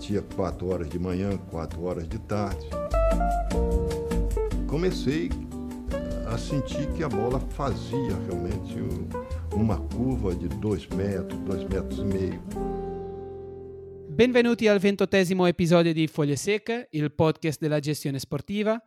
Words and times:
batia 0.00 0.22
quatro 0.34 0.68
horas 0.68 0.88
de 0.88 0.98
manhã, 0.98 1.36
quatro 1.50 1.82
horas 1.82 2.08
de 2.08 2.18
tarde. 2.20 2.66
Comecei 4.66 5.28
a 6.26 6.38
sentir 6.38 6.90
que 6.94 7.02
a 7.02 7.08
bola 7.08 7.38
fazia 7.38 8.16
realmente 8.26 8.74
uma 9.52 9.78
curva 9.78 10.32
di 10.32 10.48
2 10.48 10.88
metri, 10.94 11.36
2 11.44 11.66
metri 11.68 12.00
e 12.00 12.04
meio. 12.04 12.42
Benvenuti 14.08 14.68
al 14.68 14.78
ventottesimo 14.78 15.46
episodio 15.46 15.92
di 15.92 16.06
Foglie 16.06 16.36
Secche, 16.36 16.88
il 16.92 17.12
podcast 17.12 17.60
della 17.60 17.78
gestione 17.78 18.18
sportiva. 18.18 18.82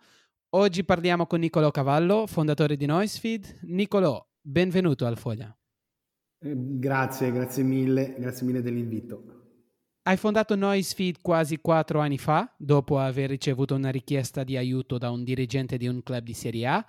Oggi 0.55 0.83
parliamo 0.83 1.27
con 1.27 1.39
Nicolò 1.39 1.69
Cavallo, 1.69 2.25
fondatore 2.25 2.75
di 2.75 2.87
Noisefeed. 2.87 3.59
Nicolò, 3.63 4.25
benvenuto 4.41 5.05
al 5.05 5.17
Foglia. 5.17 5.55
Eh, 6.39 6.53
grazie, 6.55 7.31
grazie 7.31 7.63
mille, 7.63 8.15
grazie 8.17 8.45
mille 8.47 8.61
dell'invito. 8.61 9.41
Hai 10.05 10.17
fondato 10.17 10.57
Noisefeed 10.57 11.21
quasi 11.21 11.59
quattro 11.61 12.01
anni 12.01 12.17
fa, 12.17 12.53
dopo 12.57 12.99
aver 12.99 13.29
ricevuto 13.29 13.73
una 13.73 13.89
richiesta 13.89 14.43
di 14.43 14.57
aiuto 14.57 14.97
da 14.97 15.09
un 15.09 15.23
dirigente 15.23 15.77
di 15.77 15.87
un 15.87 16.03
club 16.03 16.23
di 16.23 16.33
Serie 16.33 16.67
A. 16.67 16.85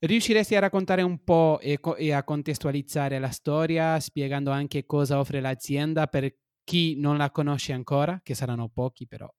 Riusciresti 0.00 0.56
a 0.56 0.58
raccontare 0.58 1.02
un 1.02 1.22
po' 1.22 1.60
e, 1.60 1.78
co- 1.78 1.94
e, 1.94 2.10
a 2.10 2.24
contestualizzare 2.24 3.20
la 3.20 3.30
storia, 3.30 4.00
spiegando 4.00 4.50
anche 4.50 4.84
cosa 4.84 5.20
offre 5.20 5.40
l'azienda 5.40 6.08
per 6.08 6.38
chi 6.64 6.98
non 6.98 7.16
la 7.18 7.30
conosce 7.30 7.72
ancora, 7.72 8.18
che 8.20 8.34
saranno 8.34 8.68
pochi 8.68 9.06
però? 9.06 9.32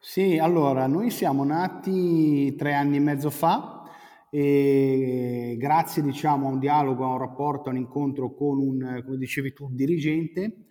Sì, 0.00 0.36
allora, 0.36 0.88
noi 0.88 1.10
siamo 1.10 1.44
nati 1.44 2.52
tre 2.56 2.74
anni 2.74 2.96
e 2.96 3.00
mezzo 3.00 3.30
fa 3.30 3.84
e 4.28 5.54
grazie 5.56 6.02
diciamo, 6.02 6.48
a 6.48 6.50
un 6.50 6.58
dialogo, 6.58 7.04
a 7.04 7.12
un 7.12 7.18
rapporto, 7.18 7.68
a 7.68 7.72
un 7.72 7.78
incontro 7.78 8.34
con 8.34 8.58
un, 8.58 9.02
come 9.04 9.18
dicevi 9.18 9.52
tu, 9.52 9.66
un 9.66 9.76
dirigente 9.76 10.64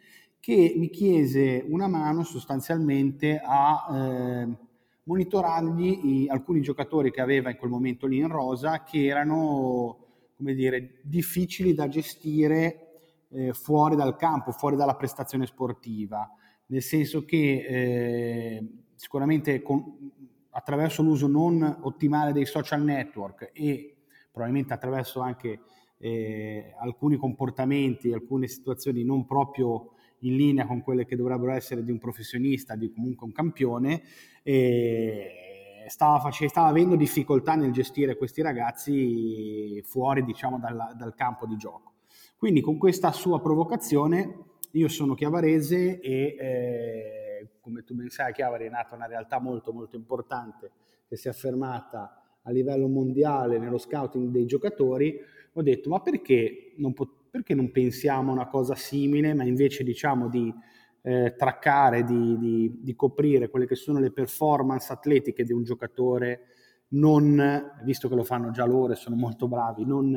che 0.43 0.73
mi 0.75 0.89
chiese 0.89 1.63
una 1.65 1.87
mano 1.87 2.23
sostanzialmente 2.23 3.39
a... 3.41 3.87
Eh, 3.89 4.71
monitorargli 5.05 5.99
i, 6.03 6.29
alcuni 6.29 6.61
giocatori 6.61 7.11
che 7.11 7.21
aveva 7.21 7.49
in 7.49 7.57
quel 7.57 7.69
momento 7.69 8.07
lì 8.07 8.17
in 8.19 8.29
rosa 8.29 8.83
che 8.83 9.05
erano 9.05 10.03
come 10.35 10.53
dire, 10.53 10.99
difficili 11.03 11.73
da 11.73 11.87
gestire 11.87 13.25
eh, 13.29 13.53
fuori 13.53 13.95
dal 13.95 14.15
campo, 14.15 14.51
fuori 14.51 14.75
dalla 14.75 14.95
prestazione 14.95 15.45
sportiva, 15.45 16.29
nel 16.67 16.81
senso 16.81 17.25
che 17.25 17.65
eh, 17.67 18.67
sicuramente 18.95 19.61
con, 19.61 20.11
attraverso 20.51 21.01
l'uso 21.01 21.27
non 21.27 21.79
ottimale 21.81 22.31
dei 22.31 22.45
social 22.45 22.83
network 22.83 23.51
e 23.53 23.95
probabilmente 24.31 24.73
attraverso 24.73 25.19
anche 25.19 25.59
eh, 25.97 26.73
alcuni 26.79 27.17
comportamenti, 27.17 28.11
alcune 28.11 28.47
situazioni 28.47 29.03
non 29.03 29.25
proprio 29.25 29.92
in 30.23 30.35
linea 30.35 30.65
con 30.65 30.81
quelle 30.81 31.05
che 31.05 31.15
dovrebbero 31.15 31.51
essere 31.51 31.83
di 31.83 31.91
un 31.91 31.99
professionista, 31.99 32.75
di 32.75 32.91
comunque 32.91 33.25
un 33.25 33.31
campione, 33.31 34.01
e 34.43 35.85
stava, 35.87 36.29
stava 36.31 36.67
avendo 36.67 36.95
difficoltà 36.95 37.55
nel 37.55 37.71
gestire 37.71 38.17
questi 38.17 38.41
ragazzi 38.41 39.81
fuori 39.83 40.23
diciamo, 40.23 40.59
dal, 40.59 40.93
dal 40.97 41.13
campo 41.15 41.45
di 41.45 41.55
gioco. 41.57 41.93
Quindi 42.37 42.61
con 42.61 42.77
questa 42.77 43.11
sua 43.11 43.41
provocazione 43.41 44.51
io 44.71 44.87
sono 44.87 45.13
chiavarese 45.13 45.99
e 45.99 46.35
eh, 46.39 47.49
come 47.61 47.83
tu 47.83 47.95
ben 47.95 48.09
sai 48.09 48.33
Chiavari 48.33 48.65
è 48.65 48.69
nata 48.69 48.95
una 48.95 49.05
realtà 49.05 49.39
molto 49.39 49.71
molto 49.71 49.95
importante 49.95 50.71
che 51.07 51.15
si 51.15 51.27
è 51.27 51.31
affermata 51.31 52.23
a 52.41 52.51
livello 52.51 52.87
mondiale 52.87 53.57
nello 53.57 53.77
scouting 53.77 54.29
dei 54.29 54.45
giocatori, 54.45 55.17
ho 55.53 55.61
detto 55.61 55.89
ma 55.89 56.01
perché 56.01 56.73
non, 56.77 56.93
pot- 56.93 57.22
perché 57.33 57.55
non 57.55 57.71
pensiamo 57.71 58.29
a 58.29 58.35
una 58.35 58.47
cosa 58.47 58.75
simile, 58.75 59.33
ma 59.33 59.43
invece 59.43 59.83
diciamo 59.83 60.29
di 60.29 60.53
eh, 61.01 61.33
traccare, 61.35 62.03
di, 62.03 62.37
di, 62.37 62.77
di, 62.79 62.95
coprire 62.95 63.49
quelle 63.49 63.65
che 63.65 63.73
sono 63.73 63.97
le 63.97 64.11
performance 64.11 64.93
atletiche 64.93 65.43
di 65.43 65.51
un 65.51 65.63
giocatore, 65.63 66.41
non, 66.89 67.71
visto 67.85 68.07
che 68.07 68.13
lo 68.13 68.23
fanno 68.23 68.51
già 68.51 68.65
loro 68.65 68.93
e 68.93 68.97
sono 68.97 69.15
molto 69.15 69.47
bravi, 69.47 69.83
non, 69.83 70.11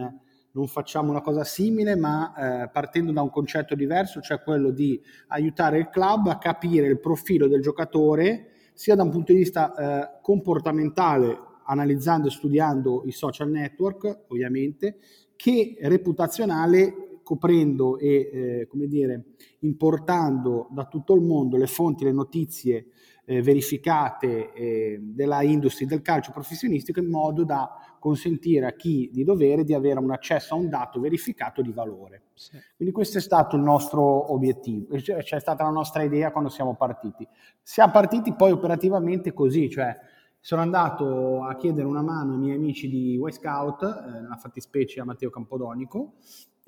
non 0.50 0.66
facciamo 0.66 1.08
una 1.08 1.22
cosa 1.22 1.42
simile, 1.42 1.96
ma 1.96 2.34
eh, 2.64 2.68
partendo 2.68 3.12
da 3.12 3.22
un 3.22 3.30
concetto 3.30 3.74
diverso, 3.74 4.20
cioè 4.20 4.42
quello 4.42 4.70
di 4.70 5.00
aiutare 5.28 5.78
il 5.78 5.88
club 5.88 6.26
a 6.26 6.36
capire 6.36 6.86
il 6.86 7.00
profilo 7.00 7.48
del 7.48 7.62
giocatore, 7.62 8.48
sia 8.74 8.94
da 8.94 9.04
un 9.04 9.10
punto 9.10 9.32
di 9.32 9.38
vista 9.38 9.74
eh, 9.74 10.20
comportamentale, 10.20 11.34
analizzando 11.64 12.28
e 12.28 12.30
studiando 12.30 13.04
i 13.06 13.10
social 13.10 13.48
network, 13.48 14.24
ovviamente, 14.28 14.98
che 15.36 15.76
reputazionale 15.80 17.05
coprendo 17.26 17.98
e 17.98 18.30
eh, 18.32 18.66
come 18.68 18.86
dire, 18.86 19.24
importando 19.60 20.68
da 20.70 20.84
tutto 20.84 21.12
il 21.16 21.22
mondo 21.22 21.56
le 21.56 21.66
fonti, 21.66 22.04
le 22.04 22.12
notizie 22.12 22.86
eh, 23.24 23.42
verificate 23.42 24.52
eh, 24.52 25.00
della 25.02 25.42
industria 25.42 25.88
del 25.88 26.02
calcio 26.02 26.30
professionistico 26.30 27.00
in 27.00 27.10
modo 27.10 27.42
da 27.42 27.68
consentire 27.98 28.66
a 28.66 28.74
chi 28.74 29.10
di 29.12 29.24
dovere 29.24 29.64
di 29.64 29.74
avere 29.74 29.98
un 29.98 30.12
accesso 30.12 30.54
a 30.54 30.56
un 30.56 30.68
dato 30.68 31.00
verificato 31.00 31.62
di 31.62 31.72
valore. 31.72 32.26
Sì. 32.34 32.56
Quindi 32.76 32.94
questo 32.94 33.18
è 33.18 33.20
stato 33.20 33.56
il 33.56 33.62
nostro 33.62 34.32
obiettivo, 34.32 34.96
cioè, 35.00 35.20
c'è 35.24 35.40
stata 35.40 35.64
la 35.64 35.70
nostra 35.70 36.04
idea 36.04 36.30
quando 36.30 36.48
siamo 36.48 36.76
partiti. 36.76 37.26
Siamo 37.60 37.90
partiti 37.90 38.34
poi 38.34 38.52
operativamente 38.52 39.32
così, 39.32 39.68
cioè 39.68 39.92
sono 40.38 40.60
andato 40.60 41.42
a 41.42 41.56
chiedere 41.56 41.88
una 41.88 42.02
mano 42.02 42.34
ai 42.34 42.38
miei 42.38 42.54
amici 42.54 42.88
di 42.88 43.14
Y 43.14 43.32
Scout, 43.32 43.82
eh, 43.82 44.20
nella 44.20 44.36
fattispecie 44.36 45.00
a 45.00 45.04
Matteo 45.04 45.28
Campodonico, 45.28 46.12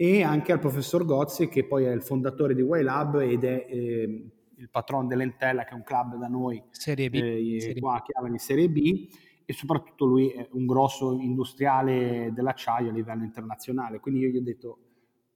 e 0.01 0.23
anche 0.23 0.53
al 0.53 0.61
professor 0.61 1.05
Gozzi, 1.05 1.49
che 1.49 1.65
poi 1.65 1.83
è 1.83 1.91
il 1.91 2.03
fondatore 2.03 2.55
di 2.55 2.63
Y 2.63 2.83
Lab 2.83 3.17
ed 3.17 3.43
è 3.43 3.67
eh, 3.69 4.31
il 4.55 4.71
patron 4.71 5.09
dell'Entella, 5.09 5.65
che 5.65 5.71
è 5.71 5.75
un 5.75 5.83
club 5.83 6.17
da 6.17 6.29
noi 6.29 6.63
Serie 6.71 7.11
B, 7.11 7.15
eh, 7.15 7.61
Serie 7.61 7.81
qua 7.81 7.97
a 7.97 8.03
Chiavari 8.03 8.39
Serie 8.39 8.69
B, 8.69 9.09
e 9.45 9.53
soprattutto 9.53 10.05
lui 10.05 10.29
è 10.29 10.47
un 10.53 10.67
grosso 10.67 11.19
industriale 11.19 12.31
dell'acciaio 12.33 12.91
a 12.91 12.93
livello 12.93 13.25
internazionale. 13.25 13.99
Quindi 13.99 14.21
io 14.21 14.29
gli 14.29 14.37
ho 14.37 14.43
detto, 14.43 14.79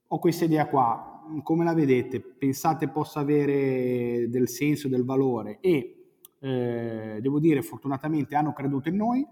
ho 0.07 0.19
questa 0.21 0.45
idea 0.45 0.69
qua, 0.69 1.25
come 1.43 1.65
la 1.65 1.75
vedete? 1.75 2.21
Pensate 2.21 2.87
possa 2.87 3.19
avere 3.19 4.29
del 4.29 4.49
senso, 4.49 4.87
del 4.87 5.05
valore? 5.05 5.59
E 5.61 6.13
eh, 6.39 7.19
devo 7.21 7.41
dire 7.41 7.63
fortunatamente 7.63 8.37
hanno 8.37 8.53
creduto 8.53 8.89
in 8.89 8.95
noi, 8.95 9.27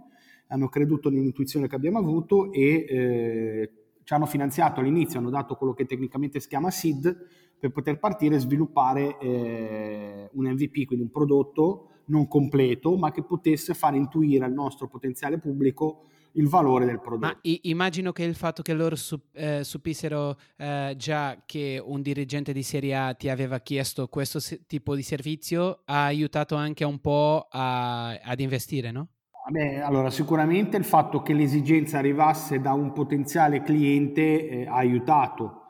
hanno 0.48 0.68
creduto 0.68 1.08
nell'intuizione 1.08 1.68
che 1.68 1.76
abbiamo 1.76 1.98
avuto 1.98 2.50
e 2.52 2.84
eh, 2.88 3.79
ci 4.04 4.14
hanno 4.14 4.26
finanziato 4.26 4.80
all'inizio, 4.80 5.18
hanno 5.18 5.30
dato 5.30 5.54
quello 5.54 5.72
che 5.74 5.84
tecnicamente 5.86 6.40
si 6.40 6.48
chiama 6.48 6.70
SID 6.70 7.16
per 7.58 7.70
poter 7.72 7.98
partire 7.98 8.36
e 8.36 8.38
sviluppare 8.38 9.18
eh, 9.18 10.30
un 10.32 10.46
MVP, 10.46 10.86
quindi 10.86 11.04
un 11.04 11.10
prodotto 11.10 11.86
non 12.06 12.26
completo, 12.26 12.96
ma 12.96 13.12
che 13.12 13.22
potesse 13.22 13.74
far 13.74 13.94
intuire 13.94 14.44
al 14.44 14.52
nostro 14.52 14.88
potenziale 14.88 15.38
pubblico 15.38 16.06
il 16.34 16.48
valore 16.48 16.84
del 16.86 17.00
prodotto. 17.00 17.26
Ma 17.26 17.38
i- 17.42 17.60
immagino 17.64 18.12
che 18.12 18.22
il 18.24 18.34
fatto 18.34 18.62
che 18.62 18.72
loro 18.72 18.94
su- 18.96 19.20
eh, 19.32 19.62
supissero 19.64 20.36
eh, 20.56 20.94
già 20.96 21.42
che 21.44 21.80
un 21.84 22.02
dirigente 22.02 22.52
di 22.52 22.62
Serie 22.62 22.94
A 22.96 23.14
ti 23.14 23.28
aveva 23.28 23.58
chiesto 23.60 24.06
questo 24.08 24.38
se- 24.40 24.64
tipo 24.66 24.94
di 24.94 25.02
servizio 25.02 25.82
ha 25.84 26.04
aiutato 26.04 26.54
anche 26.54 26.84
un 26.84 26.98
po' 27.00 27.46
a- 27.50 28.10
ad 28.18 28.40
investire, 28.40 28.90
no? 28.92 29.08
Beh, 29.50 29.80
allora 29.80 30.10
sicuramente 30.10 30.76
il 30.76 30.84
fatto 30.84 31.22
che 31.22 31.32
l'esigenza 31.32 31.98
arrivasse 31.98 32.60
da 32.60 32.72
un 32.72 32.92
potenziale 32.92 33.62
cliente 33.62 34.48
eh, 34.48 34.66
ha 34.68 34.76
aiutato, 34.76 35.62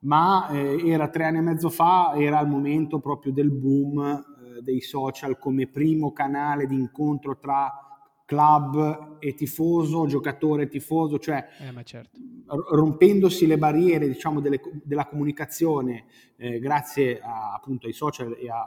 ma 0.00 0.48
eh, 0.48 0.82
era 0.88 1.08
tre 1.08 1.26
anni 1.26 1.38
e 1.38 1.42
mezzo 1.42 1.70
fa, 1.70 2.14
era 2.16 2.40
il 2.40 2.48
momento 2.48 2.98
proprio 2.98 3.32
del 3.32 3.52
boom 3.52 4.00
eh, 4.00 4.62
dei 4.62 4.80
social 4.80 5.38
come 5.38 5.68
primo 5.68 6.12
canale 6.12 6.66
di 6.66 6.74
incontro 6.74 7.38
tra 7.38 7.72
club 8.24 9.18
e 9.20 9.34
tifoso, 9.34 10.06
giocatore 10.06 10.64
e 10.64 10.68
tifoso, 10.68 11.20
cioè 11.20 11.46
eh, 11.60 11.84
certo. 11.84 12.18
rompendosi 12.74 13.46
le 13.46 13.56
barriere 13.56 14.08
diciamo, 14.08 14.40
delle, 14.40 14.60
della 14.82 15.06
comunicazione 15.06 16.06
eh, 16.36 16.58
grazie 16.58 17.20
a, 17.20 17.54
appunto 17.54 17.86
ai 17.86 17.92
social 17.92 18.36
e 18.36 18.50
a, 18.50 18.64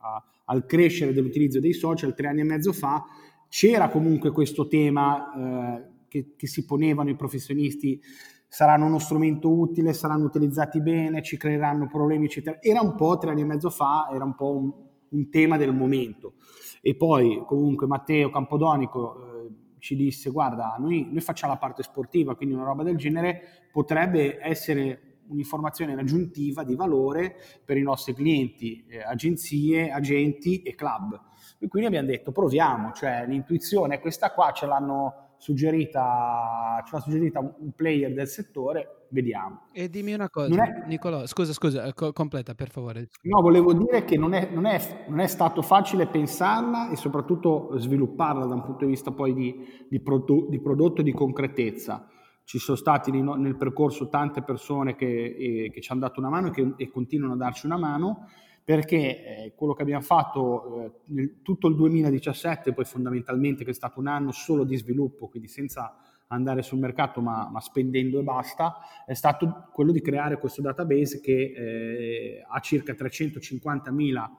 a, 0.00 0.24
al 0.46 0.64
crescere 0.64 1.12
dell'utilizzo 1.12 1.60
dei 1.60 1.74
social 1.74 2.14
tre 2.14 2.28
anni 2.28 2.40
e 2.40 2.44
mezzo 2.44 2.72
fa, 2.72 3.04
c'era 3.52 3.90
comunque 3.90 4.30
questo 4.30 4.66
tema 4.66 5.76
eh, 5.76 5.84
che, 6.08 6.32
che 6.36 6.46
si 6.46 6.64
ponevano 6.64 7.10
i 7.10 7.16
professionisti 7.16 8.00
saranno 8.48 8.86
uno 8.86 8.98
strumento 8.98 9.50
utile, 9.50 9.92
saranno 9.92 10.24
utilizzati 10.24 10.80
bene, 10.80 11.22
ci 11.22 11.36
creeranno 11.36 11.86
problemi, 11.86 12.24
eccetera. 12.24 12.62
Era 12.62 12.80
un 12.80 12.94
po' 12.94 13.18
tre 13.18 13.30
anni 13.30 13.42
e 13.42 13.44
mezzo 13.44 13.68
fa, 13.68 14.08
era 14.10 14.24
un 14.24 14.34
po' 14.34 14.56
un, 14.56 14.72
un 15.10 15.28
tema 15.28 15.58
del 15.58 15.74
momento. 15.74 16.36
E 16.80 16.96
poi 16.96 17.42
comunque 17.46 17.86
Matteo 17.86 18.30
Campodonico 18.30 19.16
eh, 19.16 19.50
ci 19.80 19.96
disse 19.96 20.30
guarda, 20.30 20.76
noi, 20.78 21.08
noi 21.10 21.20
facciamo 21.20 21.52
la 21.52 21.58
parte 21.58 21.82
sportiva, 21.82 22.34
quindi 22.34 22.54
una 22.54 22.64
roba 22.64 22.82
del 22.82 22.96
genere 22.96 23.68
potrebbe 23.70 24.38
essere 24.40 25.18
un'informazione 25.26 25.92
aggiuntiva 25.92 26.64
di 26.64 26.74
valore 26.74 27.36
per 27.62 27.76
i 27.76 27.82
nostri 27.82 28.14
clienti, 28.14 28.82
eh, 28.88 29.02
agenzie, 29.02 29.90
agenti 29.90 30.62
e 30.62 30.74
club. 30.74 31.20
E 31.62 31.68
quindi 31.68 31.86
abbiamo 31.86 32.08
detto 32.08 32.32
proviamo, 32.32 32.90
cioè 32.90 33.24
l'intuizione 33.24 33.94
è 33.94 34.00
questa 34.00 34.32
qua, 34.32 34.50
ce 34.50 34.66
l'hanno 34.66 35.34
suggerita, 35.38 36.82
ce 36.84 36.90
l'ha 36.92 37.00
suggerita 37.00 37.38
un 37.38 37.70
player 37.70 38.12
del 38.12 38.26
settore, 38.26 39.06
vediamo. 39.10 39.68
E 39.70 39.88
dimmi 39.88 40.12
una 40.12 40.28
cosa, 40.28 40.64
è... 40.64 40.86
Nicolò, 40.88 41.24
scusa, 41.24 41.52
scusa, 41.52 41.84
eh, 41.84 41.94
co- 41.94 42.12
completa 42.12 42.56
per 42.56 42.68
favore. 42.70 43.10
No, 43.22 43.40
volevo 43.40 43.72
dire 43.74 44.04
che 44.04 44.16
non 44.16 44.32
è, 44.32 44.50
non, 44.50 44.66
è, 44.66 45.04
non 45.06 45.20
è, 45.20 45.28
stato 45.28 45.62
facile 45.62 46.08
pensarla 46.08 46.90
e 46.90 46.96
soprattutto 46.96 47.78
svilupparla 47.78 48.44
da 48.44 48.54
un 48.54 48.64
punto 48.64 48.84
di 48.84 48.90
vista 48.90 49.12
poi 49.12 49.32
di, 49.32 49.64
di, 49.88 50.00
produ- 50.00 50.48
di 50.48 50.60
prodotto 50.60 51.00
di 51.00 51.12
concretezza. 51.12 52.08
Ci 52.42 52.58
sono 52.58 52.76
stati 52.76 53.12
nel 53.12 53.56
percorso 53.56 54.08
tante 54.08 54.42
persone 54.42 54.96
che, 54.96 55.06
eh, 55.06 55.70
che 55.72 55.80
ci 55.80 55.92
hanno 55.92 56.00
dato 56.00 56.18
una 56.18 56.28
mano 56.28 56.48
e 56.48 56.50
che 56.50 56.72
e 56.76 56.90
continuano 56.90 57.34
a 57.34 57.36
darci 57.36 57.66
una 57.66 57.78
mano 57.78 58.26
perché 58.64 58.96
eh, 59.44 59.52
quello 59.54 59.74
che 59.74 59.82
abbiamo 59.82 60.02
fatto 60.02 60.84
eh, 60.84 60.90
nel, 61.06 61.42
tutto 61.42 61.68
il 61.68 61.74
2017, 61.74 62.72
poi 62.72 62.84
fondamentalmente 62.84 63.64
che 63.64 63.70
è 63.70 63.74
stato 63.74 64.00
un 64.00 64.06
anno 64.06 64.30
solo 64.30 64.64
di 64.64 64.76
sviluppo, 64.76 65.28
quindi 65.28 65.48
senza 65.48 65.96
andare 66.28 66.62
sul 66.62 66.78
mercato 66.78 67.20
ma, 67.20 67.48
ma 67.50 67.60
spendendo 67.60 68.18
e 68.18 68.22
basta, 68.22 68.78
è 69.06 69.14
stato 69.14 69.68
quello 69.72 69.92
di 69.92 70.00
creare 70.00 70.38
questo 70.38 70.62
database 70.62 71.20
che 71.20 71.52
eh, 71.54 72.44
ha 72.48 72.60
circa 72.60 72.92
350.000 72.92 74.30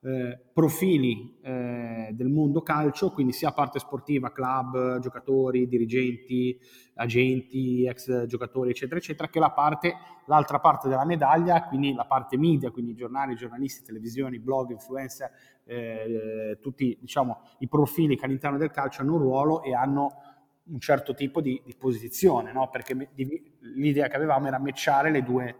eh, 0.00 0.40
profili 0.52 1.37
del 2.18 2.30
mondo 2.30 2.62
calcio, 2.62 3.12
quindi 3.12 3.32
sia 3.32 3.52
parte 3.52 3.78
sportiva, 3.78 4.32
club, 4.32 4.98
giocatori, 4.98 5.68
dirigenti, 5.68 6.58
agenti, 6.94 7.86
ex 7.86 8.26
giocatori, 8.26 8.70
eccetera, 8.70 8.98
eccetera, 8.98 9.28
che 9.28 9.38
la 9.38 9.52
parte, 9.52 9.94
l'altra 10.26 10.58
parte 10.58 10.88
della 10.88 11.04
medaglia, 11.04 11.62
quindi 11.68 11.94
la 11.94 12.06
parte 12.06 12.36
media, 12.36 12.72
quindi 12.72 12.96
giornali, 12.96 13.36
giornalisti, 13.36 13.84
televisioni, 13.84 14.40
blog, 14.40 14.70
influencer, 14.70 15.30
eh, 15.64 16.58
tutti 16.60 16.98
diciamo, 17.00 17.40
i 17.58 17.68
profili 17.68 18.16
che 18.16 18.24
all'interno 18.24 18.58
del 18.58 18.72
calcio 18.72 19.02
hanno 19.02 19.14
un 19.14 19.20
ruolo 19.20 19.62
e 19.62 19.72
hanno 19.72 20.14
un 20.64 20.80
certo 20.80 21.14
tipo 21.14 21.40
di, 21.40 21.62
di 21.64 21.76
posizione, 21.76 22.52
no? 22.52 22.68
perché 22.68 23.10
l'idea 23.76 24.08
che 24.08 24.16
avevamo 24.16 24.48
era 24.48 24.58
matchare 24.58 25.22
due, 25.22 25.56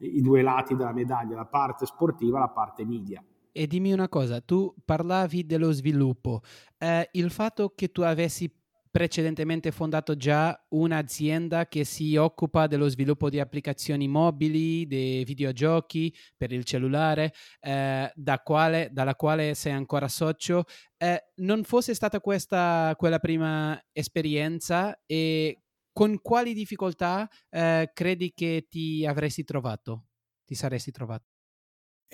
i 0.00 0.20
due 0.20 0.42
lati 0.42 0.76
della 0.76 0.92
medaglia, 0.92 1.36
la 1.36 1.46
parte 1.46 1.86
sportiva 1.86 2.36
e 2.36 2.40
la 2.40 2.48
parte 2.48 2.84
media. 2.84 3.24
E 3.54 3.66
dimmi 3.66 3.92
una 3.92 4.08
cosa, 4.08 4.40
tu 4.40 4.74
parlavi 4.84 5.44
dello 5.44 5.72
sviluppo. 5.72 6.40
Eh, 6.78 7.08
il 7.12 7.30
fatto 7.30 7.74
che 7.74 7.90
tu 7.92 8.00
avessi 8.00 8.50
precedentemente 8.90 9.72
fondato 9.72 10.16
già 10.16 10.54
un'azienda 10.70 11.66
che 11.66 11.82
si 11.84 12.16
occupa 12.16 12.66
dello 12.66 12.88
sviluppo 12.88 13.30
di 13.30 13.40
applicazioni 13.40 14.06
mobili, 14.06 14.86
dei 14.86 15.24
videogiochi 15.24 16.14
per 16.36 16.52
il 16.52 16.64
cellulare, 16.64 17.32
eh, 17.60 18.10
da 18.14 18.38
quale, 18.40 18.90
dalla 18.92 19.14
quale 19.14 19.54
sei 19.54 19.72
ancora 19.72 20.08
socio. 20.08 20.64
Eh, 20.98 21.32
non 21.36 21.64
fosse 21.64 21.94
stata 21.94 22.20
questa 22.20 22.94
quella 22.96 23.18
prima 23.18 23.78
esperienza 23.92 24.98
e 25.06 25.62
con 25.92 26.20
quali 26.20 26.52
difficoltà 26.54 27.28
eh, 27.50 27.90
credi 27.94 28.32
che 28.34 28.66
ti 28.68 29.06
avresti 29.06 29.44
trovato? 29.44 30.06
Ti 30.44 30.54
saresti 30.54 30.90
trovato? 30.90 31.31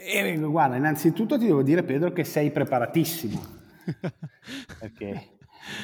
Eh, 0.01 0.39
guarda, 0.39 0.77
innanzitutto 0.77 1.37
ti 1.37 1.47
devo 1.47 1.65
dire, 1.65 1.83
Pedro, 1.83 2.13
che 2.13 2.23
sei 2.23 2.53
preparatissimo. 2.53 3.41
Perché 4.79 5.39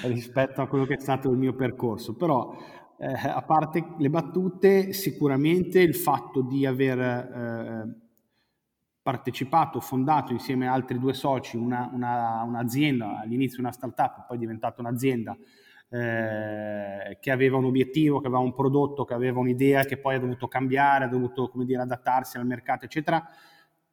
rispetto 0.05 0.62
a 0.62 0.69
quello 0.69 0.84
che 0.84 0.94
è 0.94 1.00
stato 1.00 1.32
il 1.32 1.37
mio 1.37 1.55
percorso. 1.55 2.14
Però, 2.14 2.56
eh, 2.96 3.12
a 3.12 3.43
parte 3.43 3.84
le 3.99 4.08
battute, 4.11 4.93
sicuramente 4.93 5.81
il 5.81 5.96
fatto 5.96 6.43
di 6.43 6.64
aver 6.64 6.99
eh, 7.00 7.94
partecipato, 9.02 9.81
fondato 9.81 10.32
insieme 10.32 10.69
a 10.69 10.72
altri 10.75 11.00
due 11.00 11.12
soci 11.12 11.56
una, 11.56 11.90
una, 11.93 12.44
un'azienda, 12.44 13.19
all'inizio 13.19 13.60
una 13.60 13.72
startup, 13.72 14.26
poi 14.28 14.37
è 14.37 14.40
diventata 14.40 14.81
un'azienda 14.81 15.37
eh, 15.90 17.19
che 17.20 17.31
aveva 17.32 17.56
un 17.56 17.64
obiettivo, 17.64 18.20
che 18.20 18.28
aveva 18.28 18.40
un 18.40 18.55
prodotto, 18.55 19.05
che 19.05 19.14
aveva 19.14 19.40
un'idea, 19.40 19.82
che 19.82 19.99
poi 19.99 20.14
ha 20.14 20.20
dovuto 20.20 20.46
cambiare, 20.46 21.06
ha 21.06 21.08
dovuto 21.08 21.49
come 21.49 21.64
dire, 21.64 21.82
adattarsi 21.82 22.37
al 22.37 22.46
mercato, 22.46 22.84
eccetera 22.84 23.28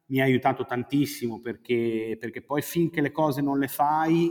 mi 0.06 0.20
ha 0.20 0.24
aiutato 0.24 0.64
tantissimo 0.64 1.40
perché, 1.40 2.16
perché 2.18 2.42
poi 2.42 2.62
finché 2.62 3.00
le 3.00 3.12
cose 3.12 3.40
non 3.40 3.58
le 3.58 3.68
fai, 3.68 4.30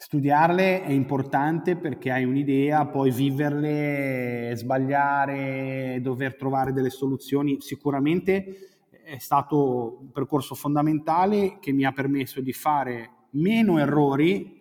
studiarle 0.00 0.82
è 0.84 0.90
importante 0.90 1.76
perché 1.76 2.12
hai 2.12 2.24
un'idea, 2.24 2.86
poi 2.86 3.10
viverle, 3.10 4.52
sbagliare, 4.54 5.98
dover 6.00 6.36
trovare 6.36 6.72
delle 6.72 6.90
soluzioni, 6.90 7.60
sicuramente 7.60 8.78
è 9.02 9.18
stato 9.18 9.98
un 10.02 10.10
percorso 10.12 10.54
fondamentale 10.54 11.58
che 11.58 11.72
mi 11.72 11.84
ha 11.84 11.92
permesso 11.92 12.40
di 12.40 12.52
fare 12.52 13.10
meno 13.30 13.78
errori, 13.78 14.60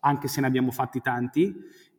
anche 0.00 0.28
se 0.28 0.40
ne 0.40 0.46
abbiamo 0.46 0.70
fatti 0.70 1.00
tanti, 1.00 1.54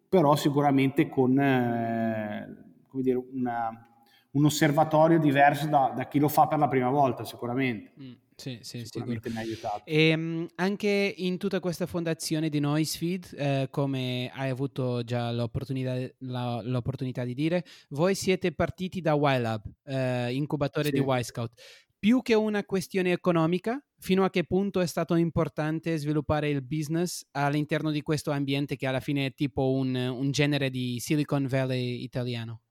però 0.08 0.36
sicuramente 0.36 1.10
con 1.10 1.38
eh, 1.38 2.76
dire, 2.92 3.26
una, 3.34 3.93
un 4.34 4.46
osservatorio 4.46 5.20
diverso 5.20 5.68
da, 5.68 5.94
da, 5.96 6.08
chi 6.08 6.20
lo 6.20 6.28
fa 6.28 6.48
per 6.48 6.58
la 6.58 6.68
prima 6.68 6.90
volta, 6.90 7.24
sicuramente. 7.24 7.92
Mm, 8.00 8.12
sì, 8.36 8.60
sì, 8.62 8.84
sicuramente 8.84 9.30
mi 9.30 9.38
ha 9.38 9.42
aiutato. 9.42 9.84
E 9.86 10.14
um, 10.14 10.48
anche 10.56 11.14
in 11.18 11.38
tutta 11.38 11.60
questa 11.60 11.86
fondazione 11.86 12.50
di 12.50 12.60
Noisefeed, 12.60 13.34
eh, 13.38 13.68
come 13.70 14.32
hai 14.34 14.50
avuto 14.50 15.04
già 15.04 15.32
l'opportunità, 15.32 15.96
la, 16.20 16.62
l'opportunità, 16.64 17.24
di 17.24 17.36
dire, 17.36 17.64
voi 17.90 18.16
siete 18.16 18.52
partiti 18.54 19.02
da 19.02 19.14
YLab, 19.14 19.62
eh, 19.86 20.34
incubatore 20.34 20.90
sì. 20.90 20.94
di 20.94 21.04
Y-Scout. 21.06 21.52
Più 22.00 22.22
che 22.22 22.34
una 22.34 22.66
questione 22.66 23.12
economica, 23.12 23.82
fino 24.00 24.26
a 24.26 24.30
che 24.30 24.44
punto 24.44 24.82
è 24.82 24.88
stato 24.88 25.16
importante 25.16 25.96
sviluppare 25.96 26.50
il 26.50 26.62
business 26.62 27.26
all'interno 27.32 27.92
di 27.92 28.02
questo 28.02 28.32
ambiente 28.32 28.76
che 28.76 28.88
alla 28.88 29.00
fine 29.00 29.28
è 29.28 29.34
tipo 29.34 29.72
un, 29.72 29.96
un 29.96 30.32
genere 30.32 30.70
di 30.70 31.00
Silicon 31.00 31.48
Valley 31.48 32.04
italiano? 32.04 32.62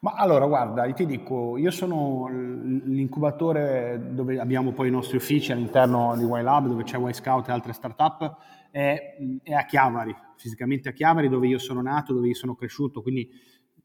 Ma 0.00 0.12
allora, 0.12 0.46
guarda, 0.46 0.88
ti 0.92 1.06
dico, 1.06 1.56
io 1.56 1.72
sono 1.72 2.28
l'incubatore 2.28 4.10
dove 4.12 4.38
abbiamo 4.38 4.72
poi 4.72 4.88
i 4.88 4.92
nostri 4.92 5.16
uffici 5.16 5.50
all'interno 5.50 6.14
di 6.16 6.22
Y-Lab, 6.22 6.68
dove 6.68 6.84
c'è 6.84 6.98
Y-Scout 6.98 7.48
e 7.48 7.52
altre 7.52 7.72
startup, 7.72 8.36
è, 8.70 9.16
è 9.42 9.52
a 9.52 9.64
Chiavari, 9.64 10.14
fisicamente 10.36 10.88
a 10.88 10.92
Chiavari, 10.92 11.28
dove 11.28 11.48
io 11.48 11.58
sono 11.58 11.82
nato, 11.82 12.12
dove 12.12 12.28
io 12.28 12.34
sono 12.34 12.54
cresciuto, 12.54 13.02
quindi 13.02 13.28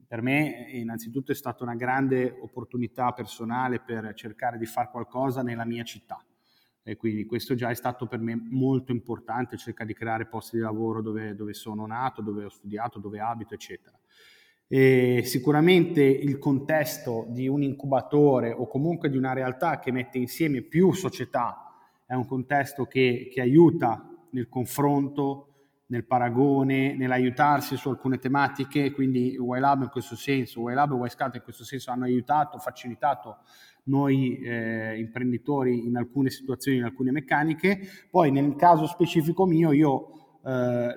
per 0.07 0.21
me 0.21 0.67
innanzitutto 0.73 1.31
è 1.31 1.35
stata 1.35 1.63
una 1.63 1.73
grande 1.73 2.37
opportunità 2.41 3.11
personale 3.13 3.79
per 3.79 4.13
cercare 4.13 4.59
di 4.59 4.67
fare 4.67 4.89
qualcosa 4.91 5.41
nella 5.41 5.65
mia 5.65 5.83
città. 5.83 6.23
E 6.83 6.95
quindi 6.95 7.25
questo 7.25 7.55
già 7.55 7.69
è 7.69 7.75
stato 7.75 8.05
per 8.05 8.19
me 8.19 8.39
molto 8.51 8.91
importante, 8.91 9.57
cercare 9.57 9.87
di 9.87 9.95
creare 9.95 10.27
posti 10.27 10.57
di 10.57 10.61
lavoro 10.61 11.01
dove, 11.01 11.33
dove 11.33 11.53
sono 11.53 11.87
nato, 11.87 12.21
dove 12.21 12.45
ho 12.45 12.49
studiato, 12.49 12.99
dove 12.99 13.19
abito, 13.19 13.55
eccetera. 13.55 13.97
E 14.75 15.21
sicuramente 15.23 16.01
il 16.01 16.39
contesto 16.39 17.27
di 17.29 17.47
un 17.47 17.61
incubatore 17.61 18.51
o 18.51 18.65
comunque 18.65 19.07
di 19.07 19.17
una 19.17 19.31
realtà 19.31 19.77
che 19.77 19.91
mette 19.91 20.17
insieme 20.17 20.63
più 20.63 20.91
società 20.93 21.75
è 22.07 22.15
un 22.15 22.25
contesto 22.25 22.85
che, 22.85 23.29
che 23.31 23.39
aiuta 23.39 24.03
nel 24.31 24.49
confronto, 24.49 25.49
nel 25.85 26.07
paragone, 26.07 26.95
nell'aiutarsi 26.95 27.77
su 27.77 27.89
alcune 27.89 28.17
tematiche, 28.17 28.91
quindi 28.93 29.37
YLab 29.39 29.83
in 29.83 29.89
questo 29.89 30.15
senso, 30.15 30.67
YLab 30.67 30.93
e 30.93 31.05
YSCAT 31.05 31.35
in 31.35 31.43
questo 31.43 31.63
senso 31.63 31.91
hanno 31.91 32.05
aiutato, 32.05 32.57
facilitato 32.57 33.41
noi 33.83 34.39
eh, 34.39 34.97
imprenditori 34.97 35.85
in 35.85 35.97
alcune 35.97 36.31
situazioni, 36.31 36.79
in 36.79 36.85
alcune 36.85 37.11
meccaniche. 37.11 37.79
Poi 38.09 38.31
nel 38.31 38.55
caso 38.55 38.87
specifico 38.87 39.45
mio 39.45 39.71
io 39.71 40.39
eh, 40.43 40.93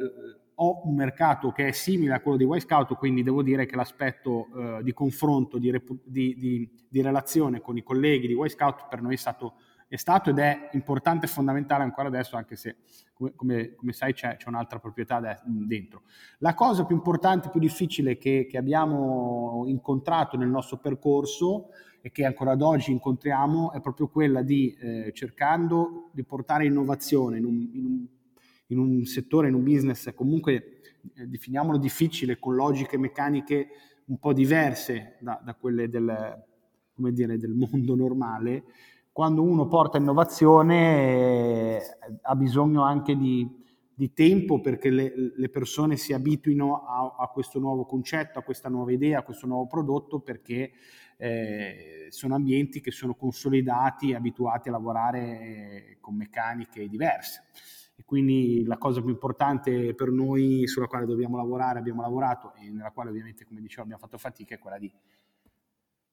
ho 0.58 0.82
un 0.84 0.94
mercato 0.94 1.50
che 1.50 1.68
è 1.68 1.72
simile 1.72 2.14
a 2.14 2.20
quello 2.20 2.38
di 2.38 2.44
Y-Scout, 2.44 2.94
quindi 2.94 3.22
devo 3.22 3.42
dire 3.42 3.66
che 3.66 3.76
l'aspetto 3.76 4.48
eh, 4.56 4.82
di 4.82 4.92
confronto, 4.92 5.58
di, 5.58 5.70
di, 6.04 6.36
di, 6.38 6.70
di, 6.88 7.02
relazione 7.02 7.60
con 7.60 7.76
i 7.76 7.82
colleghi 7.82 8.26
di 8.26 8.34
Y-Scout 8.34 8.86
per 8.88 9.02
noi 9.02 9.14
è 9.14 9.18
stato, 9.18 9.54
è 9.86 9.96
stato, 9.96 10.30
ed 10.30 10.38
è 10.38 10.70
importante 10.72 11.26
e 11.26 11.28
fondamentale 11.28 11.82
ancora 11.82 12.08
adesso, 12.08 12.36
anche 12.36 12.56
se 12.56 12.76
come, 13.12 13.34
come, 13.34 13.74
come 13.74 13.92
sai 13.92 14.14
c'è, 14.14 14.36
c'è, 14.36 14.48
un'altra 14.48 14.78
proprietà 14.78 15.20
de- 15.20 15.40
dentro. 15.44 16.02
La 16.38 16.54
cosa 16.54 16.86
più 16.86 16.96
importante, 16.96 17.50
più 17.50 17.60
difficile 17.60 18.16
che, 18.16 18.46
che, 18.48 18.56
abbiamo 18.56 19.64
incontrato 19.66 20.38
nel 20.38 20.48
nostro 20.48 20.78
percorso 20.78 21.68
e 22.00 22.10
che 22.10 22.24
ancora 22.24 22.52
ad 22.52 22.62
oggi 22.62 22.92
incontriamo 22.92 23.72
è 23.72 23.80
proprio 23.80 24.08
quella 24.08 24.40
di 24.40 24.74
eh, 24.80 25.12
cercando 25.12 26.08
di 26.12 26.22
portare 26.24 26.64
innovazione 26.64 27.36
in 27.36 27.44
un, 27.44 27.70
in 27.72 27.84
un 27.84 28.06
in 28.68 28.78
un 28.78 29.04
settore, 29.04 29.48
in 29.48 29.54
un 29.54 29.62
business 29.62 30.12
comunque 30.14 30.80
eh, 31.14 31.26
definiamolo 31.26 31.78
difficile, 31.78 32.38
con 32.38 32.54
logiche 32.54 32.98
meccaniche 32.98 33.68
un 34.06 34.18
po' 34.18 34.32
diverse 34.32 35.16
da, 35.20 35.40
da 35.44 35.54
quelle 35.54 35.88
del, 35.88 36.44
dire, 36.94 37.38
del, 37.38 37.54
mondo 37.54 37.94
normale, 37.94 38.64
quando 39.12 39.42
uno 39.42 39.66
porta 39.66 39.98
innovazione 39.98 41.76
eh, 41.76 41.82
ha 42.22 42.36
bisogno 42.36 42.82
anche 42.82 43.16
di, 43.16 43.48
di 43.94 44.12
tempo 44.12 44.60
perché 44.60 44.90
le, 44.90 45.12
le, 45.34 45.48
persone 45.48 45.96
si 45.96 46.12
abituino 46.12 46.84
a, 46.86 47.16
a, 47.18 47.28
questo 47.28 47.58
nuovo 47.58 47.84
concetto, 47.84 48.38
a 48.38 48.42
questa 48.42 48.68
nuova 48.68 48.92
idea, 48.92 49.20
a 49.20 49.22
questo 49.22 49.46
nuovo 49.46 49.66
prodotto 49.66 50.20
perché 50.20 50.72
eh, 51.16 52.06
sono 52.10 52.34
ambienti 52.34 52.80
che 52.80 52.90
sono 52.90 53.14
consolidati 53.14 54.10
e 54.10 54.16
abituati 54.16 54.68
a 54.68 54.72
lavorare 54.72 55.96
con 56.00 56.14
meccaniche 56.14 56.86
diverse 56.88 57.46
quindi 58.04 58.64
la 58.64 58.78
cosa 58.78 59.00
più 59.00 59.10
importante 59.10 59.94
per 59.94 60.10
noi 60.10 60.66
sulla 60.66 60.86
quale 60.86 61.06
dobbiamo 61.06 61.36
lavorare, 61.36 61.78
abbiamo 61.78 62.02
lavorato 62.02 62.54
e 62.54 62.70
nella 62.70 62.90
quale 62.90 63.10
ovviamente, 63.10 63.44
come 63.44 63.60
dicevo, 63.60 63.82
abbiamo 63.82 64.00
fatto 64.00 64.18
fatica 64.18 64.54
è 64.54 64.58
quella 64.58 64.78
di 64.78 64.92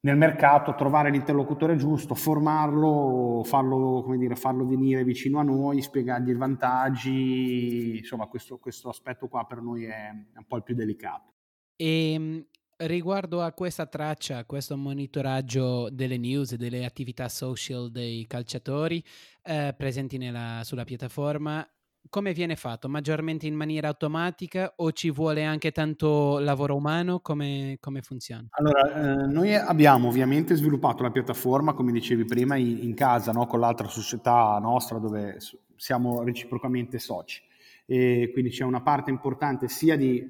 nel 0.03 0.17
mercato 0.17 0.75
trovare 0.75 1.09
l'interlocutore 1.09 1.77
giusto, 1.77 2.13
formarlo, 2.13 3.41
farlo, 3.45 4.05
dire, 4.17 4.35
farlo 4.35 4.65
venire 4.65 5.03
vicino 5.05 5.39
a 5.39 5.43
noi, 5.43 5.81
spiegargli 5.81 6.29
i 6.29 6.35
vantaggi, 6.35 7.97
insomma 7.99 8.27
questo, 8.27 8.57
questo 8.57 8.89
aspetto 8.89 9.29
qua 9.29 9.45
per 9.45 9.61
noi 9.61 9.85
è 9.85 10.09
un 10.11 10.45
po' 10.45 10.57
il 10.57 10.63
più 10.63 10.75
delicato. 10.75 11.31
E 11.77 12.11
ehm, 12.11 12.45
riguardo 12.77 13.41
a 13.41 13.53
questa 13.53 13.85
traccia, 13.85 14.39
a 14.39 14.45
questo 14.45 14.75
monitoraggio 14.75 15.89
delle 15.89 16.17
news 16.17 16.51
e 16.51 16.57
delle 16.57 16.83
attività 16.83 17.29
social 17.29 17.89
dei 17.89 18.25
calciatori 18.27 19.01
eh, 19.41 19.73
presenti 19.77 20.17
nella, 20.17 20.61
sulla 20.65 20.83
piattaforma, 20.83 21.65
come 22.09 22.33
viene 22.33 22.55
fatto? 22.55 22.89
Maggiormente 22.89 23.47
in 23.47 23.55
maniera 23.55 23.87
automatica 23.87 24.73
o 24.77 24.91
ci 24.91 25.09
vuole 25.09 25.43
anche 25.43 25.71
tanto 25.71 26.39
lavoro 26.39 26.75
umano? 26.75 27.19
Come, 27.19 27.77
come 27.79 28.01
funziona? 28.01 28.47
Allora, 28.51 29.23
eh, 29.23 29.27
noi 29.27 29.55
abbiamo 29.55 30.09
ovviamente 30.09 30.55
sviluppato 30.55 31.03
la 31.03 31.11
piattaforma, 31.11 31.73
come 31.73 31.91
dicevi 31.91 32.25
prima, 32.25 32.55
in, 32.55 32.79
in 32.81 32.93
casa, 32.93 33.31
no? 33.31 33.45
con 33.45 33.59
l'altra 33.59 33.87
società 33.87 34.57
nostra 34.61 34.99
dove 34.99 35.37
siamo 35.75 36.23
reciprocamente 36.23 36.99
soci. 36.99 37.41
E 37.85 38.29
quindi 38.31 38.51
c'è 38.51 38.63
una 38.63 38.81
parte 38.81 39.09
importante 39.09 39.67
sia 39.67 39.97
di, 39.97 40.25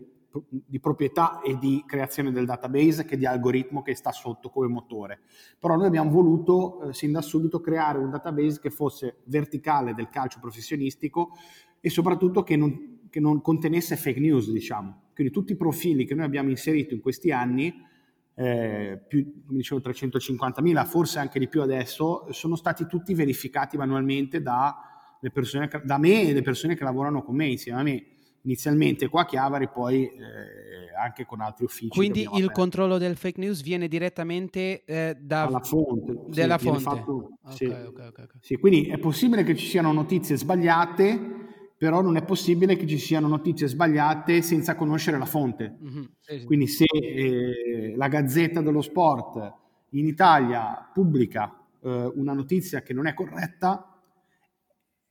di 0.49 0.79
proprietà 0.79 1.41
e 1.41 1.57
di 1.57 1.83
creazione 1.85 2.31
del 2.31 2.45
database 2.45 3.05
che 3.05 3.17
di 3.17 3.25
algoritmo 3.25 3.81
che 3.81 3.95
sta 3.95 4.11
sotto 4.11 4.49
come 4.49 4.67
motore. 4.67 5.19
Però 5.59 5.75
noi 5.75 5.85
abbiamo 5.85 6.09
voluto 6.09 6.89
eh, 6.89 6.93
sin 6.93 7.11
da 7.11 7.21
subito 7.21 7.61
creare 7.61 7.99
un 7.99 8.09
database 8.09 8.59
che 8.59 8.71
fosse 8.71 9.17
verticale 9.25 9.93
del 9.93 10.09
calcio 10.09 10.39
professionistico 10.39 11.33
e 11.85 11.89
soprattutto 11.89 12.43
che 12.43 12.55
non, 12.55 13.09
che 13.09 13.19
non 13.19 13.41
contenesse 13.41 13.97
fake 13.97 14.21
news, 14.21 14.49
diciamo. 14.49 15.09
Quindi 15.13 15.33
tutti 15.33 15.51
i 15.51 15.57
profili 15.57 16.05
che 16.05 16.15
noi 16.15 16.23
abbiamo 16.23 16.49
inserito 16.49 16.93
in 16.93 17.01
questi 17.01 17.29
anni, 17.29 17.73
eh, 18.35 19.03
più, 19.05 19.43
come 19.45 19.57
dicevo, 19.57 19.81
350.000, 19.81 20.85
forse 20.85 21.19
anche 21.19 21.39
di 21.39 21.49
più 21.49 21.61
adesso, 21.61 22.25
sono 22.31 22.55
stati 22.55 22.85
tutti 22.87 23.13
verificati 23.13 23.75
manualmente 23.75 24.41
da, 24.41 24.73
persone, 25.33 25.69
da 25.83 25.97
me 25.97 26.21
e 26.21 26.31
le 26.31 26.41
persone 26.41 26.77
che 26.77 26.85
lavorano 26.85 27.21
con 27.21 27.35
me, 27.35 27.47
insieme 27.47 27.79
a 27.81 27.83
me 27.83 28.05
inizialmente 28.43 29.09
qua 29.09 29.23
a 29.23 29.25
Chiavari, 29.25 29.67
poi 29.67 30.05
eh, 30.05 30.95
anche 30.97 31.25
con 31.25 31.41
altri 31.41 31.65
uffici. 31.65 31.89
Quindi 31.89 32.21
il 32.21 32.27
aperto. 32.27 32.51
controllo 32.51 32.97
del 32.97 33.17
fake 33.17 33.41
news 33.41 33.61
viene 33.61 33.89
direttamente 33.89 34.85
eh, 34.85 35.17
dalla 35.19 35.59
fonte. 35.59 36.15
Della 36.27 36.57
sì, 36.57 36.65
fonte. 36.65 36.81
Fatto, 36.81 37.37
okay, 37.43 37.55
sì. 37.57 37.65
Okay, 37.65 38.07
okay, 38.07 38.27
sì, 38.39 38.55
quindi 38.55 38.87
è 38.87 38.97
possibile 38.97 39.43
che 39.43 39.53
ci 39.57 39.65
siano 39.65 39.91
notizie 39.91 40.37
sbagliate 40.37 41.42
però 41.83 41.99
non 41.99 42.15
è 42.15 42.23
possibile 42.23 42.77
che 42.77 42.87
ci 42.87 42.97
siano 42.97 43.27
notizie 43.27 43.67
sbagliate 43.67 44.41
senza 44.41 44.73
conoscere 44.73 45.17
la 45.17 45.25
fonte. 45.25 45.79
Mm-hmm, 45.83 46.03
sì, 46.21 46.39
sì. 46.39 46.45
Quindi 46.45 46.67
se 46.67 46.85
eh, 46.85 47.93
la 47.97 48.07
Gazzetta 48.07 48.61
dello 48.61 48.79
Sport 48.79 49.53
in 49.89 50.07
Italia 50.07 50.89
pubblica 50.93 51.53
eh, 51.81 52.11
una 52.15 52.31
notizia 52.31 52.83
che 52.83 52.93
non 52.93 53.05
è 53.05 53.13
corretta, 53.13 53.92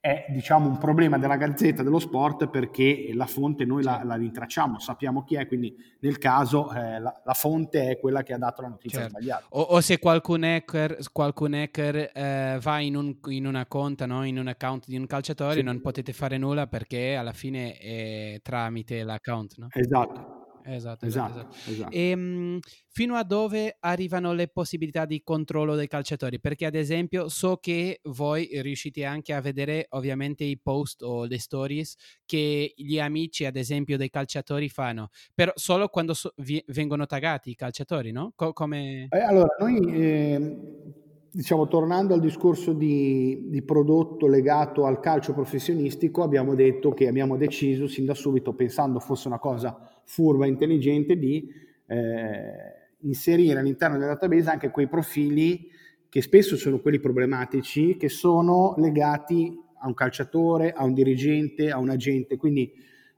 è 0.02 0.26
diciamo 0.30 0.66
un 0.66 0.78
problema 0.78 1.16
della 1.16 1.36
Gazzetta 1.36 1.84
dello 1.84 2.00
Sport 2.00 2.48
perché 2.48 3.12
la 3.14 3.26
fonte 3.26 3.64
noi 3.64 3.84
la, 3.84 4.02
la 4.02 4.16
rintracciamo, 4.16 4.80
sappiamo 4.80 5.22
chi 5.22 5.36
è, 5.36 5.46
quindi 5.46 5.76
nel 6.00 6.18
caso 6.18 6.72
eh, 6.72 6.98
la, 6.98 7.22
la, 7.24 7.34
fonte 7.34 7.88
è 7.88 8.00
quella 8.00 8.24
che 8.24 8.32
ha 8.32 8.38
dato 8.38 8.62
la 8.62 8.68
notizia 8.68 8.98
certo. 8.98 9.14
sbagliata. 9.16 9.44
O, 9.50 9.60
o, 9.60 9.80
se 9.80 10.00
qualcun 10.00 10.42
hacker, 10.42 10.98
qualcun 11.12 11.54
hacker 11.54 12.10
eh, 12.12 12.58
va 12.60 12.80
in, 12.80 12.96
un, 12.96 13.16
in, 13.26 13.46
una 13.46 13.64
conta, 13.66 14.04
no? 14.06 14.24
in 14.24 14.40
un 14.40 14.48
account 14.48 14.86
di 14.88 14.96
un 14.96 15.06
calciatore, 15.06 15.54
sì. 15.54 15.62
non 15.62 15.80
potete 15.80 16.12
fare 16.12 16.36
nulla 16.36 16.66
perché 16.66 17.14
alla 17.14 17.32
fine 17.32 17.76
è 17.78 18.40
tramite 18.42 19.04
l'account. 19.04 19.54
No? 19.58 19.68
Esatto. 19.70 20.41
Esatto, 20.64 21.06
esatto. 21.06 21.40
esatto. 21.40 21.70
esatto. 21.70 21.90
E, 21.90 22.10
ehm, 22.10 22.20
mh, 22.20 22.58
fino 22.88 23.16
a 23.16 23.24
dove 23.24 23.76
arrivano 23.80 24.32
le 24.32 24.48
possibilità 24.48 25.04
di 25.04 25.22
controllo 25.22 25.74
dei 25.74 25.88
calciatori? 25.88 26.40
Perché 26.40 26.66
ad 26.66 26.74
esempio 26.74 27.28
so 27.28 27.56
che 27.56 28.00
voi 28.04 28.48
riuscite 28.60 29.04
anche 29.04 29.32
a 29.32 29.40
vedere 29.40 29.86
ovviamente 29.90 30.44
i 30.44 30.58
post 30.58 31.02
o 31.02 31.24
le 31.24 31.38
stories 31.38 31.96
che 32.24 32.72
gli 32.76 32.98
amici 32.98 33.44
ad 33.44 33.56
esempio 33.56 33.96
dei 33.96 34.10
calciatori 34.10 34.68
fanno, 34.68 35.08
però 35.34 35.52
solo 35.54 35.88
quando 35.88 36.14
so- 36.14 36.32
vi- 36.36 36.62
vengono 36.68 37.06
taggati 37.06 37.50
i 37.50 37.54
calciatori, 37.54 38.12
no? 38.12 38.32
Co- 38.34 38.52
come... 38.52 39.08
Eh, 39.10 39.20
allora, 39.20 39.54
noi... 39.58 39.78
Eh 39.78 41.00
diciamo, 41.34 41.66
tornando 41.66 42.12
al 42.12 42.20
discorso 42.20 42.74
di, 42.74 43.46
di, 43.48 43.62
prodotto 43.62 44.26
legato 44.26 44.84
al 44.84 45.00
calcio 45.00 45.32
professionistico, 45.32 46.22
abbiamo 46.22 46.54
detto 46.54 46.92
che 46.92 47.08
abbiamo 47.08 47.38
deciso 47.38 47.86
sin 47.86 48.04
da 48.04 48.12
subito, 48.12 48.52
pensando 48.52 49.00
fosse 49.00 49.28
una 49.28 49.38
cosa 49.38 49.91
furba 50.12 50.46
intelligente, 50.46 51.16
di 51.16 51.50
eh, 51.86 52.90
inserire 53.00 53.58
all'interno 53.58 53.96
del 53.96 54.08
database 54.08 54.50
anche 54.50 54.70
quei 54.70 54.86
profili 54.86 55.70
che 56.10 56.20
spesso 56.20 56.56
sono 56.56 56.80
quelli 56.80 57.00
problematici, 57.00 57.96
che 57.96 58.10
sono 58.10 58.74
legati 58.76 59.58
a 59.80 59.86
un 59.86 59.94
calciatore, 59.94 60.72
a 60.72 60.84
un 60.84 60.92
dirigente, 60.92 61.70
a 61.70 61.78
un 61.78 61.88
agente. 61.88 62.36
Quindi 62.36 62.70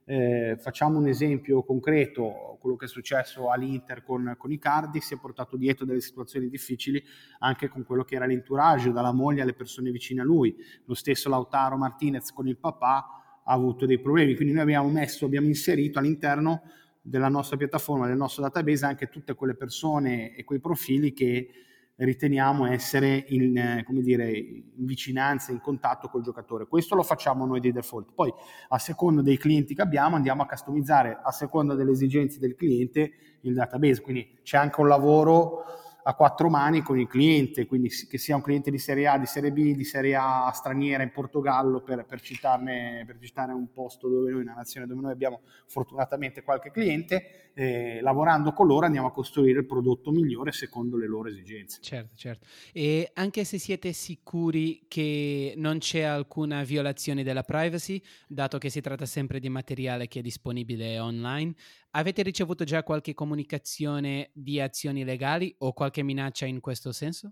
eh, 0.05 0.55
facciamo 0.57 0.97
un 0.97 1.07
esempio 1.07 1.63
concreto, 1.63 2.57
quello 2.61 2.77
che 2.77 2.85
è 2.85 2.87
successo 2.87 3.49
all'Inter 3.49 4.01
con, 4.01 4.33
con 4.37 4.53
Icardi 4.53 5.01
si 5.01 5.15
è 5.15 5.17
portato 5.17 5.57
dietro 5.57 5.85
delle 5.85 5.99
situazioni 5.99 6.47
difficili 6.47 7.03
anche 7.39 7.67
con 7.67 7.83
quello 7.83 8.05
che 8.05 8.15
era 8.15 8.25
l'entourage, 8.25 8.93
dalla 8.93 9.11
moglie 9.11 9.41
alle 9.41 9.53
persone 9.53 9.91
vicine 9.91 10.21
a 10.21 10.23
lui. 10.23 10.55
Lo 10.85 10.93
stesso 10.93 11.27
Lautaro 11.27 11.75
Martinez 11.75 12.31
con 12.31 12.47
il 12.47 12.57
papà 12.57 13.41
ha 13.43 13.53
avuto 13.53 13.85
dei 13.85 13.99
problemi, 13.99 14.35
quindi 14.35 14.53
noi 14.53 14.63
abbiamo 14.63 14.89
messo, 14.89 15.25
abbiamo 15.25 15.47
inserito 15.47 15.99
all'interno 15.99 16.61
della 17.07 17.29
nostra 17.29 17.55
piattaforma, 17.55 18.07
del 18.07 18.17
nostro 18.17 18.41
database 18.41 18.85
anche 18.85 19.09
tutte 19.09 19.35
quelle 19.35 19.53
persone 19.53 20.35
e 20.35 20.43
quei 20.43 20.59
profili 20.59 21.13
che 21.13 21.49
riteniamo 21.97 22.65
essere 22.65 23.25
in, 23.29 23.55
eh, 23.55 23.85
dire, 24.01 24.31
in, 24.31 24.85
vicinanza, 24.85 25.51
in 25.51 25.61
contatto 25.61 26.09
col 26.09 26.23
giocatore. 26.23 26.65
Questo 26.65 26.95
lo 26.95 27.03
facciamo 27.03 27.45
noi 27.45 27.59
di 27.59 27.71
default. 27.71 28.11
Poi, 28.13 28.33
a 28.69 28.79
seconda 28.79 29.21
dei 29.21 29.37
clienti 29.37 29.75
che 29.75 29.83
abbiamo, 29.83 30.15
andiamo 30.15 30.41
a 30.41 30.47
customizzare 30.47 31.19
a 31.21 31.31
seconda 31.31 31.75
delle 31.75 31.91
esigenze 31.91 32.39
del 32.39 32.55
cliente 32.55 33.11
il 33.41 33.53
database. 33.53 34.01
Quindi 34.01 34.39
c'è 34.41 34.57
anche 34.57 34.81
un 34.81 34.87
lavoro 34.87 35.63
a 36.07 36.13
quattro 36.13 36.49
mani 36.49 36.81
con 36.81 36.99
il 36.99 37.07
cliente, 37.07 37.65
quindi 37.65 37.89
che 37.89 38.19
sia 38.19 38.35
un 38.35 38.43
cliente 38.43 38.69
di 38.69 38.77
Serie 38.77 39.07
A, 39.07 39.17
di 39.17 39.25
Serie 39.25 39.51
B, 39.51 39.75
di 39.75 39.83
Serie 39.83 40.15
A 40.15 40.51
straniera 40.53 41.01
in 41.01 41.11
Portogallo, 41.11 41.81
per, 41.81 42.05
per, 42.05 42.21
citarne, 42.21 43.03
per 43.07 43.17
citare 43.19 43.53
un 43.53 43.71
posto 43.71 44.07
dove 44.07 44.29
noi, 44.29 44.41
una 44.41 44.53
nazione 44.53 44.85
dove 44.85 45.01
noi 45.01 45.11
abbiamo 45.11 45.41
fortunatamente 45.65 46.43
qualche 46.43 46.69
cliente, 46.69 47.49
eh, 47.55 48.01
lavorando 48.01 48.51
con 48.51 48.67
loro 48.67 48.85
andiamo 48.85 49.07
a 49.07 49.11
costruire 49.11 49.59
il 49.59 49.65
prodotto 49.65 50.11
migliore 50.11 50.51
secondo 50.51 50.95
le 50.95 51.07
loro 51.07 51.29
esigenze. 51.29 51.79
Certo, 51.81 52.13
certo. 52.15 52.45
E 52.71 53.09
anche 53.15 53.43
se 53.43 53.57
siete 53.57 53.91
sicuri 53.91 54.85
che 54.87 55.55
non 55.57 55.79
c'è 55.79 56.01
alcuna 56.01 56.63
violazione 56.63 57.23
della 57.23 57.43
privacy, 57.43 57.99
dato 58.27 58.59
che 58.59 58.69
si 58.69 58.79
tratta 58.79 59.07
sempre 59.07 59.39
di 59.39 59.49
materiale 59.49 60.07
che 60.07 60.19
è 60.19 60.21
disponibile 60.21 60.99
online, 60.99 61.55
Avete 61.97 62.23
ricevuto 62.23 62.65
già 62.65 62.83
qualche 62.83 63.13
comunicazione 63.13 64.29
di 64.33 64.59
azioni 64.59 65.05
legali 65.05 65.55
o 65.59 65.71
qualche 65.71 66.03
minaccia 66.03 66.45
in 66.45 66.59
questo 66.59 66.91
senso? 66.91 67.31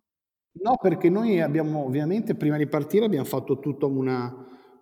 No, 0.54 0.78
perché 0.82 1.10
noi 1.10 1.42
abbiamo 1.42 1.84
ovviamente 1.84 2.34
prima 2.36 2.56
di 2.56 2.66
partire 2.66 3.04
abbiamo 3.04 3.26
fatto 3.26 3.60
tutto 3.60 3.90
una, 3.90 4.34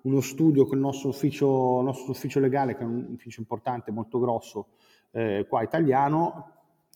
uno 0.04 0.22
studio 0.22 0.68
con 0.68 0.78
il 0.78 0.84
nostro 0.84 1.10
ufficio, 1.10 1.82
nostro 1.82 2.12
ufficio 2.12 2.40
legale, 2.40 2.76
che 2.76 2.84
è 2.84 2.86
un 2.86 3.08
ufficio 3.14 3.40
importante, 3.40 3.90
molto 3.90 4.20
grosso, 4.20 4.68
eh, 5.14 5.48
qua 5.50 5.64
italiano, 5.64 6.52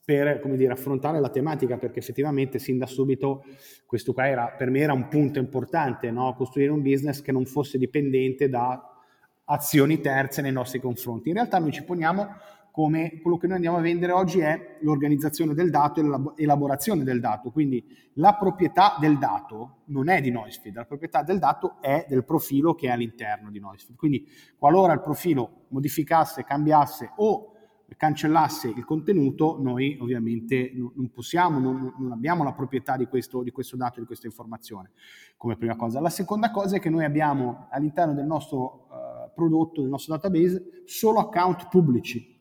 per 0.05 0.39
come 0.39 0.55
dire, 0.55 0.73
affrontare 0.73 1.19
la 1.19 1.29
tematica, 1.29 1.77
perché 1.77 1.97
effettivamente 1.97 2.59
sin 2.59 2.77
da 2.77 2.85
subito 2.85 3.45
questo 3.87 4.13
qua 4.13 4.27
era, 4.27 4.53
per 4.55 4.69
me 4.69 4.81
era 4.81 4.93
un 4.93 5.07
punto 5.07 5.39
importante, 5.39 6.11
no? 6.11 6.35
costruire 6.35 6.71
un 6.71 6.83
business 6.83 7.21
che 7.21 7.31
non 7.31 7.45
fosse 7.45 7.79
dipendente 7.79 8.47
da 8.47 8.91
azioni 9.45 9.99
terze 10.01 10.41
nei 10.41 10.51
nostri 10.51 10.79
confronti. 10.79 11.29
In 11.29 11.35
realtà 11.35 11.57
noi 11.59 11.71
ci 11.71 11.83
poniamo 11.83 12.27
come 12.75 13.22
quello 13.22 13.38
che 13.38 13.48
noi 13.48 13.55
andiamo 13.55 13.77
a 13.77 13.82
vendere 13.82 14.12
oggi 14.12 14.41
è 14.41 14.79
l'organizzazione 14.82 15.53
del 15.53 15.70
dato 15.70 16.01
e 16.01 16.44
l'elaborazione 16.44 17.05
del 17.05 17.22
dato. 17.22 17.50
Quindi 17.50 17.82
la 18.15 18.36
proprietà 18.36 18.98
del 19.00 19.17
dato 19.17 19.84
non 19.86 20.10
è 20.10 20.20
di 20.20 20.29
Noisefeed, 20.29 20.75
la 20.75 20.84
proprietà 20.84 21.24
del 21.24 21.39
dato 21.39 21.77
è 21.79 22.05
del 22.10 22.25
profilo 22.25 22.75
che 22.75 22.88
è 22.88 22.91
all'interno 22.91 23.50
di 23.50 23.62
Noisefeed. 23.62 23.98
Quindi 23.98 24.27
qualora 24.58 24.91
il 24.91 25.00
profilo 25.00 25.67
modificasse, 25.70 26.44
cambiasse 26.44 27.12
o 27.15 27.53
cancellasse 27.96 28.67
il 28.67 28.84
contenuto, 28.84 29.58
noi 29.62 29.98
ovviamente 30.01 30.74
non 30.74 31.10
possiamo, 31.13 31.60
non, 31.60 31.94
non 31.98 32.12
abbiamo 32.12 32.44
la 32.44 32.51
proprietà 32.51 32.98
di 32.98 33.05
questo, 33.05 33.41
di 33.41 33.51
questo, 33.51 33.77
dato, 33.77 34.01
di 34.01 34.05
questa 34.05 34.27
informazione, 34.27 34.91
come 35.38 35.55
prima 35.55 35.77
cosa. 35.77 36.01
La 36.01 36.10
seconda 36.10 36.51
cosa 36.51 36.75
è 36.75 36.79
che 36.82 36.89
noi 36.89 37.05
abbiamo 37.05 37.67
all'interno 37.70 38.13
del 38.13 38.25
nostro 38.25 38.89
uh, 38.89 39.34
prodotto, 39.34 39.79
del 39.79 39.89
nostro 39.89 40.13
database, 40.13 40.84
solo 40.84 41.20
account 41.20 41.70
pubblici 41.70 42.34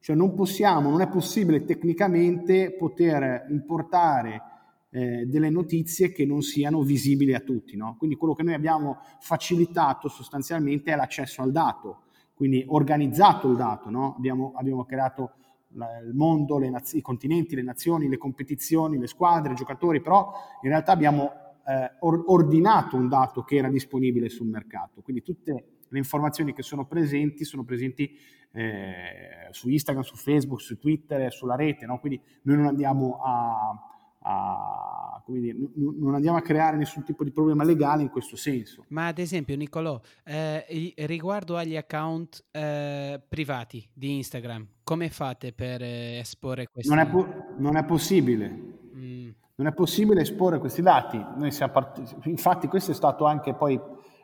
cioè 0.00 0.16
non 0.16 0.34
possiamo, 0.34 0.90
non 0.90 1.02
è 1.02 1.08
possibile 1.08 1.64
tecnicamente 1.64 2.72
poter 2.72 3.46
importare 3.50 4.42
eh, 4.90 5.26
delle 5.26 5.50
notizie 5.50 6.10
che 6.10 6.24
non 6.24 6.42
siano 6.42 6.82
visibili 6.82 7.34
a 7.34 7.40
tutti. 7.40 7.76
No? 7.76 7.96
Quindi 7.98 8.16
quello 8.16 8.34
che 8.34 8.42
noi 8.42 8.54
abbiamo 8.54 8.98
facilitato 9.20 10.08
sostanzialmente 10.08 10.90
è 10.90 10.96
l'accesso 10.96 11.42
al 11.42 11.52
dato, 11.52 12.04
quindi 12.34 12.64
organizzato 12.66 13.48
il 13.50 13.56
dato. 13.56 13.90
No? 13.90 14.14
Abbiamo, 14.16 14.52
abbiamo, 14.56 14.84
creato 14.84 15.32
il 15.72 16.14
mondo, 16.14 16.58
naz- 16.58 16.94
i 16.94 17.02
continenti, 17.02 17.54
le 17.54 17.62
nazioni, 17.62 18.08
le 18.08 18.16
competizioni, 18.16 18.98
le 18.98 19.06
squadre, 19.06 19.52
i 19.52 19.56
giocatori, 19.56 20.00
però 20.00 20.32
in 20.62 20.70
realtà 20.70 20.92
abbiamo 20.92 21.30
eh, 21.66 21.96
or- 22.00 22.24
ordinato 22.26 22.96
un 22.96 23.08
dato 23.08 23.42
che 23.42 23.56
era 23.56 23.68
disponibile 23.68 24.30
sul 24.30 24.48
mercato. 24.48 25.02
Quindi 25.02 25.22
tutte 25.22 25.79
le 25.90 25.98
informazioni 25.98 26.52
che 26.52 26.62
sono 26.62 26.86
presenti 26.86 27.44
sono 27.44 27.64
presenti 27.64 28.16
eh, 28.52 29.48
su 29.50 29.68
Instagram, 29.68 30.02
su 30.02 30.16
Facebook, 30.16 30.60
su 30.60 30.78
Twitter, 30.78 31.32
sulla 31.32 31.56
rete, 31.56 31.86
no? 31.86 32.00
quindi 32.00 32.20
noi 32.42 32.56
non 32.56 32.66
andiamo 32.66 33.20
a, 33.22 33.90
a, 34.22 35.22
dire, 35.26 35.56
n- 35.56 35.96
non 35.98 36.14
andiamo 36.14 36.38
a 36.38 36.42
creare 36.42 36.76
nessun 36.76 37.04
tipo 37.04 37.24
di 37.24 37.32
problema 37.32 37.64
legale 37.64 38.02
in 38.02 38.10
questo 38.10 38.36
senso. 38.36 38.84
Ma 38.88 39.06
ad 39.06 39.18
esempio, 39.18 39.56
Nicolò, 39.56 40.00
eh, 40.24 40.94
riguardo 41.06 41.56
agli 41.56 41.76
account 41.76 42.44
eh, 42.50 43.20
privati 43.28 43.88
di 43.92 44.16
Instagram, 44.16 44.66
come 44.82 45.10
fate 45.10 45.52
per 45.52 45.82
eh, 45.82 46.18
esporre 46.18 46.66
questi? 46.68 46.90
Non 46.90 46.98
è, 46.98 47.08
po- 47.08 47.54
non 47.58 47.76
è 47.76 47.84
possibile. 47.84 48.48
Mm. 48.94 49.28
Non 49.56 49.68
è 49.68 49.72
possibile 49.74 50.22
esporre 50.22 50.58
questi 50.58 50.80
dati. 50.80 51.22
Part- 51.70 52.26
infatti 52.26 52.66
questo 52.66 52.92
è 52.92 52.94
stato 52.94 53.26
anche 53.26 53.54
poi 53.54 53.78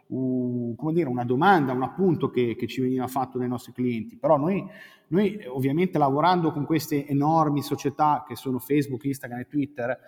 come 0.08 0.92
dire, 0.92 1.08
una 1.08 1.24
domanda, 1.24 1.72
un 1.72 1.82
appunto 1.82 2.30
che, 2.30 2.54
che, 2.56 2.66
ci 2.66 2.80
veniva 2.80 3.06
fatto 3.06 3.38
dai 3.38 3.48
nostri 3.48 3.72
clienti. 3.72 4.16
Però 4.16 4.36
noi, 4.36 4.64
noi 5.08 5.38
ovviamente 5.48 5.98
lavorando 5.98 6.52
con 6.52 6.64
queste 6.64 7.06
enormi 7.06 7.62
società 7.62 8.24
che 8.26 8.36
sono 8.36 8.58
Facebook, 8.58 9.04
Instagram 9.04 9.40
e 9.40 9.46
Twitter, 9.46 9.98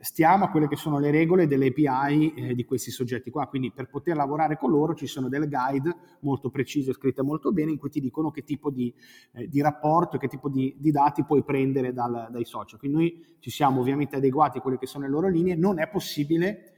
stiamo 0.00 0.44
a 0.44 0.50
quelle 0.50 0.68
che 0.68 0.76
sono 0.76 0.98
le 0.98 1.10
regole 1.10 1.46
delle 1.46 1.66
API 1.66 2.34
eh, 2.34 2.54
di 2.54 2.64
questi 2.64 2.90
soggetti 2.90 3.30
qua, 3.30 3.46
quindi 3.46 3.72
per 3.72 3.88
poter 3.88 4.16
lavorare 4.16 4.56
con 4.56 4.70
loro 4.70 4.94
ci 4.94 5.06
sono 5.06 5.28
delle 5.28 5.48
guide 5.48 5.94
molto 6.20 6.50
precise, 6.50 6.92
scritte 6.92 7.22
molto 7.22 7.52
bene, 7.52 7.72
in 7.72 7.78
cui 7.78 7.90
ti 7.90 8.00
dicono 8.00 8.30
che 8.30 8.42
tipo 8.42 8.70
di, 8.70 8.92
eh, 9.32 9.48
di 9.48 9.60
rapporto, 9.60 10.18
che 10.18 10.28
tipo 10.28 10.48
di, 10.48 10.74
di, 10.78 10.90
dati 10.90 11.24
puoi 11.24 11.42
prendere 11.42 11.92
dal, 11.92 12.28
dai 12.30 12.44
social. 12.44 12.78
Quindi 12.78 12.96
noi 12.96 13.36
ci 13.40 13.50
siamo 13.50 13.80
ovviamente 13.80 14.16
adeguati 14.16 14.58
a 14.58 14.60
quelle 14.60 14.78
che 14.78 14.86
sono 14.86 15.04
le 15.04 15.10
loro 15.10 15.28
linee, 15.28 15.56
non 15.56 15.78
è 15.78 15.88
possibile 15.88 16.71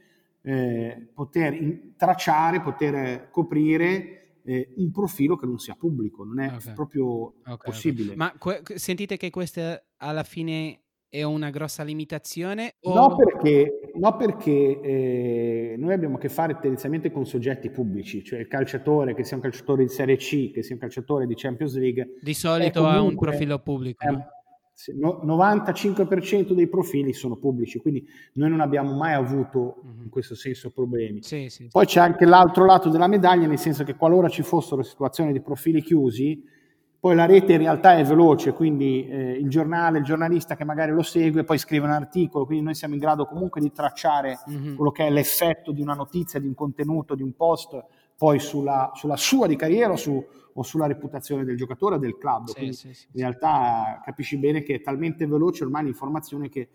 eh, 0.45 1.07
poter 1.13 1.53
in, 1.53 1.95
tracciare, 1.97 2.61
poter 2.61 3.29
coprire 3.31 4.39
eh, 4.43 4.73
un 4.77 4.91
profilo 4.91 5.35
che 5.35 5.47
non 5.47 5.57
sia 5.57 5.75
pubblico, 5.75 6.23
non 6.23 6.39
è 6.39 6.53
okay. 6.53 6.73
proprio 6.73 7.05
okay, 7.43 7.57
possibile. 7.63 8.13
Okay. 8.13 8.17
Ma 8.17 8.33
que- 8.37 8.61
sentite 8.75 9.17
che 9.17 9.31
questa 9.31 9.83
alla 9.97 10.23
fine 10.23 10.81
è 11.09 11.23
una 11.23 11.49
grossa 11.49 11.83
limitazione? 11.83 12.75
O... 12.81 12.93
No, 12.93 13.15
perché, 13.15 13.91
no 13.95 14.15
perché 14.17 14.81
eh, 14.81 15.75
noi 15.77 15.93
abbiamo 15.93 16.17
a 16.17 16.19
che 16.19 16.29
fare 16.29 16.53
tendenzialmente 16.59 17.11
con 17.11 17.25
soggetti 17.25 17.71
pubblici, 17.71 18.23
cioè 18.23 18.39
il 18.39 18.47
calciatore, 18.47 19.15
che 19.15 19.23
sia 19.23 19.37
un 19.37 19.41
calciatore 19.41 19.83
di 19.83 19.89
Serie 19.89 20.17
C, 20.17 20.51
che 20.51 20.61
sia 20.61 20.75
un 20.75 20.81
calciatore 20.81 21.25
di 21.25 21.33
Champions 21.35 21.75
League. 21.75 22.17
Di 22.21 22.33
solito 22.35 22.81
comunque, 22.81 22.99
ha 22.99 23.09
un 23.09 23.15
profilo 23.15 23.59
pubblico. 23.59 24.05
È? 24.05 24.13
95% 24.75 26.51
dei 26.51 26.67
profili 26.67 27.13
sono 27.13 27.37
pubblici, 27.37 27.79
quindi 27.79 28.05
noi 28.33 28.49
non 28.49 28.59
abbiamo 28.59 28.93
mai 28.93 29.13
avuto 29.13 29.81
mhm. 29.83 30.03
in 30.03 30.09
questo 30.09 30.35
senso 30.35 30.69
problemi. 30.71 31.23
Sì, 31.23 31.47
sì, 31.49 31.69
Poi 31.71 31.85
c'è 31.85 32.01
anche 32.01 32.25
l'altro 32.25 32.65
lato 32.65 32.89
della 32.89 33.07
medaglia, 33.07 33.47
nel 33.47 33.57
senso 33.57 33.83
che 33.83 33.95
qualora 33.95 34.27
ci 34.27 34.43
fossero 34.43 34.83
situazioni 34.83 35.31
di 35.31 35.41
profili 35.41 35.81
chiusi, 35.81 36.43
poi 37.05 37.15
la 37.15 37.25
rete 37.25 37.53
in 37.53 37.59
realtà 37.59 37.97
è 37.97 38.03
veloce, 38.03 38.53
quindi 38.53 39.07
eh, 39.07 39.33
il 39.33 39.47
giornale, 39.47 39.99
il 39.99 40.03
giornalista 40.03 40.55
che 40.55 40.65
magari 40.65 40.91
lo 40.91 41.03
segue, 41.03 41.43
poi 41.43 41.59
scrive 41.59 41.85
un 41.85 41.91
articolo, 41.91 42.47
quindi 42.47 42.65
noi 42.65 42.73
siamo 42.73 42.95
in 42.95 42.99
grado 42.99 43.27
comunque 43.27 43.61
di 43.61 43.71
tracciare 43.71 44.39
mm-hmm. 44.49 44.75
quello 44.75 44.89
che 44.89 45.05
è 45.05 45.11
l'effetto 45.11 45.71
di 45.71 45.81
una 45.81 45.93
notizia, 45.93 46.39
di 46.39 46.47
un 46.47 46.55
contenuto, 46.55 47.13
di 47.13 47.21
un 47.21 47.35
post, 47.35 47.79
poi 48.17 48.39
sulla, 48.39 48.91
sulla 48.95 49.17
sua 49.17 49.47
di 49.47 49.55
carriera 49.55 49.93
o 49.93 49.97
su 49.97 50.23
o 50.57 50.63
sulla 50.63 50.87
reputazione 50.87 51.43
del 51.43 51.57
giocatore 51.57 51.95
o 51.95 51.97
del 51.97 52.17
club. 52.17 52.47
Sì, 52.47 52.71
sì, 52.73 52.93
sì, 52.93 53.07
in 53.11 53.21
realtà 53.21 54.01
capisci 54.03 54.37
bene 54.37 54.63
che 54.63 54.75
è 54.75 54.81
talmente 54.81 55.27
veloce 55.27 55.63
ormai 55.63 55.83
l'informazione 55.83 56.49
che 56.49 56.69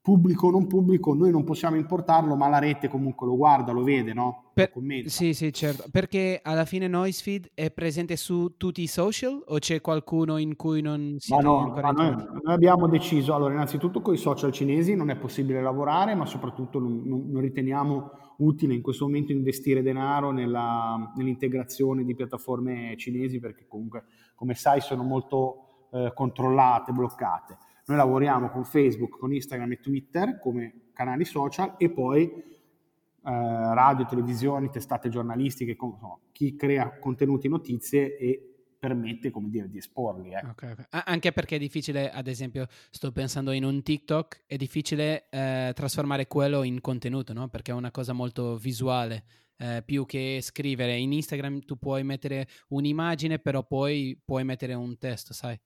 pubblico 0.00 0.48
o 0.48 0.50
non 0.50 0.66
pubblico, 0.66 1.14
noi 1.14 1.30
non 1.30 1.44
possiamo 1.44 1.76
importarlo, 1.76 2.34
ma 2.34 2.48
la 2.48 2.58
rete 2.58 2.88
comunque 2.88 3.26
lo 3.26 3.36
guarda, 3.36 3.72
lo 3.72 3.82
vede, 3.82 4.12
no? 4.12 4.50
Per, 4.52 4.70
sì, 5.06 5.32
sì, 5.32 5.50
certo. 5.50 5.84
Perché 5.90 6.40
alla 6.42 6.66
fine 6.66 6.88
Noisefeed 6.88 7.52
è 7.54 7.70
presente 7.70 8.16
su 8.16 8.56
tutti 8.58 8.82
i 8.82 8.86
social 8.86 9.42
o 9.46 9.58
c'è 9.58 9.80
qualcuno 9.80 10.36
in 10.36 10.56
cui 10.56 10.82
non 10.82 11.16
si 11.18 11.32
ma 11.32 11.40
no, 11.40 11.58
ancora 11.58 11.92
ma 11.92 12.10
noi, 12.10 12.26
noi, 12.42 12.54
abbiamo 12.54 12.86
deciso, 12.86 13.32
allora 13.34 13.54
innanzitutto 13.54 14.02
con 14.02 14.12
i 14.12 14.18
social 14.18 14.52
cinesi 14.52 14.94
non 14.94 15.08
è 15.08 15.16
possibile 15.16 15.62
lavorare, 15.62 16.14
ma 16.14 16.26
soprattutto 16.26 16.78
non, 16.78 17.00
non, 17.04 17.30
non 17.30 17.40
riteniamo 17.40 18.10
utile 18.38 18.74
in 18.74 18.82
questo 18.82 19.04
momento 19.04 19.32
investire 19.32 19.82
denaro 19.82 20.30
nella, 20.30 21.12
nell'integrazione 21.16 22.04
di 22.04 22.14
piattaforme 22.14 22.94
cinesi 22.96 23.38
perché 23.38 23.66
comunque, 23.66 24.04
come 24.34 24.54
sai, 24.54 24.80
sono 24.80 25.02
molto 25.02 25.88
eh, 25.92 26.12
controllate, 26.14 26.92
bloccate. 26.92 27.58
Noi 27.86 27.96
lavoriamo 27.96 28.48
con 28.50 28.64
Facebook, 28.64 29.18
con 29.18 29.32
Instagram 29.32 29.72
e 29.72 29.80
Twitter 29.80 30.38
come 30.38 30.88
canali 30.92 31.24
social 31.24 31.74
e 31.76 31.90
poi 31.90 32.22
eh, 32.24 32.40
radio, 33.22 34.06
televisioni, 34.06 34.70
testate 34.70 35.08
giornalistiche, 35.08 35.76
con, 35.76 35.90
insomma, 35.90 36.18
chi 36.32 36.56
crea 36.56 36.98
contenuti, 36.98 37.48
notizie 37.48 38.16
e 38.16 38.53
permette, 38.84 39.30
come 39.30 39.48
dire, 39.48 39.70
di 39.70 39.78
esporli. 39.78 40.32
Eh. 40.32 40.46
Okay, 40.46 40.72
okay. 40.72 40.84
Anche 40.90 41.32
perché 41.32 41.56
è 41.56 41.58
difficile, 41.58 42.10
ad 42.10 42.26
esempio, 42.26 42.66
sto 42.90 43.12
pensando 43.12 43.52
in 43.52 43.64
un 43.64 43.82
TikTok, 43.82 44.44
è 44.46 44.56
difficile 44.56 45.28
eh, 45.30 45.72
trasformare 45.74 46.26
quello 46.26 46.62
in 46.64 46.82
contenuto, 46.82 47.32
no? 47.32 47.48
Perché 47.48 47.72
è 47.72 47.74
una 47.74 47.90
cosa 47.90 48.12
molto 48.12 48.56
visuale. 48.56 49.24
Eh, 49.56 49.82
più 49.86 50.04
che 50.04 50.40
scrivere 50.42 50.96
in 50.96 51.12
Instagram 51.12 51.60
tu 51.60 51.78
puoi 51.78 52.02
mettere 52.02 52.48
un'immagine 52.70 53.38
però 53.38 53.64
poi 53.64 54.20
puoi 54.24 54.42
mettere 54.42 54.74
un 54.74 54.98
testo 54.98 55.32
sai 55.32 55.56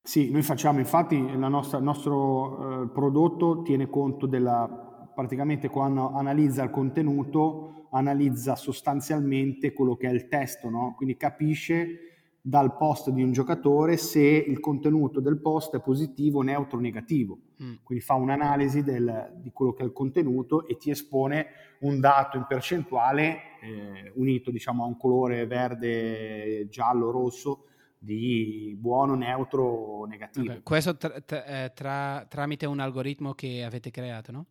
sì 0.00 0.30
noi 0.30 0.42
facciamo 0.42 0.78
infatti 0.78 1.18
nostra, 1.18 1.78
il 1.78 1.82
nostro 1.82 2.84
eh, 2.84 2.88
prodotto 2.90 3.62
tiene 3.62 3.90
conto 3.90 4.26
della 4.26 5.10
praticamente 5.12 5.68
quando 5.68 6.12
analizza 6.12 6.62
il 6.62 6.70
contenuto 6.70 7.88
analizza 7.90 8.54
sostanzialmente 8.54 9.72
quello 9.72 9.96
che 9.96 10.08
è 10.08 10.12
il 10.12 10.28
testo 10.28 10.70
no? 10.70 10.94
quindi 10.96 11.16
capisce 11.16 12.13
dal 12.46 12.76
post 12.76 13.08
di 13.08 13.22
un 13.22 13.32
giocatore 13.32 13.96
se 13.96 14.20
il 14.20 14.60
contenuto 14.60 15.18
del 15.18 15.40
post 15.40 15.76
è 15.76 15.80
positivo, 15.80 16.42
neutro 16.42 16.76
o 16.76 16.80
negativo. 16.80 17.38
Mm. 17.62 17.76
Quindi 17.82 18.04
fa 18.04 18.14
un'analisi 18.16 18.82
del, 18.82 19.32
di 19.36 19.50
quello 19.50 19.72
che 19.72 19.82
è 19.82 19.86
il 19.86 19.92
contenuto 19.92 20.66
e 20.68 20.76
ti 20.76 20.90
espone 20.90 21.46
un 21.80 22.00
dato 22.00 22.36
in 22.36 22.44
percentuale 22.46 23.38
eh, 23.62 24.12
unito 24.16 24.50
diciamo, 24.50 24.84
a 24.84 24.86
un 24.86 24.98
colore 24.98 25.46
verde, 25.46 26.68
giallo, 26.68 27.10
rosso 27.10 27.64
di 27.98 28.76
buono, 28.78 29.14
neutro 29.14 29.64
o 29.64 30.04
negativo. 30.04 30.50
Okay. 30.50 30.62
Questo 30.62 30.98
tra, 30.98 31.18
tra, 31.22 31.44
eh, 31.46 31.72
tra, 31.72 32.26
tramite 32.28 32.66
un 32.66 32.78
algoritmo 32.78 33.32
che 33.32 33.64
avete 33.64 33.90
creato, 33.90 34.32
no? 34.32 34.46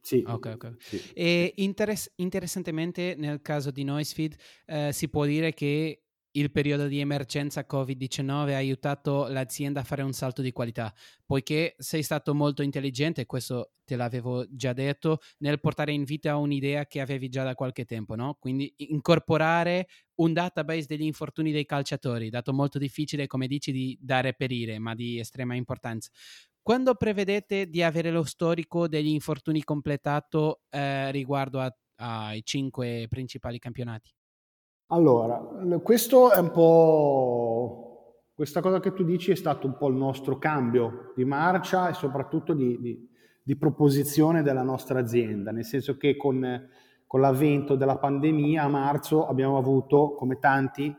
Sì. 0.00 0.24
Ok, 0.26 0.52
ok. 0.54 0.74
Sì. 0.78 1.10
E 1.12 1.52
interess- 1.56 2.10
interessantemente 2.14 3.16
nel 3.18 3.42
caso 3.42 3.70
di 3.70 3.84
Noisefeed 3.84 4.34
eh, 4.64 4.92
si 4.94 5.10
può 5.10 5.26
dire 5.26 5.52
che 5.52 6.04
il 6.38 6.52
periodo 6.52 6.86
di 6.86 7.00
emergenza 7.00 7.66
Covid-19 7.68 8.52
ha 8.52 8.56
aiutato 8.56 9.26
l'azienda 9.26 9.80
a 9.80 9.84
fare 9.84 10.02
un 10.02 10.12
salto 10.12 10.40
di 10.40 10.52
qualità, 10.52 10.92
poiché 11.26 11.74
sei 11.78 12.02
stato 12.02 12.34
molto 12.34 12.62
intelligente, 12.62 13.26
questo 13.26 13.72
te 13.84 13.96
l'avevo 13.96 14.46
già 14.48 14.72
detto, 14.72 15.18
nel 15.38 15.58
portare 15.60 15.92
in 15.92 16.04
vita 16.04 16.36
un'idea 16.36 16.86
che 16.86 17.00
avevi 17.00 17.28
già 17.28 17.42
da 17.42 17.54
qualche 17.54 17.84
tempo, 17.84 18.14
no? 18.14 18.36
Quindi 18.38 18.72
incorporare 18.76 19.88
un 20.16 20.32
database 20.32 20.86
degli 20.86 21.02
infortuni 21.02 21.50
dei 21.50 21.66
calciatori, 21.66 22.30
dato 22.30 22.52
molto 22.52 22.78
difficile, 22.78 23.26
come 23.26 23.46
dici, 23.46 23.72
di, 23.72 23.98
da 24.00 24.20
reperire, 24.20 24.78
ma 24.78 24.94
di 24.94 25.18
estrema 25.18 25.54
importanza. 25.54 26.10
Quando 26.62 26.94
prevedete 26.94 27.68
di 27.68 27.82
avere 27.82 28.10
lo 28.10 28.24
storico 28.24 28.86
degli 28.88 29.08
infortuni 29.08 29.64
completato 29.64 30.60
eh, 30.70 31.10
riguardo 31.10 31.60
a, 31.60 31.74
ai 31.96 32.42
cinque 32.44 33.06
principali 33.08 33.58
campionati? 33.58 34.17
Allora, 34.90 35.36
questo 35.82 36.32
è 36.32 36.38
un 36.38 36.50
po', 36.50 38.22
questa 38.34 38.62
cosa 38.62 38.80
che 38.80 38.94
tu 38.94 39.04
dici 39.04 39.30
è 39.30 39.34
stato 39.34 39.66
un 39.66 39.76
po' 39.76 39.88
il 39.88 39.96
nostro 39.96 40.38
cambio 40.38 41.12
di 41.14 41.26
marcia 41.26 41.90
e 41.90 41.92
soprattutto 41.92 42.54
di, 42.54 42.80
di, 42.80 43.08
di 43.42 43.56
proposizione 43.56 44.42
della 44.42 44.62
nostra 44.62 44.98
azienda, 44.98 45.50
nel 45.50 45.66
senso 45.66 45.98
che 45.98 46.16
con, 46.16 46.68
con, 47.06 47.20
l'avvento 47.20 47.76
della 47.76 47.98
pandemia 47.98 48.62
a 48.62 48.68
marzo 48.68 49.28
abbiamo 49.28 49.58
avuto, 49.58 50.14
come 50.14 50.38
tanti, 50.38 50.96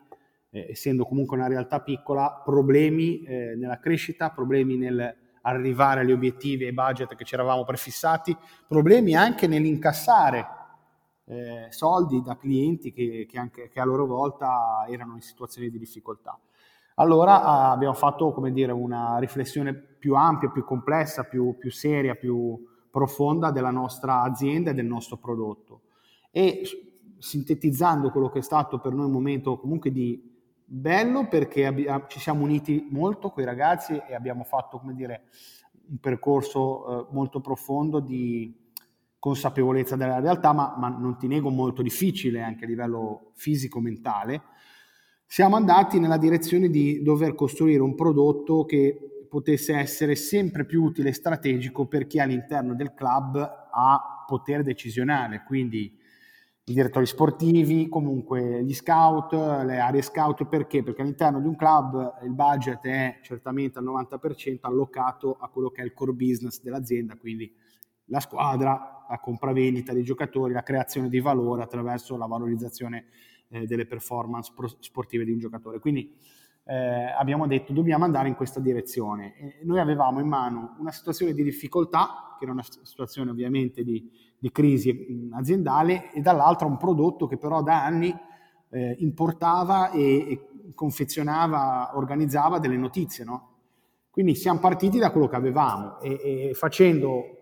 eh, 0.51 0.67
essendo 0.69 1.03
comunque 1.03 1.35
una 1.35 1.47
realtà 1.47 1.81
piccola, 1.81 2.43
problemi 2.45 3.23
eh, 3.23 3.55
nella 3.55 3.79
crescita, 3.79 4.29
problemi 4.29 4.77
nel 4.77 5.15
arrivare 5.41 6.01
agli 6.01 6.11
obiettivi 6.11 6.67
e 6.67 6.73
budget 6.73 7.15
che 7.15 7.23
ci 7.23 7.33
eravamo 7.33 7.63
prefissati, 7.63 8.37
problemi 8.67 9.15
anche 9.15 9.47
nell'incassare 9.47 10.58
eh, 11.29 11.67
soldi 11.69 12.23
da 12.23 12.35
clienti 12.37 12.91
che, 12.91 13.27
che, 13.29 13.37
anche, 13.37 13.69
che, 13.69 13.79
a 13.79 13.85
loro 13.85 14.07
volta 14.07 14.85
erano 14.89 15.13
in 15.13 15.21
situazioni 15.21 15.69
di 15.69 15.77
difficoltà. 15.77 16.37
Allora 16.95 17.69
abbiamo 17.69 17.93
fatto 17.93 18.31
come 18.31 18.51
dire, 18.51 18.71
una 18.71 19.19
riflessione 19.19 19.73
più 19.73 20.15
ampia, 20.15 20.49
più 20.49 20.65
complessa, 20.65 21.23
più, 21.23 21.55
più 21.57 21.71
seria, 21.71 22.15
più 22.15 22.67
profonda 22.89 23.51
della 23.51 23.69
nostra 23.69 24.23
azienda 24.23 24.71
e 24.71 24.73
del 24.73 24.87
nostro 24.87 25.17
prodotto. 25.17 25.81
E 26.31 26.63
sintetizzando 27.19 28.09
quello 28.09 28.29
che 28.29 28.39
è 28.39 28.43
stato 28.43 28.79
per 28.79 28.93
noi 28.93 29.05
un 29.05 29.11
momento 29.11 29.59
comunque 29.59 29.91
di 29.91 30.21
bello 30.65 31.27
perché 31.27 31.65
abbiamo, 31.65 32.05
ci 32.07 32.19
siamo 32.19 32.43
uniti 32.43 32.87
molto 32.89 33.29
con 33.29 33.43
i 33.43 33.45
ragazzi 33.45 34.01
e 34.07 34.15
abbiamo 34.15 34.43
fatto, 34.43 34.79
come 34.79 34.95
dire, 34.95 35.25
un 35.89 35.97
percorso 35.99 37.07
eh, 37.07 37.13
molto 37.13 37.39
profondo 37.39 37.99
di 37.99 38.68
consapevolezza 39.19 39.95
della 39.95 40.19
realtà, 40.19 40.53
ma, 40.53 40.75
ma, 40.77 40.87
non 40.87 41.17
ti 41.17 41.27
nego 41.27 41.49
molto 41.49 41.81
difficile 41.81 42.41
anche 42.41 42.63
a 42.63 42.67
livello 42.67 43.31
fisico-mentale. 43.35 44.41
Siamo 45.25 45.57
andati 45.57 45.99
nella 45.99 46.17
direzione 46.17 46.69
di 46.69 47.03
dover 47.03 47.35
costruire 47.35 47.81
un 47.81 47.93
prodotto 47.93 48.65
che 48.65 49.25
potesse 49.29 49.75
essere 49.75 50.15
sempre 50.15 50.65
più 50.65 50.81
utile 50.83 51.09
e 51.09 51.13
strategico 51.13 51.85
per 51.85 52.07
chi 52.07 52.19
all'interno 52.19 52.73
del 52.73 52.93
club 52.93 53.37
ha 53.71 54.23
potere 54.25 54.63
decisionale, 54.63 55.43
quindi 55.45 55.97
i 56.69 56.73
direttori 56.73 57.05
sportivi, 57.07 57.89
comunque 57.89 58.63
gli 58.63 58.73
scout, 58.73 59.33
le 59.33 59.79
aree 59.79 60.03
scout, 60.03 60.45
perché? 60.45 60.83
Perché 60.83 61.01
all'interno 61.01 61.39
di 61.39 61.47
un 61.47 61.55
club 61.55 62.19
il 62.23 62.33
budget 62.33 62.85
è 62.85 63.19
certamente 63.23 63.79
al 63.79 63.85
90% 63.85 64.59
allocato 64.61 65.35
a 65.39 65.49
quello 65.49 65.71
che 65.71 65.81
è 65.81 65.85
il 65.85 65.93
core 65.93 66.13
business 66.13 66.61
dell'azienda, 66.61 67.15
quindi 67.15 67.51
la 68.05 68.19
squadra, 68.19 68.98
la 69.09 69.19
compravendita 69.19 69.91
dei 69.91 70.03
giocatori, 70.03 70.53
la 70.53 70.61
creazione 70.63 71.09
di 71.09 71.19
valore 71.19 71.63
attraverso 71.63 72.15
la 72.15 72.27
valorizzazione 72.27 73.05
eh, 73.49 73.65
delle 73.65 73.85
performance 73.85 74.53
sportive 74.79 75.25
di 75.25 75.31
un 75.31 75.39
giocatore. 75.39 75.79
Quindi 75.79 76.15
eh, 76.65 77.11
abbiamo 77.17 77.47
detto 77.47 77.73
dobbiamo 77.73 78.05
andare 78.05 78.27
in 78.27 78.35
questa 78.35 78.59
direzione. 78.59 79.35
E 79.35 79.59
noi 79.63 79.79
avevamo 79.79 80.19
in 80.19 80.27
mano 80.27 80.75
una 80.79 80.91
situazione 80.91 81.33
di 81.33 81.41
difficoltà, 81.41 82.35
che 82.37 82.43
era 82.43 82.53
una 82.53 82.63
situazione 82.83 83.31
ovviamente 83.31 83.83
di, 83.83 84.09
di 84.37 84.51
crisi 84.51 85.27
aziendale, 85.31 86.11
e 86.13 86.21
dall'altra 86.21 86.67
un 86.67 86.77
prodotto 86.77 87.25
che 87.25 87.37
però 87.37 87.63
da 87.63 87.83
anni 87.83 88.15
eh, 88.69 88.95
importava 88.99 89.89
e, 89.89 90.31
e, 90.31 90.73
confezionava, 90.75 91.97
organizzava 91.97 92.59
delle 92.59 92.77
notizie. 92.77 93.23
No? 93.25 93.55
Quindi 94.11 94.35
siamo 94.35 94.59
partiti 94.59 94.99
da 94.99 95.11
quello 95.11 95.27
che 95.27 95.35
avevamo 95.35 95.99
e, 95.99 96.49
e 96.49 96.53
facendo 96.53 97.38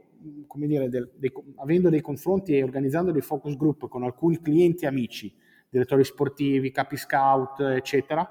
come 0.47 0.67
dire, 0.67 0.89
del, 0.89 1.12
dei, 1.15 1.32
avendo 1.58 1.89
dei 1.89 2.01
confronti 2.01 2.56
e 2.56 2.63
organizzando 2.63 3.12
dei 3.12 3.21
focus 3.21 3.56
group 3.56 3.88
con 3.88 4.03
alcuni 4.03 4.39
clienti 4.41 4.86
amici, 4.86 5.34
direttori 5.69 6.03
sportivi, 6.03 6.71
capi 6.71 6.97
scout, 6.97 7.60
eccetera, 7.60 8.27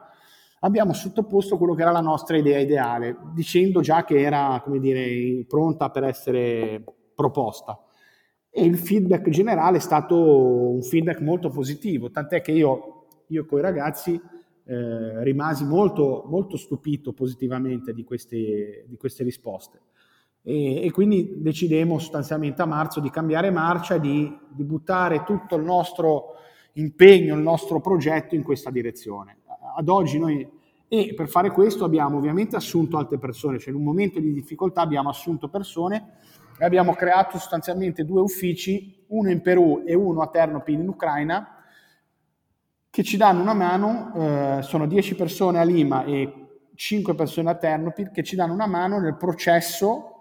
abbiamo 0.61 0.93
sottoposto 0.93 1.57
quello 1.59 1.75
che 1.75 1.83
era 1.83 1.91
la 1.91 2.01
nostra 2.01 2.37
idea 2.37 2.59
ideale, 2.59 3.17
dicendo 3.35 3.81
già 3.81 4.05
che 4.05 4.21
era, 4.21 4.61
come 4.65 4.79
dire, 4.79 5.45
pronta 5.47 5.91
per 5.91 6.05
essere 6.05 6.83
proposta. 7.15 7.81
E 8.51 8.65
il 8.65 8.79
feedback 8.79 9.29
generale 9.29 9.77
è 9.77 9.81
stato 9.81 10.71
un 10.71 10.83
feedback 10.83 11.21
molto 11.21 11.51
positivo, 11.51 12.11
tant'è 12.11 12.41
che 12.41 12.53
io, 12.53 13.07
io 13.29 13.45
con 13.45 13.59
i 13.59 13.63
ragazzi 13.63 14.19
eh, 14.65 15.23
rimasi 15.23 15.65
molto, 15.65 16.25
molto 16.27 16.57
stupito 16.57 17.13
positivamente 17.13 17.93
di 17.93 18.03
queste, 18.03 18.85
di 18.89 18.97
queste 18.97 19.23
risposte. 19.23 19.81
E, 20.49 20.85
e, 20.85 20.93
quindi 20.93 21.35
decidemmo 21.39 21.99
sostanzialmente 21.99 22.63
a 22.63 22.67
marzo 22.67 23.01
di 23.01 23.11
cambiare 23.11 23.51
marcia 23.51 23.99
di, 23.99 24.33
di 24.49 24.63
buttare 24.63 25.25
tutto 25.25 25.57
il 25.57 25.65
nostro 25.65 26.35
impegno, 26.75 27.35
il 27.35 27.43
nostro 27.43 27.81
progetto 27.81 28.37
in 28.37 28.45
questa 28.45 28.71
direzione. 28.71 29.39
Ad 29.77 29.89
oggi 29.89 30.21
noi, 30.21 30.49
e 30.87 31.15
per 31.17 31.27
fare 31.27 31.51
questo 31.51 31.85
abbiamo 31.85 32.19
ovviamente 32.19 32.55
assunto 32.55 32.97
altre 32.97 33.19
persone, 33.19 33.59
cioè 33.59 33.71
in 33.71 33.81
un 33.81 33.83
momento 33.83 34.21
di 34.21 34.33
difficoltà 34.33 34.83
abbiamo 34.83 35.09
assunto 35.09 35.49
persone 35.49 36.13
e 36.57 36.65
abbiamo 36.65 36.95
creato 36.95 37.39
sostanzialmente 37.39 38.05
due 38.05 38.21
uffici, 38.21 39.05
uno 39.09 39.31
in 39.31 39.41
Perù 39.41 39.83
e 39.85 39.95
uno 39.95 40.21
a 40.21 40.29
Ternopil 40.29 40.79
in 40.79 40.89
Ucraina, 40.89 41.57
che 42.89 43.03
ci 43.03 43.17
danno 43.17 43.43
una 43.43 43.53
mano, 43.53 44.13
eh, 44.15 44.63
sono 44.63 44.87
10 44.87 45.17
persone 45.17 45.59
a 45.59 45.65
Lima 45.65 46.05
e 46.05 46.33
5 46.73 47.17
persone 47.17 47.51
a 47.51 47.57
Ternopil, 47.57 48.13
che 48.13 48.23
ci 48.23 48.37
danno 48.37 48.53
una 48.53 48.69
mano 48.69 49.01
nel 49.01 49.17
processo 49.17 50.13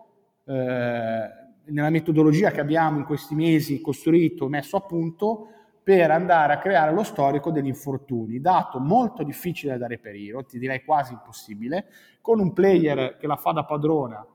nella 0.45 1.89
metodologia 1.89 2.51
che 2.51 2.61
abbiamo 2.61 2.99
in 2.99 3.05
questi 3.05 3.35
mesi 3.35 3.81
costruito, 3.81 4.47
messo 4.47 4.77
a 4.77 4.81
punto, 4.81 5.49
per 5.85 6.09
andare 6.09 6.53
a 6.53 6.57
creare 6.57 6.91
lo 6.93 7.03
storico 7.03 7.51
degli 7.51 7.67
infortuni, 7.67 8.39
dato 8.39 8.79
molto 8.79 9.23
difficile 9.23 9.77
da 9.77 9.85
reperire, 9.85 10.43
ti 10.45 10.57
direi 10.57 10.83
quasi 10.83 11.13
impossibile, 11.13 11.85
con 12.21 12.39
un 12.39 12.53
player 12.53 13.17
che 13.17 13.27
la 13.27 13.35
fa 13.35 13.51
da 13.51 13.65
padrona, 13.65 14.25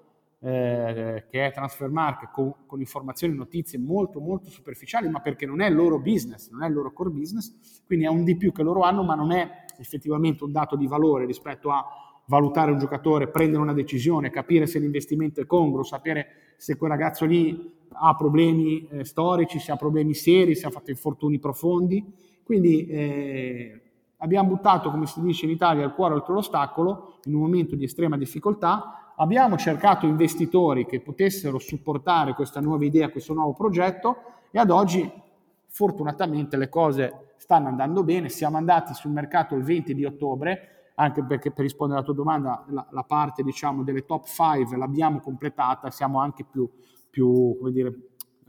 eh, 0.42 1.24
che 1.28 1.46
è 1.46 1.52
Transfermark, 1.52 2.30
con, 2.30 2.54
con 2.66 2.78
informazioni 2.78 3.34
e 3.34 3.36
notizie 3.36 3.78
molto 3.78 4.20
molto 4.20 4.48
superficiali, 4.48 5.08
ma 5.08 5.20
perché 5.20 5.44
non 5.44 5.60
è 5.60 5.68
il 5.68 5.74
loro 5.74 5.98
business, 5.98 6.50
non 6.50 6.62
è 6.62 6.68
il 6.68 6.72
loro 6.72 6.92
core 6.92 7.10
business, 7.10 7.82
quindi 7.84 8.04
è 8.04 8.08
un 8.08 8.22
di 8.22 8.36
più 8.36 8.52
che 8.52 8.62
loro 8.62 8.82
hanno, 8.82 9.02
ma 9.02 9.16
non 9.16 9.32
è 9.32 9.64
effettivamente 9.78 10.44
un 10.44 10.52
dato 10.52 10.76
di 10.76 10.86
valore 10.86 11.26
rispetto 11.26 11.70
a 11.70 11.84
valutare 12.30 12.70
un 12.70 12.78
giocatore, 12.78 13.26
prendere 13.26 13.60
una 13.60 13.72
decisione, 13.72 14.30
capire 14.30 14.66
se 14.66 14.78
l'investimento 14.78 15.40
è 15.40 15.46
congruo, 15.46 15.82
sapere 15.82 16.28
se 16.56 16.76
quel 16.76 16.92
ragazzo 16.92 17.24
lì 17.26 17.72
ha 17.92 18.14
problemi 18.14 18.86
eh, 18.88 19.04
storici, 19.04 19.58
se 19.58 19.72
ha 19.72 19.76
problemi 19.76 20.14
seri, 20.14 20.54
se 20.54 20.68
ha 20.68 20.70
fatto 20.70 20.90
infortuni 20.90 21.40
profondi. 21.40 22.04
Quindi 22.44 22.86
eh, 22.86 23.80
abbiamo 24.18 24.50
buttato, 24.50 24.92
come 24.92 25.06
si 25.06 25.20
dice 25.20 25.46
in 25.46 25.50
Italia, 25.50 25.84
il 25.84 25.92
cuore 25.92 26.14
oltre 26.14 26.32
l'ostacolo 26.32 27.18
in 27.24 27.34
un 27.34 27.40
momento 27.40 27.74
di 27.74 27.84
estrema 27.84 28.16
difficoltà. 28.16 29.12
Abbiamo 29.16 29.56
cercato 29.56 30.06
investitori 30.06 30.86
che 30.86 31.00
potessero 31.00 31.58
supportare 31.58 32.34
questa 32.34 32.60
nuova 32.60 32.84
idea, 32.84 33.10
questo 33.10 33.34
nuovo 33.34 33.54
progetto 33.54 34.18
e 34.52 34.60
ad 34.60 34.70
oggi 34.70 35.10
fortunatamente 35.66 36.56
le 36.56 36.68
cose 36.68 37.32
stanno 37.38 37.66
andando 37.66 38.04
bene. 38.04 38.28
Siamo 38.28 38.56
andati 38.56 38.94
sul 38.94 39.10
mercato 39.10 39.56
il 39.56 39.64
20 39.64 39.94
di 39.94 40.04
ottobre 40.04 40.79
anche 41.00 41.24
perché 41.24 41.50
per 41.50 41.64
rispondere 41.64 41.98
alla 41.98 42.06
tua 42.06 42.16
domanda 42.16 42.64
la, 42.68 42.86
la 42.90 43.02
parte 43.02 43.42
diciamo, 43.42 43.82
delle 43.82 44.04
top 44.04 44.26
5 44.26 44.76
l'abbiamo 44.76 45.20
completata, 45.20 45.90
siamo 45.90 46.20
anche 46.20 46.44
più, 46.44 46.70
più 47.08 47.56
come 47.58 47.72
dire, 47.72 47.94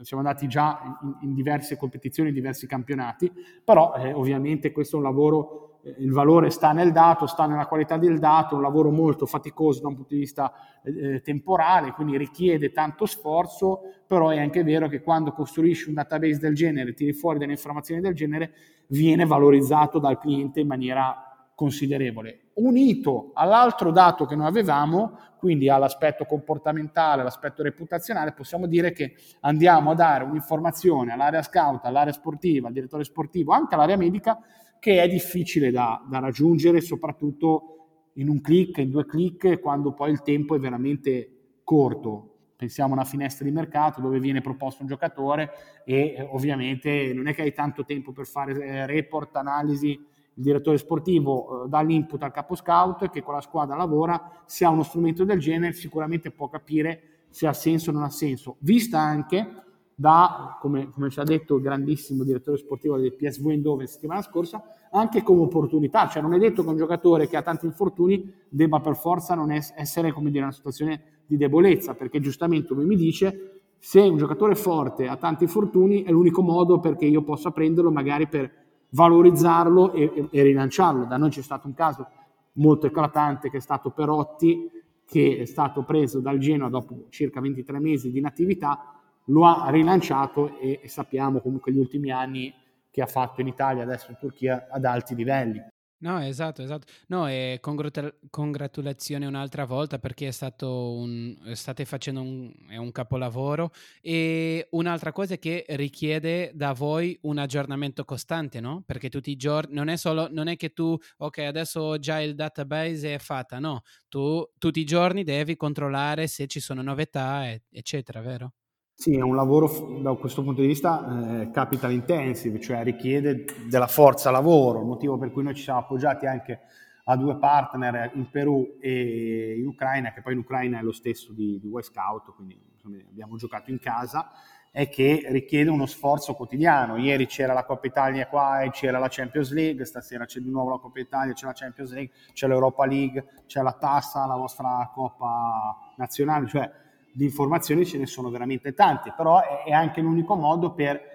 siamo 0.01 0.21
andati 0.21 0.47
già 0.47 0.99
in, 1.01 1.29
in, 1.29 1.33
diverse 1.33 1.77
competizioni, 1.77 2.29
in 2.29 2.35
diversi 2.35 2.67
campionati, 2.67 3.31
però 3.63 3.93
eh, 3.95 4.11
ovviamente 4.11 4.73
questo 4.73 4.97
è 4.97 4.99
un 4.99 5.05
lavoro, 5.05 5.79
eh, 5.83 5.95
il 5.99 6.11
valore 6.11 6.49
sta 6.49 6.73
nel 6.73 6.91
dato, 6.91 7.25
sta 7.25 7.45
nella 7.45 7.67
qualità 7.67 7.95
del 7.97 8.19
dato, 8.19 8.55
un 8.55 8.61
lavoro 8.61 8.91
molto 8.91 9.25
faticoso 9.25 9.79
da 9.79 9.87
un 9.87 9.95
punto 9.95 10.13
di 10.13 10.19
vista 10.19 10.51
eh, 10.83 11.13
eh 11.13 11.21
temporale, 11.21 11.91
quindi 11.93 12.17
richiede 12.17 12.73
tanto 12.73 13.05
sforzo, 13.05 13.79
però 14.05 14.27
è 14.27 14.39
anche 14.39 14.63
vero 14.63 14.89
che 14.89 15.01
quando 15.01 15.31
costruisci 15.31 15.87
un 15.87 15.93
database 15.93 16.39
del 16.39 16.53
genere, 16.53 16.93
tiri 16.93 17.13
fuori 17.13 17.39
delle 17.39 17.53
informazioni 17.53 18.01
del 18.01 18.13
genere, 18.13 18.53
viene 18.87 19.25
valorizzato 19.25 19.99
dal 19.99 20.17
cliente 20.17 20.59
in 20.59 20.67
maniera 20.67 21.27
considerevole, 21.61 22.40
unito 22.55 23.31
all'altro 23.33 23.91
dato 23.91 24.25
che 24.25 24.35
noi 24.35 24.47
avevamo, 24.47 25.17
quindi 25.37 25.69
all'aspetto 25.69 26.25
comportamentale, 26.25 27.21
all'aspetto 27.21 27.63
reputazionale, 27.63 28.33
possiamo 28.33 28.67
dire 28.67 28.91
che 28.91 29.15
andiamo 29.41 29.91
a 29.91 29.95
dare 29.95 30.23
un'informazione 30.23 31.13
all'area 31.13 31.41
scout, 31.41 31.85
all'area 31.85 32.13
sportiva, 32.13 32.67
al 32.67 32.73
direttore 32.73 33.03
sportivo, 33.03 33.53
anche 33.53 33.75
all'area 33.75 33.97
medica, 33.97 34.39
che 34.79 35.01
è 35.01 35.07
difficile 35.07 35.71
da, 35.71 36.03
da 36.09 36.19
raggiungere, 36.19 36.81
soprattutto 36.81 37.81
in 38.13 38.29
un 38.29 38.41
clic, 38.41 38.77
in 38.77 38.89
due 38.89 39.05
clic, 39.05 39.59
quando 39.59 39.93
poi 39.93 40.11
il 40.11 40.21
tempo 40.21 40.55
è 40.55 40.59
veramente 40.59 41.59
corto. 41.63 42.27
Pensiamo 42.55 42.91
a 42.91 42.97
una 42.97 43.05
finestra 43.05 43.43
di 43.45 43.51
mercato 43.51 44.01
dove 44.01 44.19
viene 44.19 44.41
proposto 44.41 44.83
un 44.83 44.87
giocatore 44.87 45.49
e 45.83 46.27
ovviamente 46.29 47.11
non 47.13 47.27
è 47.27 47.33
che 47.33 47.41
hai 47.41 47.53
tanto 47.53 47.85
tempo 47.85 48.11
per 48.11 48.27
fare 48.27 48.53
eh, 48.53 48.85
report, 48.85 49.35
analisi, 49.35 49.99
il 50.41 50.47
direttore 50.47 50.77
sportivo 50.77 51.65
eh, 51.65 51.69
dà 51.69 51.81
l'input 51.81 52.21
al 52.23 52.31
capo 52.31 52.55
scout 52.55 53.09
che 53.09 53.21
con 53.21 53.35
la 53.35 53.41
squadra 53.41 53.75
lavora, 53.75 54.41
se 54.45 54.65
ha 54.65 54.69
uno 54.69 54.83
strumento 54.83 55.23
del 55.23 55.39
genere 55.39 55.73
sicuramente 55.73 56.31
può 56.31 56.49
capire 56.49 57.25
se 57.29 57.47
ha 57.47 57.53
senso 57.53 57.91
o 57.91 57.93
non 57.93 58.03
ha 58.03 58.09
senso, 58.09 58.55
vista 58.59 58.99
anche 58.99 59.47
da, 59.93 60.57
come, 60.59 60.89
come 60.89 61.09
ci 61.11 61.19
ha 61.19 61.23
detto 61.23 61.57
il 61.57 61.61
grandissimo 61.61 62.23
direttore 62.23 62.57
sportivo 62.57 62.97
del 62.97 63.13
PSV 63.13 63.49
Eindhoven 63.49 63.85
settimana 63.85 64.21
scorsa, 64.23 64.61
anche 64.91 65.21
come 65.21 65.41
opportunità, 65.41 66.07
cioè 66.07 66.23
non 66.23 66.33
è 66.33 66.39
detto 66.39 66.63
che 66.63 66.69
un 66.69 66.77
giocatore 66.77 67.27
che 67.27 67.37
ha 67.37 67.43
tanti 67.43 67.67
infortuni 67.67 68.33
debba 68.49 68.79
per 68.79 68.95
forza 68.95 69.35
non 69.35 69.51
essere 69.51 70.11
come 70.11 70.31
dire, 70.31 70.43
una 70.43 70.51
situazione 70.51 71.21
di 71.27 71.37
debolezza, 71.37 71.93
perché 71.93 72.19
giustamente 72.19 72.73
lui 72.73 72.85
mi 72.85 72.95
dice 72.95 73.61
se 73.77 73.99
un 73.99 74.17
giocatore 74.17 74.55
forte 74.55 75.07
ha 75.07 75.17
tanti 75.17 75.43
infortuni 75.43 76.03
è 76.03 76.11
l'unico 76.11 76.41
modo 76.41 76.79
perché 76.79 77.05
io 77.05 77.23
possa 77.23 77.51
prenderlo 77.51 77.91
magari 77.91 78.27
per 78.27 78.60
valorizzarlo 78.91 79.93
e, 79.93 80.03
e, 80.03 80.27
e 80.31 80.43
rilanciarlo. 80.43 81.05
Da 81.05 81.17
noi 81.17 81.29
c'è 81.29 81.41
stato 81.41 81.67
un 81.67 81.73
caso 81.73 82.07
molto 82.53 82.87
eclatante 82.87 83.49
che 83.49 83.57
è 83.57 83.61
stato 83.61 83.91
Perotti, 83.91 84.69
che 85.05 85.39
è 85.39 85.45
stato 85.45 85.83
preso 85.83 86.19
dal 86.19 86.37
Genoa 86.37 86.69
dopo 86.69 87.07
circa 87.09 87.41
23 87.41 87.79
mesi 87.79 88.11
di 88.11 88.19
inattività, 88.19 88.95
lo 89.25 89.45
ha 89.45 89.69
rilanciato 89.69 90.57
e, 90.57 90.79
e 90.81 90.87
sappiamo 90.87 91.41
comunque 91.41 91.71
gli 91.71 91.77
ultimi 91.77 92.11
anni 92.11 92.53
che 92.89 93.01
ha 93.01 93.07
fatto 93.07 93.41
in 93.41 93.47
Italia, 93.47 93.83
adesso 93.83 94.11
in 94.11 94.17
Turchia, 94.19 94.67
ad 94.69 94.83
alti 94.85 95.15
livelli. 95.15 95.61
No, 96.03 96.17
esatto, 96.19 96.63
esatto. 96.63 96.87
No, 97.09 97.27
e 97.27 97.59
congratu- 97.61 98.15
congratulazioni 98.31 99.25
un'altra 99.25 99.65
volta 99.65 99.99
perché 99.99 100.29
è 100.29 100.31
stato 100.31 100.93
un, 100.95 101.37
state 101.53 101.85
facendo 101.85 102.21
un, 102.21 102.51
un 102.69 102.91
capolavoro 102.91 103.71
e 104.01 104.67
un'altra 104.71 105.11
cosa 105.11 105.35
è 105.35 105.39
che 105.39 105.63
richiede 105.69 106.53
da 106.55 106.73
voi 106.73 107.15
un 107.23 107.37
aggiornamento 107.37 108.03
costante, 108.03 108.59
no? 108.59 108.81
Perché 108.83 109.09
tutti 109.09 109.29
i 109.29 109.35
giorni, 109.35 109.75
non 109.75 109.89
è 109.89 109.95
solo, 109.95 110.27
non 110.31 110.47
è 110.47 110.55
che 110.57 110.73
tu, 110.73 110.97
ok, 111.17 111.37
adesso 111.37 111.99
già 111.99 112.19
il 112.19 112.33
database 112.33 113.13
è 113.13 113.19
fatta, 113.19 113.59
no, 113.59 113.81
tu 114.09 114.43
tutti 114.57 114.79
i 114.79 114.83
giorni 114.85 115.23
devi 115.23 115.55
controllare 115.55 116.25
se 116.25 116.47
ci 116.47 116.59
sono 116.59 116.81
novità, 116.81 117.47
eccetera, 117.69 118.21
vero? 118.21 118.53
Sì, 119.01 119.17
è 119.17 119.21
un 119.21 119.35
lavoro 119.35 119.97
da 119.99 120.13
questo 120.13 120.43
punto 120.43 120.61
di 120.61 120.67
vista 120.67 121.41
eh, 121.41 121.49
capital 121.49 121.91
intensive, 121.91 122.59
cioè 122.59 122.83
richiede 122.83 123.45
della 123.67 123.87
forza 123.87 124.29
lavoro, 124.29 124.81
il 124.81 124.85
motivo 124.85 125.17
per 125.17 125.31
cui 125.31 125.41
noi 125.41 125.55
ci 125.55 125.63
siamo 125.63 125.79
appoggiati 125.79 126.27
anche 126.27 126.59
a 127.05 127.15
due 127.15 127.35
partner 127.37 128.11
in 128.13 128.29
Perù 128.29 128.77
e 128.79 129.55
in 129.57 129.65
Ucraina, 129.65 130.13
che 130.13 130.21
poi 130.21 130.33
in 130.33 130.39
Ucraina 130.41 130.77
è 130.77 130.83
lo 130.83 130.91
stesso 130.91 131.33
di, 131.33 131.59
di 131.59 131.67
Y 131.67 131.81
Scout, 131.81 132.35
quindi 132.35 132.61
insomma, 132.73 132.97
abbiamo 133.09 133.37
giocato 133.37 133.71
in 133.71 133.79
casa, 133.79 134.33
è 134.69 134.87
che 134.87 135.23
richiede 135.29 135.71
uno 135.71 135.87
sforzo 135.87 136.35
quotidiano. 136.35 136.95
Ieri 136.97 137.25
c'era 137.25 137.53
la 137.53 137.65
Coppa 137.65 137.87
Italia 137.87 138.27
qua 138.27 138.61
e 138.61 138.69
c'era 138.69 138.99
la 138.99 139.07
Champions 139.09 139.51
League, 139.51 139.83
stasera 139.83 140.25
c'è 140.25 140.41
di 140.41 140.51
nuovo 140.51 140.69
la 140.69 140.77
Coppa 140.77 140.99
Italia, 140.99 141.33
c'è 141.33 141.47
la 141.47 141.53
Champions 141.53 141.91
League, 141.91 142.13
c'è 142.33 142.45
l'Europa 142.45 142.85
League, 142.85 143.25
c'è 143.47 143.63
la 143.63 143.73
Tassa, 143.73 144.27
la 144.27 144.35
vostra 144.35 144.91
Coppa 144.93 145.75
Nazionale, 145.95 146.45
cioè 146.45 146.71
di 147.13 147.25
informazioni 147.25 147.85
ce 147.85 147.97
ne 147.97 148.05
sono 148.05 148.29
veramente 148.29 148.73
tante, 148.73 149.13
però 149.15 149.41
è 149.65 149.71
anche 149.71 150.01
l'unico 150.01 150.35
modo 150.35 150.73
per 150.73 151.11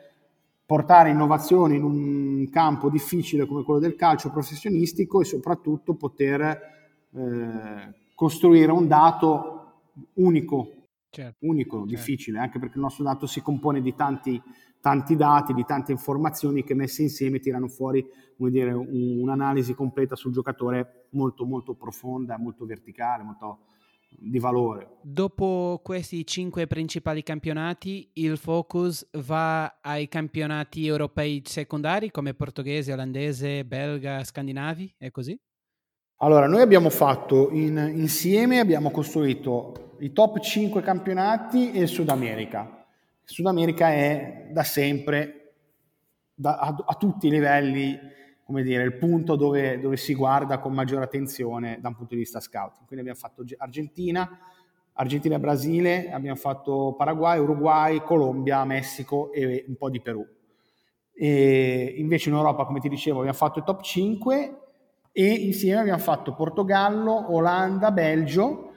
portare 0.66 1.10
innovazioni 1.10 1.76
in 1.76 1.84
un 1.84 2.48
campo 2.50 2.90
difficile 2.90 3.46
come 3.46 3.62
quello 3.62 3.78
del 3.78 3.94
calcio 3.94 4.30
professionistico 4.30 5.20
e 5.20 5.24
soprattutto 5.24 5.94
poter 5.94 6.42
eh, 7.12 7.94
costruire 8.14 8.72
un 8.72 8.88
dato 8.88 9.82
unico, 10.14 10.86
certo, 11.10 11.46
unico 11.46 11.78
certo. 11.78 11.86
difficile, 11.86 12.40
anche 12.40 12.58
perché 12.58 12.76
il 12.76 12.82
nostro 12.82 13.04
dato 13.04 13.26
si 13.26 13.40
compone 13.42 13.80
di 13.80 13.94
tanti, 13.94 14.42
tanti 14.80 15.14
dati, 15.14 15.54
di 15.54 15.64
tante 15.64 15.92
informazioni 15.92 16.64
che 16.64 16.74
messe 16.74 17.02
insieme 17.02 17.38
tirano 17.38 17.68
fuori 17.68 18.04
dire, 18.36 18.72
un, 18.72 19.20
un'analisi 19.20 19.74
completa 19.74 20.16
sul 20.16 20.32
giocatore 20.32 21.06
molto 21.10 21.44
molto 21.46 21.74
profonda, 21.74 22.38
molto 22.38 22.66
verticale, 22.66 23.22
molto 23.22 23.60
di 24.08 24.38
valore. 24.38 24.98
Dopo 25.02 25.80
questi 25.82 26.26
cinque 26.26 26.66
principali 26.66 27.22
campionati, 27.22 28.10
il 28.14 28.36
focus 28.36 29.06
va 29.12 29.78
ai 29.80 30.08
campionati 30.08 30.86
europei 30.86 31.42
secondari 31.44 32.10
come 32.10 32.34
portoghese, 32.34 32.92
olandese, 32.92 33.64
belga, 33.64 34.24
scandinavi, 34.24 34.94
è 34.98 35.10
così? 35.10 35.38
Allora, 36.20 36.46
noi 36.46 36.62
abbiamo 36.62 36.88
fatto 36.88 37.50
in, 37.50 37.76
insieme, 37.94 38.58
abbiamo 38.58 38.90
costruito 38.90 39.96
i 40.00 40.12
top 40.12 40.40
5 40.40 40.80
campionati 40.80 41.72
e 41.72 41.80
il 41.80 41.88
Sud 41.88 42.08
America. 42.08 42.84
Il 43.22 43.32
Sud 43.32 43.46
America 43.46 43.88
è 43.88 44.48
da 44.50 44.62
sempre, 44.62 45.52
da, 46.34 46.56
a, 46.56 46.74
a 46.86 46.94
tutti 46.94 47.26
i 47.26 47.30
livelli, 47.30 47.98
come 48.46 48.62
dire, 48.62 48.84
il 48.84 48.94
punto 48.96 49.34
dove, 49.34 49.80
dove, 49.80 49.96
si 49.96 50.14
guarda 50.14 50.60
con 50.60 50.72
maggiore 50.72 51.02
attenzione 51.02 51.78
da 51.80 51.88
un 51.88 51.96
punto 51.96 52.14
di 52.14 52.20
vista 52.20 52.38
scouting. 52.38 52.86
Quindi 52.86 53.00
abbiamo 53.00 53.18
fatto 53.18 53.44
Argentina, 53.56 54.38
Argentina 54.92 55.34
e 55.34 55.40
Brasile, 55.40 56.12
abbiamo 56.12 56.36
fatto 56.36 56.94
Paraguay, 56.96 57.40
Uruguay, 57.40 58.00
Colombia, 58.04 58.64
Messico 58.64 59.32
e 59.32 59.64
un 59.66 59.74
po' 59.74 59.90
di 59.90 60.00
Perù. 60.00 60.24
E 61.12 61.94
invece 61.96 62.28
in 62.28 62.36
Europa, 62.36 62.64
come 62.66 62.78
ti 62.78 62.88
dicevo, 62.88 63.18
abbiamo 63.18 63.36
fatto 63.36 63.58
i 63.58 63.64
top 63.64 63.82
5 63.82 64.60
e 65.10 65.26
insieme 65.26 65.80
abbiamo 65.80 65.98
fatto 65.98 66.32
Portogallo, 66.32 67.34
Olanda, 67.34 67.90
Belgio 67.90 68.74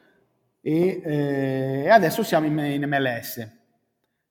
e, 0.62 1.02
eh, 1.06 1.90
adesso 1.90 2.24
siamo 2.24 2.48
in, 2.48 2.58
in 2.58 2.86
MLS. 2.88 3.36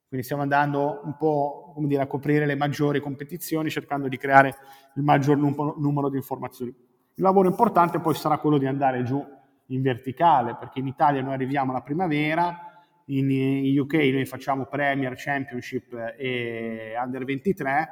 Quindi 0.08 0.26
stiamo 0.26 0.42
andando 0.42 1.00
un 1.04 1.16
po' 1.16 1.67
come 1.78 1.86
dire, 1.86 2.02
a 2.02 2.06
coprire 2.08 2.44
le 2.44 2.56
maggiori 2.56 3.00
competizioni 3.00 3.70
cercando 3.70 4.08
di 4.08 4.16
creare 4.16 4.56
il 4.96 5.04
maggior 5.04 5.36
numero, 5.36 5.76
numero 5.78 6.08
di 6.08 6.16
informazioni. 6.16 6.70
Il 6.70 7.22
lavoro 7.22 7.46
importante 7.46 8.00
poi 8.00 8.14
sarà 8.14 8.38
quello 8.38 8.58
di 8.58 8.66
andare 8.66 9.04
giù 9.04 9.24
in 9.66 9.80
verticale, 9.80 10.56
perché 10.58 10.80
in 10.80 10.88
Italia 10.88 11.22
noi 11.22 11.34
arriviamo 11.34 11.70
alla 11.70 11.82
primavera, 11.82 12.82
in, 13.06 13.30
in 13.30 13.78
UK 13.78 13.94
noi 13.94 14.24
facciamo 14.24 14.66
Premier, 14.66 15.14
Championship 15.16 15.92
e 16.18 16.94
Under 17.00 17.24
23. 17.24 17.88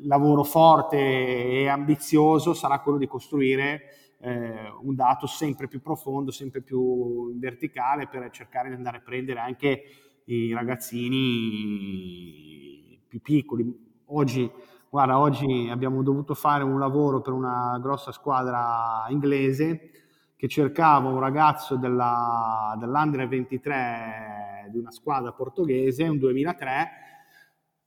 Il 0.00 0.06
lavoro 0.06 0.44
forte 0.44 0.98
e 0.98 1.68
ambizioso 1.68 2.52
sarà 2.52 2.80
quello 2.80 2.98
di 2.98 3.06
costruire 3.06 3.84
eh, 4.20 4.70
un 4.82 4.94
dato 4.94 5.26
sempre 5.26 5.66
più 5.66 5.80
profondo, 5.80 6.30
sempre 6.30 6.60
più 6.60 7.38
verticale 7.38 8.06
per 8.06 8.28
cercare 8.30 8.68
di 8.68 8.74
andare 8.74 8.98
a 8.98 9.00
prendere 9.00 9.40
anche 9.40 9.82
i 10.26 10.52
ragazzini 10.52 11.14
più 13.06 13.20
piccoli. 13.20 13.64
Oggi, 14.06 14.50
guarda, 14.88 15.18
oggi 15.18 15.68
abbiamo 15.70 16.02
dovuto 16.02 16.34
fare 16.34 16.64
un 16.64 16.78
lavoro 16.78 17.20
per 17.20 17.32
una 17.32 17.78
grossa 17.80 18.12
squadra 18.12 19.06
inglese 19.08 19.90
che 20.36 20.48
cercava 20.48 21.08
un 21.08 21.18
ragazzo 21.18 21.76
della, 21.76 22.76
dell'Under 22.78 23.26
23 23.26 24.68
di 24.70 24.78
una 24.78 24.90
squadra 24.90 25.32
portoghese, 25.32 26.04
un 26.04 26.18
2003, 26.18 26.88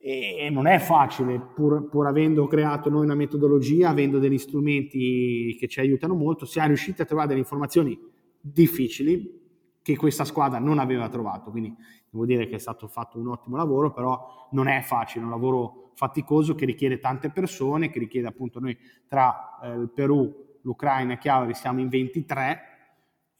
e 0.01 0.49
non 0.49 0.65
è 0.65 0.79
facile, 0.79 1.39
pur, 1.53 1.89
pur, 1.89 2.07
avendo 2.07 2.47
creato 2.47 2.89
noi 2.89 3.03
una 3.03 3.15
metodologia, 3.15 3.89
avendo 3.89 4.17
degli 4.17 4.37
strumenti 4.37 5.57
che 5.59 5.67
ci 5.67 5.81
aiutano 5.81 6.15
molto, 6.15 6.45
siamo 6.45 6.69
riusciti 6.69 7.01
a 7.01 7.05
trovare 7.05 7.27
delle 7.27 7.41
informazioni 7.41 7.99
difficili 8.39 9.37
che 9.81 9.97
questa 9.97 10.23
squadra 10.23 10.57
non 10.59 10.79
aveva 10.79 11.09
trovato. 11.09 11.51
Quindi 11.51 11.75
devo 12.09 12.25
dire 12.25 12.47
che 12.47 12.55
è 12.55 12.59
stato 12.59 12.87
fatto 12.87 13.19
un 13.19 13.27
ottimo 13.27 13.57
lavoro, 13.57 13.91
però 13.91 14.47
non 14.51 14.67
è 14.67 14.81
facile, 14.81 15.21
è 15.21 15.25
un 15.25 15.31
lavoro 15.31 15.91
faticoso 15.93 16.55
che 16.55 16.65
richiede 16.65 16.99
tante 16.99 17.29
persone, 17.29 17.89
che 17.89 17.99
richiede 17.99 18.27
appunto 18.27 18.59
noi 18.59 18.77
tra 19.07 19.59
eh, 19.61 19.73
il 19.73 19.89
Perù, 19.89 20.57
l'Ucraina 20.61 21.13
e 21.13 21.17
Chiavari 21.17 21.53
siamo 21.53 21.79
in 21.79 21.89
23 21.89 22.61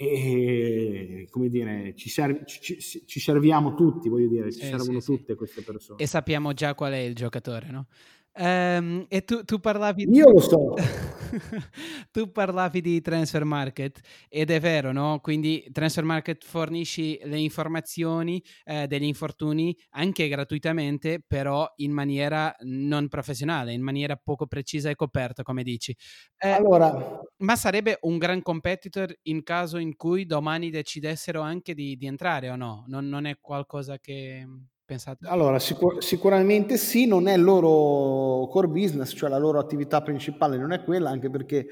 e 0.02 1.28
come 1.30 1.50
dire, 1.50 1.94
ci, 1.94 2.08
serv- 2.08 2.46
ci, 2.46 2.80
ci 2.80 3.20
serviamo 3.20 3.74
tutti, 3.74 4.08
voglio 4.08 4.30
dire, 4.30 4.50
ci 4.50 4.62
eh, 4.62 4.68
servono 4.68 5.02
sì, 5.02 5.06
tutte 5.18 5.34
sì. 5.34 5.38
queste 5.38 5.62
persone. 5.62 6.02
E 6.02 6.08
sappiamo 6.08 6.54
già 6.54 6.74
qual 6.74 6.94
è 6.94 7.00
il 7.00 7.16
giocatore, 7.16 7.70
no? 7.70 7.88
Um, 8.40 9.06
e 9.10 9.26
tu, 9.26 9.44
tu, 9.44 9.60
parlavi... 9.60 10.08
Io 10.10 10.32
lo 10.32 10.40
so. 10.40 10.74
tu 12.12 12.32
parlavi 12.32 12.80
di 12.80 13.02
Transfer 13.02 13.44
Market 13.44 14.00
ed 14.30 14.50
è 14.50 14.62
vero, 14.62 14.94
no? 14.94 15.20
Quindi 15.22 15.68
Transfer 15.74 16.06
Market 16.06 16.46
fornisci 16.46 17.20
le 17.24 17.38
informazioni 17.38 18.42
eh, 18.64 18.88
degli 18.88 19.04
infortuni 19.04 19.76
anche 19.92 20.30
gratuitamente, 20.30 21.22
però 21.26 21.70
in 21.78 21.92
maniera 21.92 22.56
non 22.62 23.10
professionale, 23.10 23.74
in 23.74 23.82
maniera 23.82 24.16
poco 24.16 24.48
precisa 24.48 24.90
e 24.90 24.96
coperta, 24.96 25.44
come 25.44 25.62
dici. 25.64 25.94
Eh, 26.38 26.50
allora... 26.50 27.20
Ma 27.40 27.56
sarebbe 27.58 27.98
un 28.04 28.18
gran 28.18 28.42
competitor 28.42 29.14
in 29.24 29.44
caso 29.44 29.78
in 29.78 29.98
cui 29.98 30.26
domani 30.26 30.70
decidessero 30.70 31.42
anche 31.42 31.74
di, 31.74 31.98
di 31.98 32.06
entrare 32.06 32.50
o 32.50 32.56
no? 32.56 32.86
Non, 32.88 33.10
non 33.10 33.26
è 33.26 33.38
qualcosa 33.42 34.00
che... 34.00 34.48
Pensate? 34.90 35.28
Allora, 35.28 35.60
sicur- 35.60 36.02
sicuramente 36.02 36.76
sì, 36.76 37.06
non 37.06 37.28
è 37.28 37.36
il 37.36 37.44
loro 37.44 38.48
core 38.48 38.70
business, 38.70 39.14
cioè 39.16 39.30
la 39.30 39.38
loro 39.38 39.60
attività 39.60 40.02
principale 40.02 40.58
non 40.58 40.72
è 40.72 40.84
quella, 40.84 41.12
anche 41.12 41.30
perché, 41.30 41.68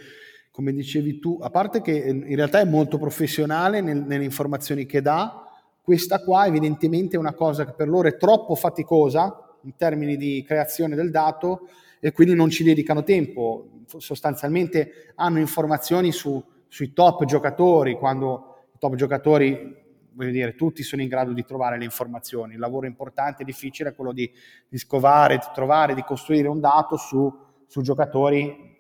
come 0.52 0.72
dicevi 0.72 1.18
tu, 1.18 1.40
a 1.42 1.50
parte 1.50 1.82
che 1.82 2.04
eh, 2.04 2.12
in 2.12 2.36
realtà 2.36 2.60
è 2.60 2.66
molto 2.66 3.00
professionale 3.00 3.82
nel, 3.82 4.04
nelle 4.04 4.24
informazioni 4.24 4.86
che 4.86 5.02
dà, 5.02 5.44
questa 5.82 6.24
qua 6.24 6.46
evidentemente 6.46 7.16
è 7.16 7.20
una 7.20 7.34
cosa 7.34 7.66
che 7.66 7.72
per 7.72 7.88
loro 7.88 8.08
è 8.08 8.18
troppo 8.18 8.54
faticosa 8.54 9.58
in 9.64 9.76
termini 9.76 10.16
di 10.16 10.44
creazione 10.46 10.94
del 10.94 11.10
dato 11.10 11.62
e 12.00 12.12
quindi 12.12 12.36
non 12.36 12.52
ci 12.52 12.64
dedicano 12.64 13.02
tempo. 13.02 13.82
Sostanzialmente 13.98 15.14
hanno 15.16 15.40
informazioni 15.40 16.12
su, 16.12 16.40
sui 16.68 16.94
top 16.94 17.26
giocatori, 17.26 17.96
quando 17.96 18.66
i 18.76 18.78
top 18.78 18.94
giocatori 18.94 19.86
voglio 20.18 20.32
dire, 20.32 20.56
tutti 20.56 20.82
sono 20.82 21.04
in 21.04 21.08
grado 21.08 21.32
di 21.32 21.46
trovare 21.46 21.78
le 21.78 21.86
informazioni. 21.86 22.56
Il 22.56 22.60
lavoro 22.60 22.88
importante 22.88 23.44
e 23.44 23.46
difficile 23.46 23.92
è 23.92 23.96
quello 23.96 24.12
di, 24.12 24.30
di 24.68 24.78
scovare, 24.78 25.38
di 25.38 25.46
trovare, 25.54 25.94
di 25.94 26.04
costruire 26.04 26.48
un 26.48 26.60
dato 26.60 26.98
su, 26.98 27.32
su 27.68 27.82
giocatori 27.82 28.76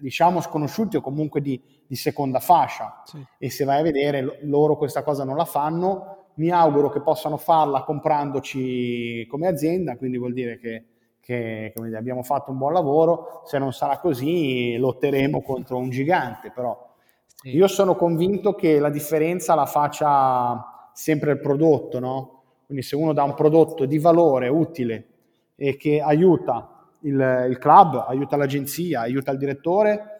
diciamo 0.00 0.40
sconosciuti 0.40 0.96
o 0.96 1.00
comunque 1.00 1.40
di, 1.40 1.60
di 1.84 1.96
seconda 1.96 2.38
fascia. 2.38 3.02
Sì. 3.04 3.20
E 3.36 3.50
se 3.50 3.64
vai 3.64 3.80
a 3.80 3.82
vedere, 3.82 4.38
loro 4.42 4.76
questa 4.76 5.02
cosa 5.02 5.24
non 5.24 5.36
la 5.36 5.44
fanno. 5.44 6.30
Mi 6.34 6.50
auguro 6.50 6.88
che 6.88 7.00
possano 7.00 7.36
farla 7.36 7.82
comprandoci 7.82 9.26
come 9.26 9.48
azienda, 9.48 9.96
quindi 9.96 10.18
vuol 10.18 10.34
dire 10.34 10.58
che, 10.58 10.84
che 11.18 11.72
dire, 11.74 11.96
abbiamo 11.96 12.22
fatto 12.22 12.52
un 12.52 12.58
buon 12.58 12.72
lavoro. 12.72 13.42
Se 13.44 13.58
non 13.58 13.72
sarà 13.72 13.98
così, 13.98 14.76
lotteremo 14.76 15.42
contro 15.42 15.78
un 15.78 15.90
gigante. 15.90 16.52
Però 16.54 16.94
sì. 17.24 17.56
io 17.56 17.66
sono 17.66 17.96
convinto 17.96 18.54
che 18.54 18.78
la 18.78 18.90
differenza 18.90 19.56
la 19.56 19.66
faccia 19.66 20.75
sempre 20.96 21.32
il 21.32 21.40
prodotto, 21.40 21.98
no? 21.98 22.42
Quindi 22.64 22.82
se 22.82 22.96
uno 22.96 23.12
dà 23.12 23.22
un 23.22 23.34
prodotto 23.34 23.84
di 23.84 23.98
valore, 23.98 24.48
utile 24.48 25.08
e 25.54 25.76
che 25.76 26.00
aiuta 26.00 26.88
il, 27.00 27.46
il 27.50 27.58
club, 27.58 28.06
aiuta 28.08 28.38
l'agenzia, 28.38 29.02
aiuta 29.02 29.30
il 29.30 29.36
direttore, 29.36 30.15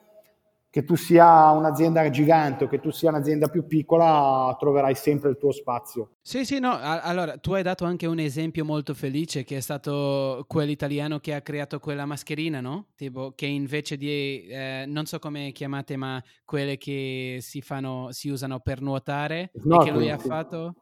che 0.76 0.84
tu 0.84 0.94
sia 0.94 1.52
un'azienda 1.52 2.10
gigante 2.10 2.64
o 2.64 2.68
che 2.68 2.80
tu 2.80 2.90
sia 2.90 3.08
un'azienda 3.08 3.48
più 3.48 3.66
piccola, 3.66 4.54
troverai 4.58 4.94
sempre 4.94 5.30
il 5.30 5.38
tuo 5.38 5.50
spazio. 5.50 6.16
Sì, 6.20 6.44
sì, 6.44 6.58
no, 6.58 6.78
allora 6.78 7.38
tu 7.38 7.54
hai 7.54 7.62
dato 7.62 7.86
anche 7.86 8.04
un 8.04 8.18
esempio 8.18 8.62
molto 8.62 8.92
felice 8.92 9.42
che 9.42 9.56
è 9.56 9.60
stato 9.60 10.44
quell'italiano 10.46 11.18
che 11.18 11.32
ha 11.32 11.40
creato 11.40 11.78
quella 11.78 12.04
mascherina, 12.04 12.60
no? 12.60 12.88
Tipo 12.94 13.32
che 13.34 13.46
invece 13.46 13.96
di, 13.96 14.44
eh, 14.48 14.84
non 14.86 15.06
so 15.06 15.18
come 15.18 15.50
chiamate, 15.52 15.96
ma 15.96 16.22
quelle 16.44 16.76
che 16.76 17.38
si, 17.40 17.62
fanno, 17.62 18.08
si 18.10 18.28
usano 18.28 18.60
per 18.60 18.82
nuotare 18.82 19.52
no, 19.64 19.78
che 19.78 19.90
lui 19.90 20.10
ha 20.10 20.18
fatto. 20.18 20.74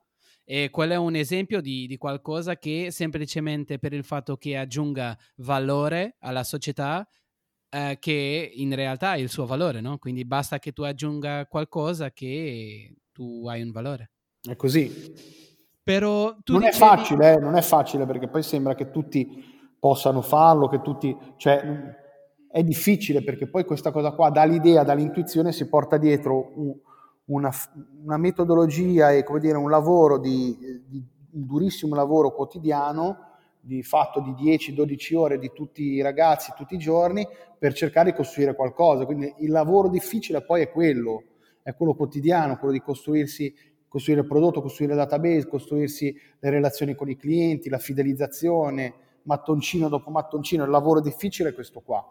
E 0.43 0.71
quello 0.71 0.95
è 0.95 0.97
un 0.97 1.15
esempio 1.15 1.61
di, 1.61 1.87
di, 1.87 1.97
qualcosa 1.97 2.57
che 2.57 2.89
semplicemente 2.91 3.79
per 3.79 3.93
il 3.93 4.03
fatto 4.03 4.37
che 4.37 4.57
aggiunga 4.57 5.17
valore 5.37 6.17
alla 6.19 6.43
società 6.43 7.07
eh, 7.75 7.97
che 7.99 8.53
in 8.55 8.73
realtà 8.73 9.11
ha 9.11 9.19
il 9.19 9.29
suo 9.29 9.47
valore, 9.47 9.81
no? 9.81 9.99
Quindi 9.99 10.25
basta 10.25 10.61
che 10.61 10.71
tu 10.71 10.83
aggiunga 10.83 11.47
qualcosa 11.47 12.13
che 12.13 12.95
tu 13.13 13.49
hai 13.49 13.63
un 13.63 13.73
valore. 13.73 14.13
È 14.41 14.55
così. 14.55 15.13
Però 15.83 16.27
non 16.27 16.61
dicevi... 16.61 16.67
è 16.67 16.71
facile, 16.71 17.33
eh? 17.33 17.39
non 17.39 17.57
è 17.57 17.63
facile 17.63 18.07
perché 18.07 18.29
poi 18.29 18.45
sembra 18.45 18.77
che 18.77 18.91
tutti 18.91 19.29
possano 19.77 20.23
farlo, 20.23 20.69
che 20.69 20.83
tutti... 20.83 21.17
Cioè, 21.37 22.03
è 22.49 22.63
difficile 22.63 23.25
perché 23.25 23.49
poi 23.49 23.65
questa 23.65 23.91
cosa 23.91 24.13
qua 24.13 24.31
dall'idea, 24.31 24.85
dall'intuizione 24.85 25.51
si 25.51 25.69
porta 25.69 25.97
dietro 25.97 26.53
un, 26.55 26.73
una, 27.25 27.51
una, 28.05 28.17
metodologia 28.17 29.11
e 29.11 29.25
come 29.25 29.41
dire 29.41 29.57
un 29.57 29.69
lavoro 29.69 30.19
di, 30.19 30.57
di 30.87 31.05
un 31.33 31.45
durissimo 31.45 31.97
lavoro 31.97 32.33
quotidiano 32.33 33.34
di 33.65 33.83
fatto 33.83 34.21
di 34.21 34.31
10-12 34.33 35.17
ore 35.17 35.39
di 35.39 35.51
tutti 35.55 35.83
i 35.83 36.03
ragazzi 36.03 36.53
tutti 36.55 36.75
i 36.75 36.79
giorni 36.79 37.27
per 37.59 37.73
cercare 37.73 38.11
di 38.11 38.17
costruire 38.17 38.55
qualcosa. 38.55 39.07
Quindi 39.07 39.33
il 39.39 39.51
lavoro 39.51 39.89
difficile 39.89 40.43
poi 40.43 40.61
è 40.63 40.71
quello, 40.71 41.23
è 41.63 41.75
quello 41.75 41.95
quotidiano, 41.95 42.59
quello 42.59 42.75
di 42.75 42.81
costruirsi, 42.81 43.55
costruire 43.89 44.21
il 44.21 44.27
prodotto, 44.27 44.61
costruire 44.61 44.93
il 44.93 44.99
database, 44.99 45.49
costruirsi 45.49 46.15
le 46.39 46.51
relazioni 46.51 46.95
con 46.95 47.09
i 47.09 47.17
clienti, 47.17 47.71
la 47.71 47.79
fidelizzazione, 47.79 48.95
mattoncino 49.23 49.89
dopo 49.89 50.11
mattoncino. 50.11 50.65
Il 50.65 50.71
lavoro 50.71 51.01
difficile 51.01 51.51
è 51.51 51.55
questo 51.55 51.81
qua. 51.81 52.05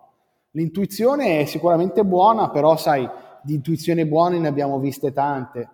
L'intuizione 0.51 1.41
è 1.41 1.45
sicuramente 1.45 2.03
buona, 2.03 2.49
però 2.49 2.75
sai, 2.77 3.07
di 3.43 3.53
intuizioni 3.53 4.05
buone 4.05 4.39
ne 4.39 4.47
abbiamo 4.47 4.79
viste 4.79 5.11
tante. 5.11 5.69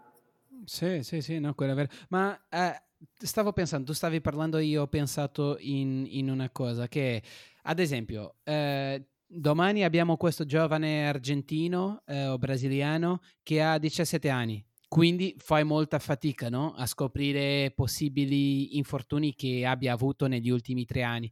Sì, 0.65 1.03
sì, 1.03 1.21
sì, 1.21 1.39
no, 1.39 1.53
quello 1.53 1.71
è 1.71 1.75
vero. 1.75 1.89
Ma 2.09 2.37
eh, 2.49 2.81
stavo 3.17 3.53
pensando, 3.53 3.85
tu 3.85 3.93
stavi 3.93 4.21
parlando, 4.21 4.57
io 4.57 4.83
ho 4.83 4.87
pensato 4.87 5.57
in, 5.59 6.05
in 6.07 6.29
una 6.29 6.49
cosa 6.49 6.87
che, 6.87 7.21
ad 7.63 7.79
esempio, 7.79 8.35
eh, 8.43 9.07
domani 9.25 9.83
abbiamo 9.83 10.17
questo 10.17 10.45
giovane 10.45 11.07
argentino 11.07 12.01
eh, 12.05 12.27
o 12.27 12.37
brasiliano 12.37 13.21
che 13.43 13.61
ha 13.61 13.77
17 13.77 14.29
anni. 14.29 14.65
Quindi 14.87 15.35
fai 15.37 15.63
molta 15.63 15.99
fatica 15.99 16.49
no? 16.49 16.73
a 16.73 16.87
scoprire 16.87 17.71
possibili 17.75 18.77
infortuni 18.77 19.35
che 19.35 19.63
abbia 19.63 19.93
avuto 19.93 20.25
negli 20.25 20.49
ultimi 20.49 20.85
tre 20.85 21.03
anni. 21.03 21.31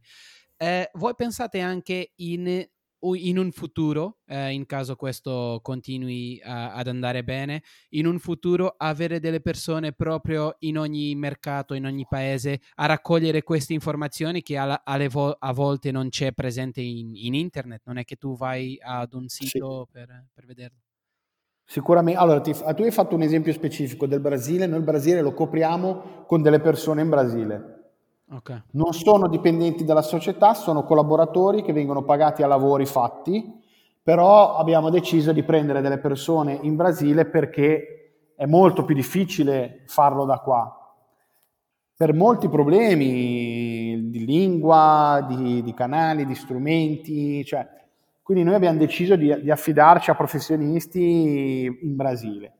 Eh, 0.56 0.88
voi 0.94 1.14
pensate 1.16 1.58
anche 1.58 2.12
in 2.16 2.64
in 3.00 3.38
un 3.38 3.50
futuro, 3.52 4.18
eh, 4.26 4.52
in 4.52 4.66
caso 4.66 4.96
questo 4.96 5.60
continui 5.62 6.40
a, 6.42 6.72
ad 6.72 6.88
andare 6.88 7.22
bene, 7.22 7.62
in 7.90 8.06
un 8.06 8.18
futuro 8.18 8.74
avere 8.76 9.20
delle 9.20 9.40
persone 9.40 9.92
proprio 9.92 10.56
in 10.60 10.78
ogni 10.78 11.14
mercato, 11.14 11.74
in 11.74 11.86
ogni 11.86 12.06
paese 12.08 12.60
a 12.76 12.86
raccogliere 12.86 13.42
queste 13.42 13.72
informazioni 13.72 14.42
che 14.42 14.56
alla, 14.56 14.82
vo- 15.08 15.36
a 15.38 15.52
volte 15.52 15.90
non 15.90 16.08
c'è 16.08 16.32
presente 16.32 16.80
in, 16.80 17.14
in, 17.14 17.34
internet, 17.34 17.82
non 17.84 17.98
è 17.98 18.04
che 18.04 18.16
tu 18.16 18.36
vai 18.36 18.78
ad 18.80 19.14
un 19.14 19.28
sito 19.28 19.84
sì. 19.86 19.92
per, 19.92 20.26
per 20.32 20.46
vederlo. 20.46 20.78
Sicuramente, 21.64 22.18
allora 22.18 22.40
ti, 22.40 22.52
tu 22.52 22.82
hai 22.82 22.90
fatto 22.90 23.14
un 23.14 23.22
esempio 23.22 23.52
specifico 23.52 24.06
del 24.06 24.20
Brasile, 24.20 24.66
noi 24.66 24.78
il 24.78 24.84
Brasile 24.84 25.20
lo 25.20 25.34
copriamo 25.34 26.24
con 26.26 26.40
delle 26.40 26.60
persone 26.60 27.02
in 27.02 27.10
Brasile 27.10 27.77
Okay. 28.30 28.62
Non 28.72 28.92
sono 28.92 29.26
dipendenti 29.26 29.84
dalla 29.84 30.02
società, 30.02 30.52
sono 30.52 30.84
collaboratori 30.84 31.62
che 31.62 31.72
vengono 31.72 32.02
pagati 32.02 32.42
a 32.42 32.46
lavori 32.46 32.84
fatti, 32.84 33.42
però 34.02 34.56
abbiamo 34.56 34.90
deciso 34.90 35.32
di 35.32 35.42
prendere 35.42 35.80
delle 35.80 35.98
persone 35.98 36.58
in 36.60 36.76
Brasile 36.76 37.24
perché 37.24 38.32
è 38.36 38.44
molto 38.44 38.84
più 38.84 38.94
difficile 38.94 39.82
farlo 39.86 40.26
da 40.26 40.40
qua. 40.40 40.72
Per 41.96 42.12
molti 42.12 42.48
problemi 42.48 44.10
di 44.10 44.24
lingua, 44.26 45.26
di, 45.26 45.62
di 45.62 45.72
canali, 45.72 46.26
di 46.26 46.34
strumenti, 46.34 47.44
cioè, 47.46 47.66
quindi 48.22 48.44
noi 48.44 48.54
abbiamo 48.54 48.78
deciso 48.78 49.16
di, 49.16 49.34
di 49.40 49.50
affidarci 49.50 50.10
a 50.10 50.14
professionisti 50.14 51.64
in 51.64 51.96
Brasile 51.96 52.57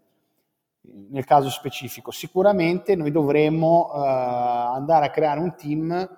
nel 1.10 1.24
caso 1.24 1.50
specifico. 1.50 2.10
Sicuramente 2.10 2.94
noi 2.96 3.10
dovremmo 3.10 3.90
eh, 3.94 3.98
andare 3.98 5.06
a 5.06 5.10
creare 5.10 5.40
un 5.40 5.54
team, 5.56 5.90
eh, 5.92 6.08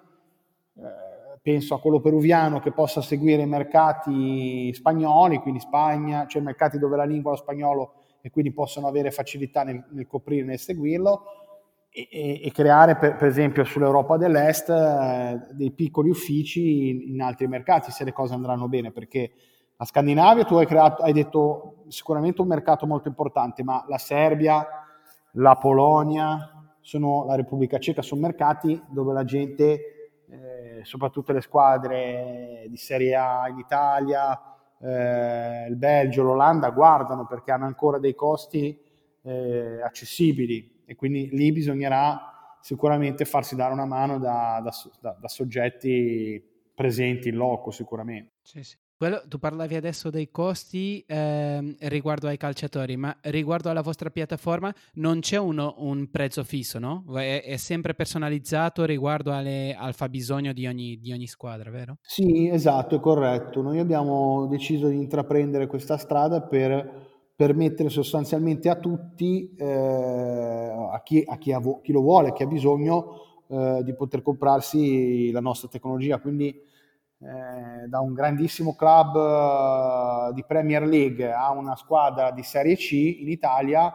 penso 1.42 1.74
a 1.74 1.80
quello 1.80 2.00
peruviano, 2.00 2.60
che 2.60 2.72
possa 2.72 3.00
seguire 3.00 3.42
i 3.42 3.46
mercati 3.46 4.72
spagnoli, 4.72 5.38
quindi 5.38 5.60
Spagna, 5.60 6.26
cioè 6.26 6.42
mercati 6.42 6.78
dove 6.78 6.96
la 6.96 7.04
lingua 7.04 7.32
è 7.32 7.34
lo 7.34 7.40
spagnolo 7.40 7.94
e 8.20 8.30
quindi 8.30 8.52
possono 8.52 8.86
avere 8.86 9.10
facilità 9.10 9.62
nel, 9.62 9.84
nel 9.90 10.06
coprire, 10.06 10.44
nel 10.44 10.58
seguirlo. 10.58 11.24
E, 11.92 12.06
e, 12.08 12.40
e 12.44 12.52
creare 12.52 12.96
per, 12.96 13.16
per, 13.16 13.26
esempio 13.26 13.64
sull'Europa 13.64 14.16
dell'Est 14.16 14.70
eh, 14.70 15.40
dei 15.50 15.72
piccoli 15.72 16.08
uffici 16.08 16.88
in, 16.88 17.14
in 17.14 17.20
altri 17.20 17.48
mercati 17.48 17.90
se 17.90 18.04
le 18.04 18.12
cose 18.12 18.32
andranno 18.32 18.68
bene 18.68 18.92
perché 18.92 19.32
la 19.80 19.86
Scandinavia 19.86 20.44
tu 20.44 20.56
hai, 20.56 20.66
creato, 20.66 21.02
hai 21.02 21.14
detto 21.14 21.84
sicuramente 21.88 22.42
un 22.42 22.48
mercato 22.48 22.86
molto 22.86 23.08
importante, 23.08 23.62
ma 23.62 23.82
la 23.88 23.96
Serbia, 23.96 24.66
la 25.32 25.56
Polonia, 25.56 26.68
sono, 26.82 27.24
la 27.24 27.34
Repubblica 27.34 27.78
Ceca 27.78 28.02
sono 28.02 28.20
mercati 28.20 28.78
dove 28.90 29.14
la 29.14 29.24
gente, 29.24 30.20
eh, 30.28 30.80
soprattutto 30.82 31.32
le 31.32 31.40
squadre 31.40 32.66
di 32.68 32.76
Serie 32.76 33.14
A 33.14 33.48
in 33.48 33.56
Italia, 33.56 34.38
eh, 34.82 35.66
il 35.70 35.76
Belgio, 35.76 36.24
l'Olanda, 36.24 36.68
guardano 36.68 37.26
perché 37.26 37.50
hanno 37.50 37.64
ancora 37.64 37.98
dei 37.98 38.14
costi 38.14 38.78
eh, 39.22 39.80
accessibili 39.82 40.82
e 40.84 40.94
quindi 40.94 41.30
lì 41.32 41.52
bisognerà 41.52 42.58
sicuramente 42.60 43.24
farsi 43.24 43.56
dare 43.56 43.72
una 43.72 43.86
mano 43.86 44.18
da, 44.18 44.62
da, 44.62 45.16
da 45.18 45.28
soggetti 45.28 46.46
presenti 46.74 47.30
in 47.30 47.36
loco 47.36 47.70
sicuramente. 47.70 48.32
Sì, 48.42 48.62
sì. 48.62 48.76
Quello, 49.00 49.22
tu 49.26 49.38
parlavi 49.38 49.76
adesso 49.76 50.10
dei 50.10 50.30
costi 50.30 51.02
eh, 51.06 51.74
riguardo 51.88 52.28
ai 52.28 52.36
calciatori, 52.36 52.98
ma 52.98 53.16
riguardo 53.22 53.70
alla 53.70 53.80
vostra 53.80 54.10
piattaforma 54.10 54.70
non 54.96 55.20
c'è 55.20 55.38
uno, 55.38 55.76
un 55.78 56.10
prezzo 56.10 56.44
fisso, 56.44 56.78
no? 56.78 57.06
È, 57.14 57.42
è 57.42 57.56
sempre 57.56 57.94
personalizzato 57.94 58.84
riguardo 58.84 59.32
alle, 59.32 59.74
al 59.74 59.94
fabbisogno 59.94 60.52
di 60.52 60.66
ogni, 60.66 60.98
di 60.98 61.12
ogni 61.12 61.26
squadra, 61.28 61.70
vero? 61.70 61.96
Sì, 62.02 62.50
esatto, 62.50 62.96
è 62.96 63.00
corretto. 63.00 63.62
Noi 63.62 63.78
abbiamo 63.78 64.46
deciso 64.48 64.88
di 64.88 64.96
intraprendere 64.96 65.66
questa 65.66 65.96
strada 65.96 66.42
per 66.42 67.32
permettere 67.34 67.88
sostanzialmente 67.88 68.68
a 68.68 68.76
tutti, 68.76 69.54
eh, 69.56 69.64
a, 70.92 71.00
chi, 71.02 71.24
a 71.26 71.38
chi, 71.38 71.52
ha, 71.52 71.62
chi, 71.80 71.92
lo 71.92 72.02
vuole, 72.02 72.34
chi 72.34 72.42
ha 72.42 72.46
bisogno, 72.46 73.44
eh, 73.48 73.80
di 73.82 73.94
poter 73.94 74.20
comprarsi 74.20 75.30
la 75.30 75.40
nostra 75.40 75.68
tecnologia. 75.68 76.18
Quindi 76.18 76.68
eh, 77.22 77.86
da 77.86 78.00
un 78.00 78.14
grandissimo 78.14 78.74
club 78.74 79.14
eh, 80.30 80.32
di 80.32 80.42
Premier 80.46 80.82
League 80.86 81.30
a 81.30 81.50
una 81.50 81.76
squadra 81.76 82.30
di 82.30 82.42
Serie 82.42 82.76
C 82.76 82.92
in 82.92 83.28
Italia, 83.28 83.92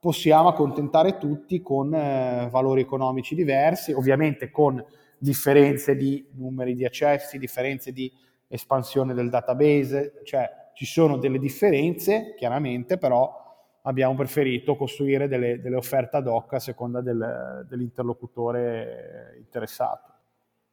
possiamo 0.00 0.48
accontentare 0.48 1.16
tutti 1.16 1.62
con 1.62 1.94
eh, 1.94 2.48
valori 2.50 2.80
economici 2.80 3.36
diversi, 3.36 3.92
ovviamente 3.92 4.50
con 4.50 4.84
differenze 5.16 5.94
di 5.94 6.26
numeri 6.32 6.74
di 6.74 6.84
accessi, 6.84 7.38
differenze 7.38 7.92
di 7.92 8.12
espansione 8.48 9.14
del 9.14 9.30
database, 9.30 10.20
cioè 10.24 10.50
ci 10.74 10.86
sono 10.86 11.18
delle 11.18 11.38
differenze 11.38 12.34
chiaramente, 12.36 12.98
però 12.98 13.44
abbiamo 13.82 14.16
preferito 14.16 14.74
costruire 14.74 15.28
delle, 15.28 15.60
delle 15.60 15.76
offerte 15.76 16.16
ad 16.16 16.26
hoc 16.26 16.54
a 16.54 16.58
seconda 16.58 17.00
del, 17.00 17.64
dell'interlocutore 17.68 19.36
interessato. 19.38 20.15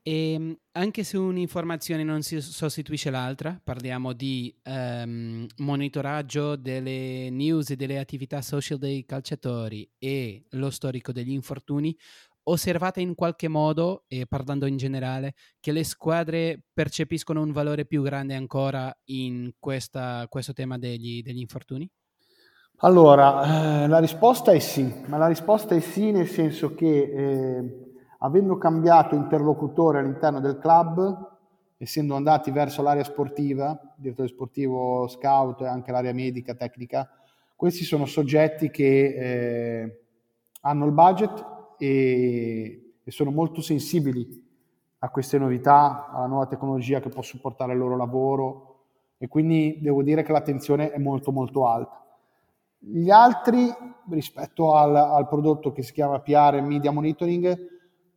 E 0.05 0.33
ehm, 0.33 0.57
anche 0.73 1.03
se 1.05 1.17
un'informazione 1.17 2.03
non 2.03 2.23
si 2.23 2.41
sostituisce 2.41 3.09
l'altra, 3.09 3.57
parliamo 3.63 4.11
di 4.11 4.53
um, 4.65 5.47
monitoraggio 5.57 6.57
delle 6.57 7.29
news 7.29 7.69
e 7.69 7.77
delle 7.77 7.97
attività 7.97 8.41
social 8.41 8.77
dei 8.77 9.05
calciatori 9.05 9.89
e 9.97 10.43
lo 10.51 10.69
storico 10.71 11.13
degli 11.13 11.31
infortuni, 11.31 11.95
osservate 12.43 12.99
in 12.99 13.15
qualche 13.15 13.47
modo, 13.47 14.03
e 14.09 14.25
parlando 14.27 14.65
in 14.65 14.75
generale, 14.75 15.35
che 15.61 15.71
le 15.71 15.85
squadre 15.85 16.63
percepiscono 16.73 17.41
un 17.41 17.53
valore 17.53 17.85
più 17.85 18.01
grande 18.01 18.35
ancora 18.35 18.93
in 19.05 19.53
questa, 19.57 20.25
questo 20.27 20.51
tema 20.51 20.77
degli, 20.77 21.21
degli 21.21 21.39
infortuni? 21.39 21.89
Allora, 22.79 23.83
eh, 23.83 23.87
la 23.87 23.99
risposta 23.99 24.51
è 24.51 24.59
sì, 24.59 24.83
ma 25.05 25.15
la 25.15 25.27
risposta 25.27 25.75
è 25.75 25.79
sì 25.79 26.11
nel 26.11 26.27
senso 26.27 26.75
che... 26.75 27.03
Eh, 27.03 27.91
avendo 28.25 28.57
cambiato 28.57 29.15
interlocutore 29.15 29.99
all'interno 29.99 30.39
del 30.39 30.57
club, 30.57 31.31
essendo 31.77 32.15
andati 32.15 32.51
verso 32.51 32.81
l'area 32.81 33.03
sportiva, 33.03 33.77
direttore 33.95 34.29
sportivo, 34.29 35.07
scout 35.07 35.61
e 35.61 35.67
anche 35.67 35.91
l'area 35.91 36.13
medica, 36.13 36.55
tecnica, 36.55 37.09
questi 37.55 37.83
sono 37.83 38.05
soggetti 38.05 38.69
che 38.69 39.05
eh, 39.15 40.01
hanno 40.61 40.85
il 40.85 40.91
budget 40.93 41.45
e, 41.77 42.93
e 43.03 43.11
sono 43.11 43.31
molto 43.31 43.61
sensibili 43.61 44.41
a 44.99 45.09
queste 45.09 45.37
novità, 45.37 46.09
alla 46.09 46.27
nuova 46.27 46.47
tecnologia 46.47 47.01
che 47.01 47.09
può 47.09 47.21
supportare 47.21 47.73
il 47.73 47.77
loro 47.77 47.97
lavoro 47.97 48.85
e 49.17 49.27
quindi 49.27 49.79
devo 49.81 50.01
dire 50.01 50.23
che 50.23 50.31
l'attenzione 50.31 50.91
è 50.91 50.97
molto 50.97 51.33
molto 51.33 51.67
alta. 51.67 52.01
Gli 52.79 53.09
altri, 53.09 53.69
rispetto 54.09 54.75
al, 54.75 54.95
al 54.95 55.27
prodotto 55.27 55.73
che 55.73 55.83
si 55.83 55.91
chiama 55.91 56.19
PR 56.19 56.61
Media 56.61 56.91
Monitoring, 56.91 57.71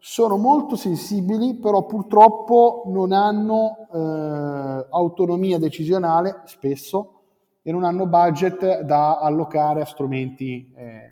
sono 0.08 0.36
molto 0.36 0.76
sensibili, 0.76 1.56
però 1.56 1.84
purtroppo 1.84 2.84
non 2.86 3.10
hanno 3.10 3.88
eh, 3.92 4.86
autonomia 4.88 5.58
decisionale 5.58 6.42
spesso 6.44 7.22
e 7.60 7.72
non 7.72 7.82
hanno 7.82 8.06
budget 8.06 8.82
da 8.82 9.18
allocare 9.18 9.80
a 9.80 9.84
strumenti 9.84 10.72
eh, 10.76 11.08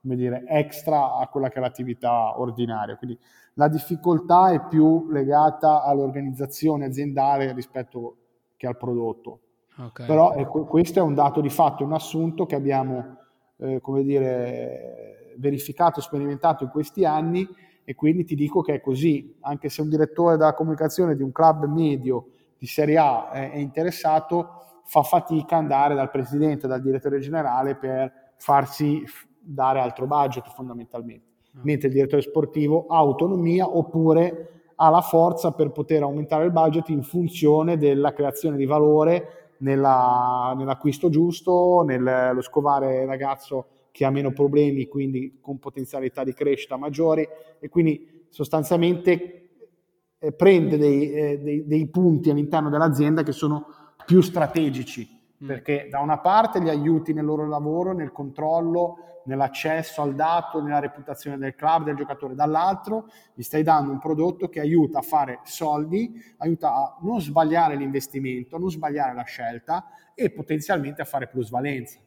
come 0.00 0.16
dire, 0.16 0.42
extra 0.48 1.16
a 1.18 1.28
quella 1.28 1.50
che 1.50 1.58
è 1.58 1.60
l'attività 1.60 2.40
ordinaria. 2.40 2.96
Quindi 2.96 3.18
la 3.54 3.68
difficoltà 3.68 4.52
è 4.52 4.68
più 4.68 5.06
legata 5.10 5.82
all'organizzazione 5.82 6.86
aziendale 6.86 7.52
rispetto 7.52 8.16
che 8.56 8.66
al 8.66 8.78
prodotto. 8.78 9.40
Okay. 9.76 10.06
Però 10.06 10.32
ecco, 10.32 10.64
questo 10.64 10.98
è 10.98 11.02
un 11.02 11.12
dato 11.12 11.42
di 11.42 11.50
fatto, 11.50 11.84
un 11.84 11.92
assunto 11.92 12.46
che 12.46 12.54
abbiamo 12.54 13.18
eh, 13.58 13.82
come 13.82 14.02
dire, 14.02 15.34
verificato, 15.36 16.00
sperimentato 16.00 16.64
in 16.64 16.70
questi 16.70 17.04
anni 17.04 17.46
e 17.84 17.94
quindi 17.94 18.24
ti 18.24 18.34
dico 18.34 18.62
che 18.62 18.74
è 18.74 18.80
così, 18.80 19.36
anche 19.40 19.68
se 19.68 19.82
un 19.82 19.90
direttore 19.90 20.36
della 20.36 20.54
comunicazione 20.54 21.14
di 21.14 21.22
un 21.22 21.32
club 21.32 21.66
medio 21.66 22.28
di 22.56 22.66
Serie 22.66 22.96
A 22.96 23.30
è, 23.30 23.56
interessato, 23.56 24.80
fa 24.84 25.02
fatica 25.02 25.56
andare 25.56 25.94
dal 25.94 26.10
presidente, 26.10 26.66
dal 26.66 26.80
direttore 26.80 27.18
generale 27.18 27.76
per 27.76 28.32
farsi 28.36 29.04
dare 29.38 29.80
altro 29.80 30.06
budget 30.06 30.48
fondamentalmente, 30.48 31.26
ah. 31.54 31.60
mentre 31.62 31.88
il 31.88 31.94
direttore 31.94 32.22
sportivo 32.22 32.86
ha 32.88 32.96
autonomia 32.96 33.68
oppure 33.68 34.48
ha 34.76 34.88
la 34.88 35.02
forza 35.02 35.52
per 35.52 35.70
poter 35.70 36.02
aumentare 36.02 36.46
il 36.46 36.52
budget 36.52 36.88
in 36.88 37.02
funzione 37.02 37.76
della 37.76 38.12
creazione 38.12 38.56
di 38.56 38.64
valore 38.64 39.52
nella, 39.58 40.54
nell'acquisto 40.56 41.10
giusto, 41.10 41.82
nello 41.82 42.40
scovare 42.40 43.02
il 43.02 43.06
ragazzo 43.06 43.66
che 43.94 44.04
ha 44.04 44.10
meno 44.10 44.32
problemi, 44.32 44.88
quindi 44.88 45.38
con 45.40 45.60
potenzialità 45.60 46.24
di 46.24 46.32
crescita 46.32 46.76
maggiori 46.76 47.24
e 47.60 47.68
quindi 47.68 48.26
sostanzialmente 48.28 49.50
eh, 50.18 50.32
prende 50.32 50.76
dei, 50.76 51.12
eh, 51.12 51.38
dei, 51.38 51.64
dei, 51.64 51.86
punti 51.86 52.28
all'interno 52.28 52.70
dell'azienda 52.70 53.22
che 53.22 53.30
sono 53.30 53.94
più 54.04 54.20
strategici, 54.20 55.08
mm. 55.44 55.46
perché 55.46 55.86
da 55.88 56.00
una 56.00 56.18
parte 56.18 56.58
li 56.58 56.70
aiuti 56.70 57.12
nel 57.12 57.24
loro 57.24 57.46
lavoro, 57.46 57.92
nel 57.92 58.10
controllo, 58.10 58.96
nell'accesso 59.26 60.02
al 60.02 60.16
dato, 60.16 60.60
nella 60.60 60.80
reputazione 60.80 61.38
del 61.38 61.54
club, 61.54 61.84
del 61.84 61.94
giocatore, 61.94 62.34
dall'altro 62.34 63.06
gli 63.32 63.42
stai 63.42 63.62
dando 63.62 63.92
un 63.92 64.00
prodotto 64.00 64.48
che 64.48 64.58
aiuta 64.58 64.98
a 64.98 65.02
fare 65.02 65.38
soldi, 65.44 66.20
aiuta 66.38 66.74
a 66.74 66.98
non 67.02 67.20
sbagliare 67.20 67.76
l'investimento, 67.76 68.58
non 68.58 68.72
sbagliare 68.72 69.14
la 69.14 69.22
scelta 69.22 69.86
e 70.16 70.32
potenzialmente 70.32 71.00
a 71.00 71.04
fare 71.04 71.28
plusvalenza. 71.28 72.00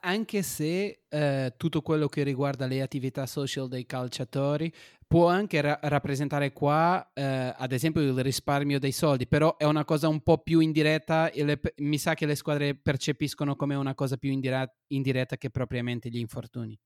Anche 0.00 0.42
se 0.42 1.02
eh, 1.08 1.54
tutto 1.56 1.82
quello 1.82 2.08
che 2.08 2.22
riguarda 2.22 2.66
le 2.66 2.80
attività 2.80 3.26
social 3.26 3.68
dei 3.68 3.84
calciatori 3.84 4.72
può 5.06 5.28
anche 5.28 5.60
ra- 5.60 5.78
rappresentare 5.82 6.52
qua, 6.52 7.10
eh, 7.12 7.22
ad 7.56 7.72
esempio, 7.72 8.00
il 8.00 8.22
risparmio 8.22 8.78
dei 8.78 8.92
soldi, 8.92 9.26
però 9.26 9.56
è 9.56 9.64
una 9.64 9.84
cosa 9.84 10.08
un 10.08 10.20
po' 10.22 10.38
più 10.38 10.60
indiretta 10.60 11.30
e 11.30 11.44
le, 11.44 11.60
mi 11.78 11.98
sa 11.98 12.14
che 12.14 12.26
le 12.26 12.34
squadre 12.34 12.74
percepiscono 12.74 13.56
come 13.56 13.74
una 13.74 13.94
cosa 13.94 14.16
più 14.16 14.30
indiretta, 14.30 14.74
indiretta 14.88 15.36
che 15.36 15.50
propriamente 15.50 16.08
gli 16.08 16.18
infortuni. 16.18 16.78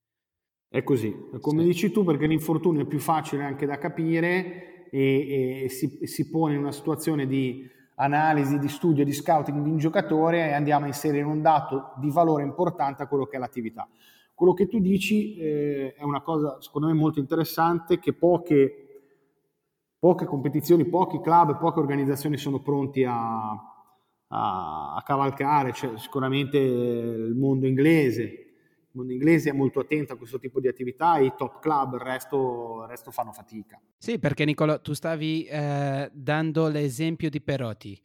È 0.68 0.82
così, 0.82 1.14
come 1.40 1.62
sì. 1.62 1.68
dici 1.68 1.90
tu, 1.90 2.04
perché 2.04 2.26
l'infortunio 2.26 2.82
è 2.82 2.86
più 2.86 2.98
facile 2.98 3.44
anche 3.44 3.64
da 3.64 3.78
capire 3.78 4.88
e, 4.90 5.62
e 5.64 5.68
si, 5.68 6.00
si 6.02 6.28
pone 6.28 6.54
in 6.54 6.60
una 6.60 6.72
situazione 6.72 7.26
di 7.26 7.66
analisi, 7.98 8.58
di 8.58 8.68
studio, 8.68 9.04
di 9.04 9.12
scouting 9.12 9.62
di 9.62 9.70
un 9.70 9.78
giocatore 9.78 10.48
e 10.48 10.52
andiamo 10.52 10.84
a 10.84 10.88
inserire 10.88 11.24
un 11.24 11.42
dato 11.42 11.92
di 11.96 12.10
valore 12.10 12.42
importante 12.42 13.02
a 13.02 13.06
quello 13.06 13.26
che 13.26 13.36
è 13.36 13.38
l'attività. 13.38 13.88
Quello 14.34 14.54
che 14.54 14.66
tu 14.66 14.78
dici 14.78 15.36
eh, 15.36 15.94
è 15.94 16.02
una 16.04 16.20
cosa 16.20 16.60
secondo 16.60 16.86
me 16.86 16.94
molto 16.94 17.18
interessante 17.18 17.98
che 17.98 18.12
poche, 18.12 18.72
poche 19.98 20.26
competizioni, 20.26 20.84
pochi 20.84 21.20
club, 21.20 21.58
poche 21.58 21.80
organizzazioni 21.80 22.36
sono 22.36 22.60
pronti 22.60 23.02
a, 23.04 23.50
a, 23.50 24.94
a 24.94 25.02
cavalcare, 25.04 25.72
cioè, 25.72 25.98
sicuramente 25.98 26.56
il 26.56 27.34
mondo 27.34 27.66
inglese, 27.66 28.47
il 28.90 28.94
mondo 28.94 29.12
inglese 29.12 29.50
è 29.50 29.52
molto 29.52 29.80
attento 29.80 30.14
a 30.14 30.16
questo 30.16 30.38
tipo 30.38 30.60
di 30.60 30.68
attività, 30.68 31.18
i 31.18 31.34
top 31.36 31.60
club, 31.60 31.94
il 31.94 32.00
resto, 32.00 32.80
il 32.82 32.88
resto 32.88 33.10
fanno 33.10 33.32
fatica. 33.32 33.80
Sì, 33.96 34.18
perché 34.18 34.44
Nicolo, 34.44 34.80
tu 34.80 34.94
stavi 34.94 35.44
eh, 35.44 36.10
dando 36.12 36.68
l'esempio 36.68 37.28
di 37.28 37.40
Perotti. 37.40 38.00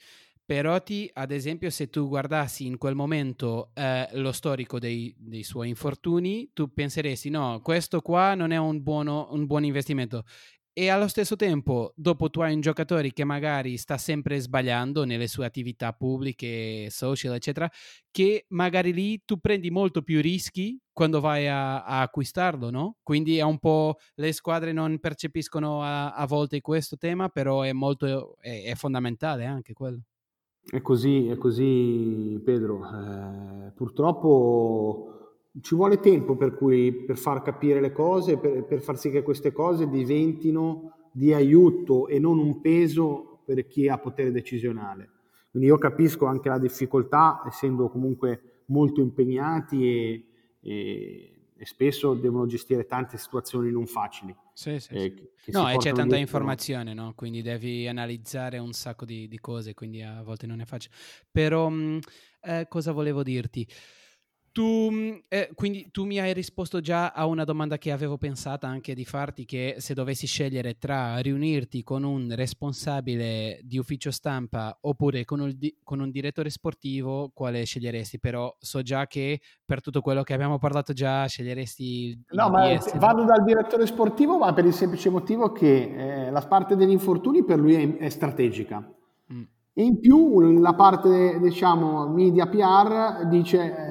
Perotti, 0.46 1.10
ad 1.14 1.32
esempio, 1.32 1.70
se 1.70 1.90
tu 1.90 2.10
guardassi 2.10 2.66
in 2.66 2.78
quel 2.78 2.96
momento 2.96 3.72
eh, 3.74 4.10
lo 4.14 4.34
storico 4.34 4.78
dei, 4.78 5.16
dei, 5.18 5.42
suoi 5.42 5.70
infortuni, 5.70 6.50
tu 6.52 6.74
penseresti 6.74 7.30
no, 7.30 7.62
questo 7.64 8.02
qua 8.02 8.36
non 8.36 8.52
è 8.52 8.58
un, 8.58 8.84
buono, 8.84 9.30
un 9.32 9.46
buon 9.46 9.64
investimento 9.64 10.26
e 10.76 10.90
allo 10.90 11.08
stesso 11.08 11.36
tempo, 11.36 11.94
dopo 11.96 12.32
tu 12.32 12.42
hai 12.42 12.54
un 12.56 12.62
giocatore 12.62 13.14
che 13.14 13.24
magari 13.24 13.78
sta 13.78 14.00
sempre 14.00 14.40
sbagliando 14.40 15.04
nelle 15.04 15.28
sue 15.28 15.46
attività 15.46 15.94
pubbliche, 15.94 16.90
social, 16.90 17.36
eccetera, 17.36 17.70
che 18.10 18.46
magari 18.50 18.92
lì 18.92 19.22
tu 19.24 19.38
prendi 19.40 19.70
molto 19.70 20.02
più 20.02 20.20
rischi 20.20 20.80
quando 20.92 21.20
vai 21.20 21.48
a, 21.48 21.84
a 21.84 22.02
acquistarlo, 22.02 22.72
no? 22.72 22.98
Quindi 23.04 23.38
è 23.38 23.44
un 23.44 23.60
po' 23.60 23.98
le 24.16 24.34
squadre 24.34 24.72
non 24.72 24.98
percepiscono 25.00 25.84
a, 25.84 26.14
a 26.14 26.26
volte 26.26 26.60
questo 26.62 26.98
tema, 26.98 27.30
però 27.30 27.62
è 27.62 27.72
molto 27.72 28.36
è, 28.40 28.64
è, 28.64 28.74
fondamentale 28.74 29.46
anche 29.46 29.74
quello. 29.74 30.02
È 30.66 30.82
così, 30.82 31.28
è 31.28 31.38
così, 31.38 32.42
Pedro. 32.44 32.82
Eh, 32.84 33.72
purtroppo 33.76 35.23
ci 35.62 35.76
vuole 35.76 36.00
tempo 36.00 36.36
per, 36.36 36.56
cui, 36.56 36.92
per 36.92 37.18
far 37.18 37.42
capire 37.42 37.80
le 37.80 37.92
cose, 37.92 38.38
per, 38.38 38.66
per, 38.66 38.82
far 38.82 38.98
sì 38.98 39.10
che 39.12 39.22
queste 39.22 39.52
cose 39.52 39.88
diventino 39.88 41.10
di 41.12 41.34
aiuto 41.34 42.08
e 42.08 42.18
non 42.20 42.40
un 42.40 42.60
peso 42.60 43.42
per 43.46 43.68
chi 43.68 43.88
ha 43.88 43.98
potere 43.98 44.32
decisionale. 44.32 45.10
Quindi 45.52 45.70
io 45.70 45.78
capisco 45.78 46.26
anche 46.26 46.50
la 46.50 46.58
difficoltà, 46.58 47.44
essendo 47.48 47.90
comunque 47.90 48.64
molto 48.68 49.02
impegnati 49.02 49.88
e, 49.88 50.28
e, 50.62 51.34
e 51.56 51.66
spesso 51.66 52.16
devono 52.16 52.48
gestire 52.48 52.88
tante 52.88 53.18
situazioni 53.18 53.70
non 53.70 53.86
facili. 53.86 54.36
Sì, 54.54 54.80
sì, 54.80 54.94
eh, 54.94 55.32
sì. 55.36 55.52
no, 55.52 55.70
e 55.70 55.78
c'è 55.78 55.90
tanta 55.90 56.02
dietro. 56.04 56.18
informazione, 56.18 56.96
no? 56.96 57.14
quindi 57.16 57.44
devi 57.44 57.88
analizzare 57.88 58.58
un 58.58 58.72
sacco 58.72 59.06
di, 59.06 59.28
di, 59.28 59.40
cose, 59.40 59.76
quindi 59.76 60.02
a 60.02 60.24
volte 60.24 60.48
non 60.48 60.62
è 60.62 60.66
facile. 60.66 60.96
Però 61.32 61.70
mh, 61.70 61.76
mm, 61.76 61.98
eh, 62.42 62.66
cosa 62.68 62.92
volevo 62.92 63.22
dirti? 63.22 63.68
Tu, 64.54 64.62
mhmm, 64.92 65.24
eh, 65.30 65.50
quindi 65.56 65.90
tu 65.90 66.06
mi 66.06 66.20
hai 66.20 66.32
risposto 66.32 66.80
già 66.80 67.08
a 67.08 67.26
una 67.26 67.44
domanda 67.44 67.80
che 67.80 67.92
avevo 67.92 68.18
pensato 68.18 68.68
anche 68.68 68.94
di 68.94 69.04
farti, 69.04 69.46
che 69.46 69.78
se 69.80 69.96
dovessi 69.96 70.28
scegliere 70.28 70.78
tra 70.78 71.18
riunirti 71.18 71.82
con 71.82 72.04
un 72.04 72.32
responsabile 72.36 73.60
di 73.64 73.80
ufficio 73.80 74.12
stampa 74.12 74.78
oppure 74.82 75.26
con 75.26 75.40
un, 75.40 75.58
con 75.84 76.02
un 76.02 76.12
direttore 76.12 76.52
sportivo, 76.52 77.32
quale 77.34 77.66
sceglieresti? 77.66 78.20
Però 78.20 78.56
so 78.60 78.84
già 78.84 79.08
che 79.08 79.42
per 79.66 79.82
tutto 79.82 80.02
quello 80.02 80.22
che 80.22 80.36
abbiamo 80.36 80.60
parlato 80.60 80.94
già 80.94 81.26
sceglieresti. 81.26 82.26
No, 82.34 82.50
ma 82.50 82.76
DS. 82.76 82.96
vado 83.00 83.24
dal 83.24 83.44
direttore 83.44 83.88
sportivo, 83.88 84.38
ma 84.38 84.54
per 84.54 84.66
il 84.66 84.74
semplice 84.74 85.10
motivo 85.10 85.52
che 85.52 86.28
eh, 86.28 86.30
la 86.30 86.42
parte 86.42 86.76
degli 86.76 86.92
infortuni 86.92 87.44
per 87.44 87.58
lui 87.58 87.74
è, 87.74 87.98
è 87.98 88.10
strategica. 88.10 88.88
Mm. 89.34 89.44
E 89.76 89.84
in 89.84 90.00
più 90.00 90.60
la 90.60 90.76
parte, 90.76 91.40
diciamo, 91.40 92.08
media 92.08 92.46
PR 92.46 93.26
dice 93.28 93.83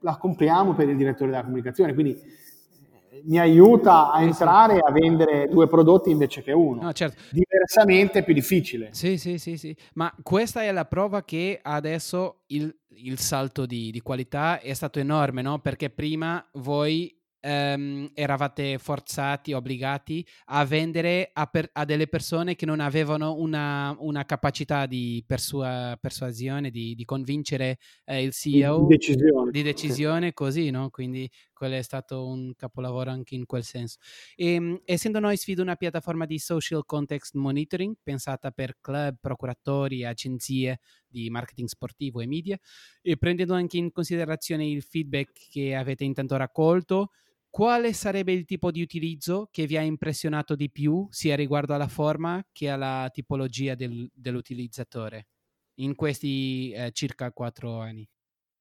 la 0.00 0.16
compriamo 0.16 0.74
per 0.74 0.88
il 0.88 0.96
direttore 0.96 1.30
della 1.30 1.42
comunicazione, 1.42 1.94
quindi 1.94 2.12
eh, 2.12 3.22
mi 3.24 3.38
aiuta 3.38 4.10
a 4.10 4.22
entrare 4.22 4.76
e 4.76 4.82
a 4.86 4.90
vendere 4.90 5.48
due 5.48 5.66
prodotti 5.66 6.10
invece 6.10 6.42
che 6.42 6.52
uno. 6.52 6.82
No, 6.82 6.92
certo. 6.92 7.20
Diversamente 7.30 8.20
è 8.20 8.24
più 8.24 8.34
difficile. 8.34 8.88
Sì, 8.92 9.18
sì, 9.18 9.38
sì, 9.38 9.56
sì. 9.56 9.76
Ma 9.94 10.12
questa 10.22 10.62
è 10.62 10.72
la 10.72 10.84
prova 10.84 11.24
che 11.24 11.58
adesso 11.62 12.42
il, 12.46 12.74
il 12.96 13.18
salto 13.18 13.66
di, 13.66 13.90
di, 13.90 14.00
qualità 14.00 14.60
è 14.60 14.72
stato 14.72 14.98
enorme, 14.98 15.42
no? 15.42 15.58
Perché 15.58 15.90
prima 15.90 16.44
voi 16.54 17.17
ehm, 17.40 18.10
eravate 18.14 18.78
forzati, 18.78 19.52
obbligati 19.52 20.26
a 20.46 20.64
vendere 20.64 21.30
a, 21.32 21.46
per, 21.46 21.68
a, 21.72 21.84
delle 21.84 22.06
persone 22.06 22.54
che 22.54 22.66
non 22.66 22.80
avevano 22.80 23.34
una, 23.34 23.94
una 23.98 24.24
capacità 24.24 24.86
di 24.86 25.22
persua, 25.26 25.96
persuasione, 26.00 26.70
di, 26.70 26.94
di 26.94 27.04
convincere 27.04 27.78
eh, 28.04 28.22
il 28.22 28.32
CEO 28.32 28.86
di 28.86 28.96
decisione, 28.96 29.50
di 29.50 29.62
decisione 29.62 30.32
così, 30.32 30.70
no? 30.70 30.90
Quindi 30.90 31.30
quello 31.52 31.74
è 31.74 31.82
stato 31.82 32.26
un 32.26 32.54
capolavoro 32.54 33.10
anche 33.10 33.34
in 33.34 33.46
quel 33.46 33.64
senso. 33.64 33.98
E, 34.36 34.54
ehm, 34.54 34.80
essendo 34.84 35.18
noi 35.18 35.36
sfido 35.36 35.62
una 35.62 35.76
piattaforma 35.76 36.24
di 36.24 36.38
social 36.38 36.84
context 36.84 37.34
monitoring 37.34 37.96
pensata 38.02 38.50
per 38.50 38.76
club, 38.80 39.16
procuratori, 39.20 40.04
agenzie 40.04 40.80
di 41.08 41.30
marketing 41.30 41.68
sportivo 41.68 42.20
e 42.20 42.26
media, 42.26 42.58
e 43.02 43.16
prendendo 43.16 43.54
anche 43.54 43.76
in 43.76 43.90
considerazione 43.90 44.66
il 44.66 44.82
feedback 44.82 45.48
che 45.50 45.74
avete 45.74 46.04
intanto 46.04 46.36
raccolto, 46.36 47.10
quale 47.50 47.92
sarebbe 47.92 48.32
il 48.32 48.44
tipo 48.44 48.70
di 48.70 48.82
utilizzo 48.82 49.48
che 49.50 49.66
vi 49.66 49.76
ha 49.76 49.82
impressionato 49.82 50.54
di 50.54 50.70
più, 50.70 51.06
sia 51.10 51.34
riguardo 51.34 51.74
alla 51.74 51.88
forma 51.88 52.44
che 52.52 52.68
alla 52.68 53.08
tipologia 53.12 53.74
del, 53.74 54.08
dell'utilizzatore, 54.12 55.28
in 55.76 55.94
questi 55.94 56.70
eh, 56.72 56.90
circa 56.92 57.32
quattro 57.32 57.80
anni? 57.80 58.08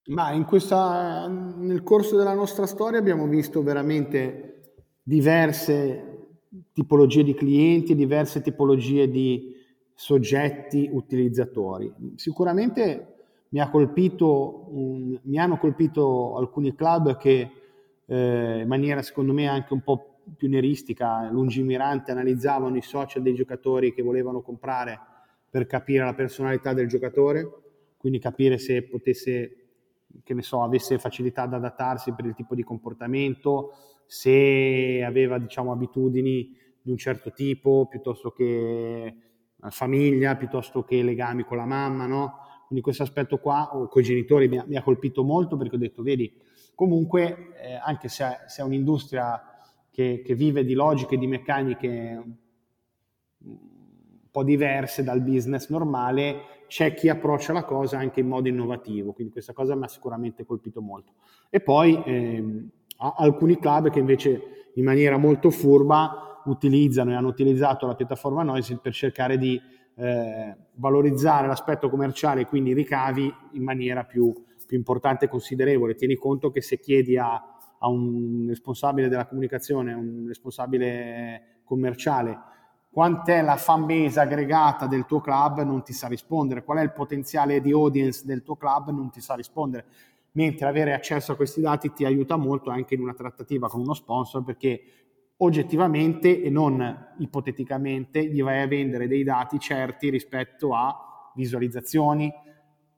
Ma 0.07 0.41
questa, 0.45 1.27
nel 1.27 1.83
corso 1.83 2.15
della 2.15 2.33
nostra 2.33 2.65
storia 2.65 2.97
abbiamo 2.97 3.27
visto 3.27 3.61
veramente 3.61 4.75
diverse 5.03 6.17
tipologie 6.71 7.23
di 7.23 7.33
clienti, 7.33 7.93
diverse 7.93 8.41
tipologie 8.41 9.09
di 9.09 9.53
soggetti 9.99 10.87
utilizzatori. 10.93 11.91
Sicuramente 12.13 13.15
mi, 13.49 13.59
ha 13.59 13.67
colpito, 13.67 14.67
um, 14.69 15.19
mi 15.23 15.39
hanno 15.39 15.57
colpito 15.57 16.37
alcuni 16.37 16.75
club 16.75 17.17
che 17.17 17.51
eh, 18.05 18.59
in 18.61 18.67
maniera 18.67 19.01
secondo 19.01 19.33
me 19.33 19.47
anche 19.47 19.73
un 19.73 19.81
po' 19.81 20.19
più 20.37 20.49
neristica, 20.49 21.27
lungimirante, 21.31 22.11
analizzavano 22.11 22.77
i 22.77 22.83
social 22.83 23.23
dei 23.23 23.33
giocatori 23.33 23.91
che 23.91 24.03
volevano 24.03 24.41
comprare 24.41 24.99
per 25.49 25.65
capire 25.65 26.05
la 26.05 26.13
personalità 26.13 26.73
del 26.73 26.87
giocatore, 26.87 27.49
quindi 27.97 28.19
capire 28.19 28.59
se 28.59 28.83
potesse 28.83 29.63
che 30.23 30.35
ne 30.35 30.43
so, 30.43 30.61
avesse 30.61 30.99
facilità 30.99 31.43
ad 31.43 31.53
adattarsi 31.53 32.13
per 32.13 32.25
il 32.25 32.35
tipo 32.35 32.53
di 32.53 32.63
comportamento, 32.63 33.71
se 34.05 35.03
aveva 35.03 35.39
diciamo, 35.39 35.71
abitudini 35.71 36.55
di 36.83 36.91
un 36.91 36.97
certo 36.97 37.31
tipo, 37.31 37.87
piuttosto 37.89 38.29
che 38.29 39.26
famiglia, 39.69 40.35
piuttosto 40.35 40.83
che 40.83 41.01
legami 41.01 41.43
con 41.43 41.57
la 41.57 41.65
mamma, 41.65 42.05
no? 42.05 42.39
Quindi 42.67 42.83
questo 42.83 43.03
aspetto 43.03 43.39
qua, 43.39 43.75
o 43.75 43.87
con 43.87 44.01
i 44.01 44.05
genitori, 44.05 44.47
mi 44.47 44.57
ha, 44.57 44.65
mi 44.67 44.75
ha, 44.75 44.83
colpito 44.83 45.23
molto 45.23 45.55
perché 45.57 45.75
ho 45.75 45.79
detto, 45.79 46.03
vedi, 46.03 46.31
comunque, 46.75 47.53
eh, 47.61 47.75
anche 47.75 48.09
se 48.09 48.25
se 48.47 48.61
è 48.61 48.65
un'industria 48.65 49.41
che, 49.89 50.21
che, 50.23 50.35
vive 50.35 50.65
di 50.65 50.73
logiche 50.73 51.17
di 51.17 51.27
meccaniche 51.27 52.23
un 53.39 53.57
po' 54.29 54.43
diverse 54.43 55.03
dal 55.03 55.21
business 55.21 55.69
normale, 55.69 56.65
c'è 56.67 56.93
chi 56.93 57.07
approccia 57.07 57.53
la 57.53 57.63
cosa 57.63 57.97
anche 57.97 58.19
in 58.19 58.27
modo 58.27 58.49
innovativo, 58.49 59.13
quindi 59.13 59.31
questa 59.31 59.53
cosa 59.53 59.75
mi 59.75 59.85
ha 59.85 59.87
sicuramente 59.87 60.45
colpito 60.45 60.81
molto. 60.81 61.13
E 61.49 61.61
poi 61.61 62.01
ehm, 62.05 62.69
alcuni 62.97 63.57
club 63.57 63.89
che 63.89 63.99
invece 63.99 64.71
in 64.73 64.83
maniera 64.83 65.17
molto 65.17 65.49
furba 65.49 66.36
utilizzano 66.49 67.11
e 67.11 67.15
hanno 67.15 67.27
utilizzato 67.27 67.87
la 67.87 67.95
piattaforma 67.95 68.43
Noisy 68.43 68.77
per 68.81 68.93
cercare 68.93 69.37
di 69.37 69.61
eh, 69.95 70.55
valorizzare 70.75 71.47
l'aspetto 71.47 71.89
commerciale, 71.89 72.45
quindi 72.45 72.71
i 72.71 72.73
ricavi, 72.73 73.33
in 73.53 73.63
maniera 73.63 74.03
più, 74.03 74.33
più, 74.65 74.77
importante 74.77 75.25
e 75.25 75.27
considerevole. 75.27 75.95
Tieni 75.95 76.15
conto 76.15 76.51
che 76.51 76.61
se 76.61 76.79
chiedi 76.79 77.17
a, 77.17 77.33
a 77.79 77.87
un 77.89 78.45
responsabile 78.47 79.09
della 79.09 79.25
comunicazione, 79.25 79.93
un 79.93 80.25
responsabile 80.27 81.61
commerciale, 81.63 82.37
quant'è 82.91 83.41
la 83.41 83.57
fan 83.57 83.85
base 83.85 84.19
aggregata 84.19 84.87
del 84.87 85.05
tuo 85.05 85.19
club? 85.19 85.61
non 85.63 85.83
ti 85.83 85.93
sa 85.93 86.07
rispondere, 86.07 86.63
qual 86.63 86.77
è 86.77 86.83
il 86.83 86.93
potenziale 86.93 87.59
di 87.59 87.71
audience 87.71 88.23
del 88.25 88.43
tuo 88.43 88.55
club? 88.55 88.91
non 88.91 89.09
ti 89.09 89.19
sa 89.19 89.35
rispondere, 89.35 89.85
mentre 90.33 90.67
avere 90.67 90.93
accesso 90.93 91.31
a 91.31 91.35
questi 91.35 91.61
dati 91.61 91.91
ti 91.91 92.05
aiuta 92.05 92.37
molto 92.37 92.69
anche 92.69 92.93
in 92.93 93.01
una 93.01 93.13
trattativa 93.13 93.67
con 93.67 93.81
uno 93.81 93.93
sponsor 93.93 94.43
perché 94.43 94.81
oggettivamente 95.37 96.41
e 96.41 96.49
non 96.49 97.13
ipoteticamente 97.19 98.25
gli 98.25 98.41
vai 98.41 98.61
a 98.61 98.67
vendere 98.67 99.07
dei 99.07 99.23
dati 99.23 99.59
certi 99.59 100.09
rispetto 100.09 100.73
a 100.73 101.31
visualizzazioni, 101.35 102.31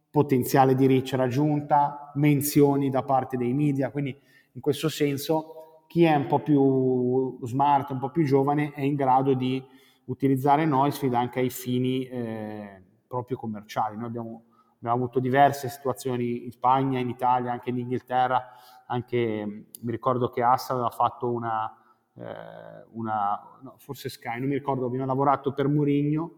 potenziale 0.10 0.76
di 0.76 0.88
reach 0.88 1.14
raggiunta, 1.14 2.12
menzioni 2.16 2.90
da 2.90 3.04
parte 3.04 3.38
dei 3.38 3.54
media, 3.54 3.92
quindi 3.92 4.18
in 4.54 4.62
questo 4.62 4.90
senso 4.90 5.84
chi 5.88 6.04
è 6.04 6.16
un 6.16 6.28
po' 6.28 6.40
più 6.40 7.40
smart, 7.46 7.90
un 7.92 8.00
po' 8.00 8.10
più 8.10 8.24
giovane 8.24 8.72
è 8.74 8.82
in 8.82 8.96
grado 8.96 9.34
di 9.34 9.64
utilizzare 10.06 10.66
Noisefeed 10.66 11.14
anche 11.14 11.40
ai 11.40 11.50
fini 11.50 12.06
eh, 12.06 12.84
proprio 13.08 13.38
commerciali. 13.38 13.96
Noi 13.96 14.06
abbiamo, 14.06 14.44
abbiamo, 14.78 14.96
avuto 14.96 15.20
diverse 15.20 15.68
situazioni 15.68 16.46
in 16.46 16.52
Spagna, 16.52 17.00
in 17.00 17.10
Italia, 17.10 17.52
anche 17.52 17.72
in 17.72 17.80
Inghilterra, 17.80 18.52
anche 18.88 19.66
mi 19.82 19.92
ricordo 19.92 20.30
che 20.30 20.42
Assa 20.42 20.74
aveva 20.74 20.90
fatto 20.90 21.32
una, 21.32 21.72
eh, 22.20 22.86
una 22.92 23.40
no, 23.62 23.76
forse 23.78 24.10
Sky, 24.10 24.40
non 24.40 24.50
mi 24.50 24.56
ricordo, 24.56 24.86
abbiamo 24.86 25.06
lavorato 25.06 25.54
per 25.54 25.68
Murigno, 25.68 26.34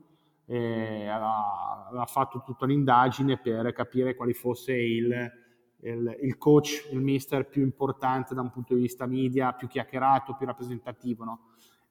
eh, 0.45 1.07
aveva, 1.07 1.87
aveva, 1.87 2.05
fatto 2.05 2.43
tutta 2.45 2.65
un'indagine 2.65 3.39
per 3.39 3.71
capire 3.73 4.15
quale 4.15 4.33
fosse 4.33 4.73
il, 4.73 5.31
il, 5.79 6.17
il, 6.21 6.37
coach, 6.37 6.89
il 6.91 6.99
mister 6.99 7.47
più 7.47 7.63
importante 7.63 8.35
da 8.35 8.41
un 8.41 8.51
punto 8.51 8.75
di 8.75 8.81
vista 8.81 9.05
media, 9.07 9.53
più 9.53 9.67
chiacchierato, 9.67 10.35
più 10.35 10.45
rappresentativo. 10.45 11.23
No? 11.23 11.39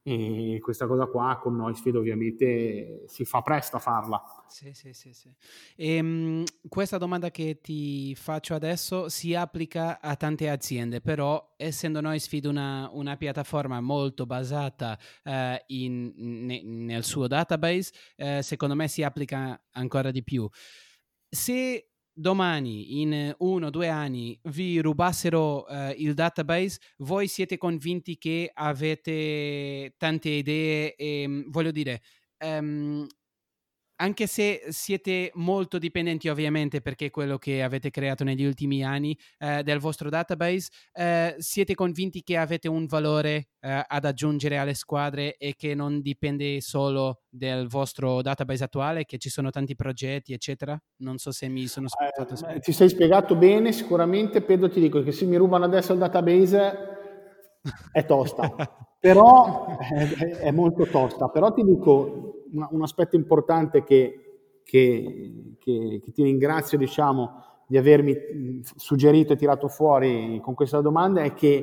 E 0.03 0.59
questa 0.63 0.87
cosa 0.87 1.07
qua 1.07 1.39
con 1.41 1.57
Noisfield 1.57 1.99
ovviamente 1.99 3.03
si 3.07 3.25
fa 3.25 3.43
presto 3.43 3.77
a 3.77 3.81
farla. 3.81 4.23
Sì, 4.49 4.73
sì, 4.73 4.95
sì. 4.95 5.13
sì. 5.13 5.31
E, 5.77 6.01
um, 6.01 6.45
questa 6.69 6.97
domanda 6.97 7.31
che 7.31 7.61
ti 7.61 8.15
faccio 8.15 8.55
adesso 8.55 9.11
si 9.11 9.35
applica 9.35 10.01
a 10.01 10.17
tante 10.17 10.49
aziende, 10.49 11.01
però 11.03 11.55
essendo 11.57 12.01
Noisfield 12.01 12.47
una, 12.47 12.89
una 12.93 13.17
piattaforma 13.17 13.81
molto 13.81 14.25
basata 14.25 14.99
uh, 15.25 15.31
in, 15.67 16.13
ne, 16.17 16.63
nel 16.63 17.05
suo 17.05 17.27
database, 17.27 17.93
uh, 18.17 18.41
secondo 18.41 18.75
me 18.75 18.89
si 18.89 19.03
applica 19.03 19.61
ancora 19.73 20.11
di 20.11 20.23
più. 20.23 20.49
Se 21.29 21.91
domani, 22.13 23.01
in 23.01 23.35
uno 23.39 23.67
o 23.67 23.71
due 23.71 23.89
anni, 23.89 24.39
vi 24.45 24.81
rubassero 24.81 25.65
uh, 25.69 25.93
il 25.97 26.15
database, 26.15 26.79
voi 26.99 27.29
siete 27.29 27.57
convinti 27.57 28.19
che 28.19 28.51
avete 28.53 29.95
tante 29.97 30.29
idee 30.29 30.95
e, 30.95 31.27
mm, 31.27 31.51
voglio 31.51 31.71
dire, 31.71 32.03
um, 32.45 33.07
anche 34.01 34.27
se 34.27 34.63
siete 34.69 35.31
molto 35.35 35.79
dipendenti 35.79 36.29
ovviamente 36.29 36.81
perché 36.81 37.07
è 37.07 37.11
quello 37.11 37.37
che 37.37 37.63
avete 37.63 37.91
creato 37.91 38.25
negli 38.25 38.45
ultimi 38.45 38.83
anni 38.83 39.17
eh, 39.39 39.63
del 39.63 39.79
vostro 39.79 40.09
database, 40.09 40.71
eh, 40.93 41.37
siete 41.39 41.75
convinti 41.75 42.23
che 42.23 42.37
avete 42.39 42.67
un 42.67 42.87
valore 42.87 43.49
eh, 43.61 43.85
ad 43.87 44.05
aggiungere 44.07 44.57
alle 44.57 44.73
squadre 44.73 45.37
e 45.37 45.55
che 45.55 45.75
non 45.75 46.01
dipende 46.01 46.61
solo 46.63 47.21
del 47.29 47.69
vostro 47.69 48.23
database 48.23 48.65
attuale, 48.65 49.05
che 49.05 49.19
ci 49.19 49.29
sono 49.29 49.51
tanti 49.51 49.75
progetti, 49.75 50.33
eccetera? 50.33 50.81
Non 51.03 51.19
so 51.19 51.31
se 51.31 51.49
mi 51.49 51.67
sono 51.67 51.87
spiegato. 51.89 52.59
Ti 52.59 52.73
sei 52.73 52.89
spiegato 52.89 53.37
bene, 53.37 53.71
sicuramente. 53.73 54.41
Pedro 54.41 54.71
ti 54.71 54.81
dico 54.81 55.03
che 55.03 55.13
se 55.13 55.27
mi 55.27 55.37
rubano 55.37 55.67
adesso 55.67 55.93
il 55.93 55.99
database 55.99 56.79
è 57.93 58.07
tosta, 58.07 58.51
però 58.99 59.77
è, 59.79 60.39
è 60.39 60.51
molto 60.51 60.87
tosta. 60.87 61.29
Però 61.29 61.53
ti 61.53 61.63
dico 61.63 62.40
un, 62.53 62.67
un 62.71 62.83
aspetto 62.83 63.17
importante 63.17 63.83
che, 63.85 64.61
che, 64.65 65.57
che, 65.59 66.01
che, 66.05 66.13
ti 66.13 66.23
ringrazio 66.23 66.79
diciamo, 66.79 67.45
di 67.67 67.77
avermi 67.77 68.63
suggerito 68.77 69.33
e 69.33 69.37
tirato 69.37 69.69
fuori 69.69 70.41
con 70.43 70.55
questa 70.55 70.81
domanda 70.81 71.23
è 71.23 71.35
che 71.35 71.57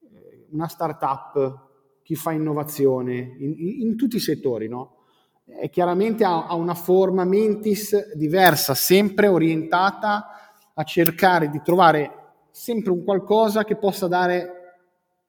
eh, 0.00 0.46
una 0.50 0.68
startup, 0.68 1.66
chi 2.02 2.14
fa 2.14 2.32
innovazione 2.32 3.36
in, 3.38 3.54
in 3.80 3.96
tutti 3.96 4.16
i 4.16 4.20
settori, 4.20 4.68
no? 4.68 4.96
è 5.44 5.70
chiaramente 5.70 6.24
ha, 6.24 6.46
ha 6.46 6.54
una 6.54 6.74
forma 6.74 7.24
mentis 7.24 8.14
diversa, 8.14 8.74
sempre 8.74 9.28
orientata 9.28 10.26
a 10.74 10.82
cercare 10.84 11.48
di 11.48 11.60
trovare 11.62 12.12
sempre 12.50 12.92
un 12.92 13.02
qualcosa 13.02 13.64
che 13.64 13.76
possa 13.76 14.06
dare 14.06 14.52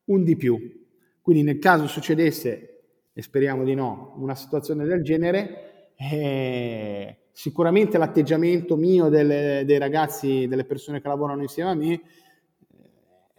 un 0.06 0.24
di 0.24 0.36
più. 0.36 0.58
Quindi 1.22 1.44
nel 1.44 1.60
caso 1.60 1.88
succedesse 1.88 2.79
e 3.14 3.22
speriamo 3.22 3.64
di 3.64 3.74
no, 3.74 4.14
una 4.18 4.36
situazione 4.36 4.86
del 4.86 5.04
genere, 5.04 5.92
eh, 5.96 7.18
sicuramente 7.32 7.98
l'atteggiamento 7.98 8.76
mio 8.76 9.10
delle, 9.10 9.64
dei 9.66 9.78
ragazzi, 9.78 10.48
delle 10.48 10.66
persone 10.66 11.02
che 11.02 11.08
lavorano 11.08 11.42
insieme 11.42 11.70
a 11.70 11.76
me, 11.76 12.02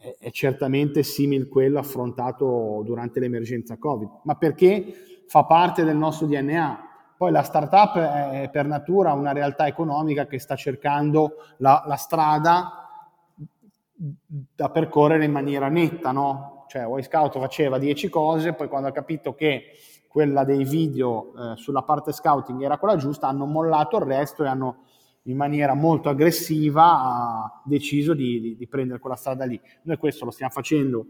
eh, 0.02 0.16
è 0.18 0.30
certamente 0.30 1.02
simile 1.02 1.44
a 1.44 1.48
quello 1.48 1.78
affrontato 1.78 2.82
durante 2.84 3.20
l'emergenza 3.20 3.76
Covid, 3.76 4.20
ma 4.24 4.36
perché 4.36 5.22
fa 5.26 5.44
parte 5.44 5.84
del 5.84 5.96
nostro 5.96 6.26
DNA. 6.26 6.88
Poi 7.16 7.30
la 7.30 7.42
startup 7.42 7.98
è 7.98 8.48
per 8.50 8.66
natura 8.66 9.12
una 9.12 9.32
realtà 9.32 9.66
economica 9.66 10.26
che 10.26 10.38
sta 10.38 10.56
cercando 10.56 11.34
la, 11.58 11.84
la 11.86 11.96
strada 11.96 12.80
da 13.94 14.70
percorrere 14.70 15.26
in 15.26 15.32
maniera 15.32 15.68
netta, 15.68 16.12
no? 16.12 16.59
Cioè, 16.70 16.84
Boy 16.84 17.02
Scout 17.02 17.36
faceva 17.36 17.78
10 17.78 18.08
cose, 18.08 18.52
poi 18.52 18.68
quando 18.68 18.86
ha 18.86 18.92
capito 18.92 19.34
che 19.34 19.72
quella 20.06 20.44
dei 20.44 20.62
video 20.62 21.32
eh, 21.34 21.56
sulla 21.56 21.82
parte 21.82 22.12
scouting 22.12 22.62
era 22.62 22.78
quella 22.78 22.94
giusta, 22.94 23.26
hanno 23.26 23.44
mollato 23.44 23.96
il 23.96 24.04
resto 24.04 24.44
e 24.44 24.46
hanno 24.46 24.84
in 25.22 25.36
maniera 25.36 25.74
molto 25.74 26.08
aggressiva 26.08 27.60
deciso 27.64 28.14
di, 28.14 28.40
di, 28.40 28.56
di, 28.56 28.68
prendere 28.68 29.00
quella 29.00 29.16
strada 29.16 29.44
lì. 29.46 29.60
Noi 29.82 29.96
questo 29.96 30.24
lo 30.24 30.30
stiamo 30.30 30.52
facendo 30.52 31.06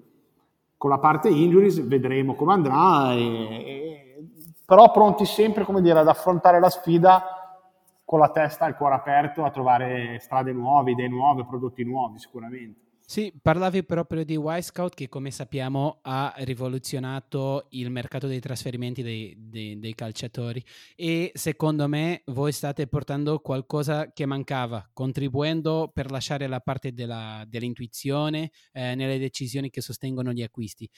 con 0.78 0.88
la 0.88 0.98
parte 0.98 1.28
injuries, 1.28 1.86
vedremo 1.86 2.34
come 2.34 2.54
andrà, 2.54 3.12
e, 3.12 3.20
e, 3.20 4.24
però 4.64 4.90
pronti 4.90 5.26
sempre 5.26 5.66
dire, 5.82 5.98
ad 5.98 6.08
affrontare 6.08 6.58
la 6.58 6.70
sfida 6.70 7.66
con 8.02 8.18
la 8.18 8.30
testa 8.30 8.64
e 8.64 8.70
il 8.70 8.76
cuore 8.76 8.94
aperto 8.94 9.44
a 9.44 9.50
trovare 9.50 10.18
strade 10.20 10.54
nuove, 10.54 10.92
idee 10.92 11.08
nuove, 11.08 11.44
prodotti 11.44 11.84
nuovi 11.84 12.18
sicuramente. 12.18 12.88
Sì, 13.10 13.32
parlavi 13.42 13.82
proprio 13.82 14.24
di 14.24 14.36
Wisecout 14.36 14.94
che 14.94 15.08
come 15.08 15.32
sappiamo 15.32 15.98
ha 16.02 16.32
rivoluzionato 16.36 17.66
il 17.70 17.90
mercato 17.90 18.28
dei 18.28 18.38
trasferimenti 18.38 19.02
dei, 19.02 19.34
dei, 19.36 19.80
dei, 19.80 19.96
calciatori. 19.96 20.64
E 20.94 21.32
secondo 21.34 21.88
me 21.88 22.22
voi 22.26 22.52
state 22.52 22.86
portando 22.86 23.40
qualcosa 23.40 24.12
che 24.12 24.26
mancava, 24.26 24.88
contribuendo 24.92 25.90
per 25.92 26.08
lasciare 26.12 26.46
la 26.46 26.60
parte 26.60 26.92
della, 26.92 27.44
dell'intuizione 27.48 28.52
eh, 28.70 28.94
nelle 28.94 29.18
decisioni 29.18 29.70
che 29.70 29.80
sostengono 29.80 30.32
gli 30.32 30.42
acquisti 30.42 30.88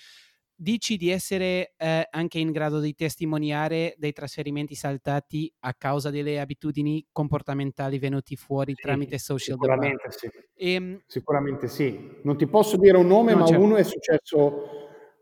dici 0.62 0.96
di 0.96 1.10
essere 1.10 1.74
eh, 1.76 2.06
anche 2.08 2.38
in 2.38 2.52
grado 2.52 2.78
di 2.78 2.94
testimoniare 2.94 3.94
dei 3.98 4.12
trasferimenti 4.12 4.76
saltati 4.76 5.52
a 5.60 5.74
causa 5.74 6.10
delle 6.10 6.38
abitudini 6.38 7.04
comportamentali 7.10 7.98
venuti 7.98 8.36
fuori 8.36 8.72
sì, 8.76 8.82
tramite 8.82 9.18
social 9.18 9.56
sicuramente 9.56 10.10
sì. 10.10 10.30
E, 10.54 10.72
ehm 10.72 11.00
sicuramente 11.06 11.66
sì. 11.66 12.20
Non 12.22 12.36
ti 12.36 12.46
posso 12.46 12.76
dire 12.76 12.96
un 12.96 13.08
nome, 13.08 13.34
ma 13.34 13.44
certo. 13.44 13.62
uno 13.62 13.74
è 13.74 13.82
successo, 13.82 14.68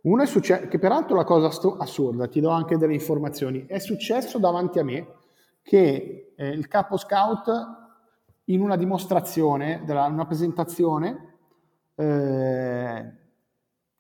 uno 0.03 0.23
è 0.23 0.27
successo, 0.27 0.69
che 0.69 0.79
peraltro 0.79 1.15
una 1.15 1.25
cosa 1.25 1.51
sto- 1.51 1.77
assurda, 1.79 2.29
ti 2.29 2.41
do 2.41 2.51
anche 2.51 2.77
delle 2.77 2.95
informazioni. 2.95 3.65
È 3.67 3.79
successo 3.79 4.39
davanti 4.39 4.79
a 4.79 4.85
me 4.85 5.07
che 5.63 6.35
eh, 6.37 6.49
il 6.49 6.69
capo 6.69 6.99
scout 6.99 7.51
in 8.45 8.61
una 8.61 8.77
dimostrazione, 8.77 9.83
della, 9.87 10.05
una 10.05 10.27
presentazione, 10.27 11.39
eh, 11.95 13.20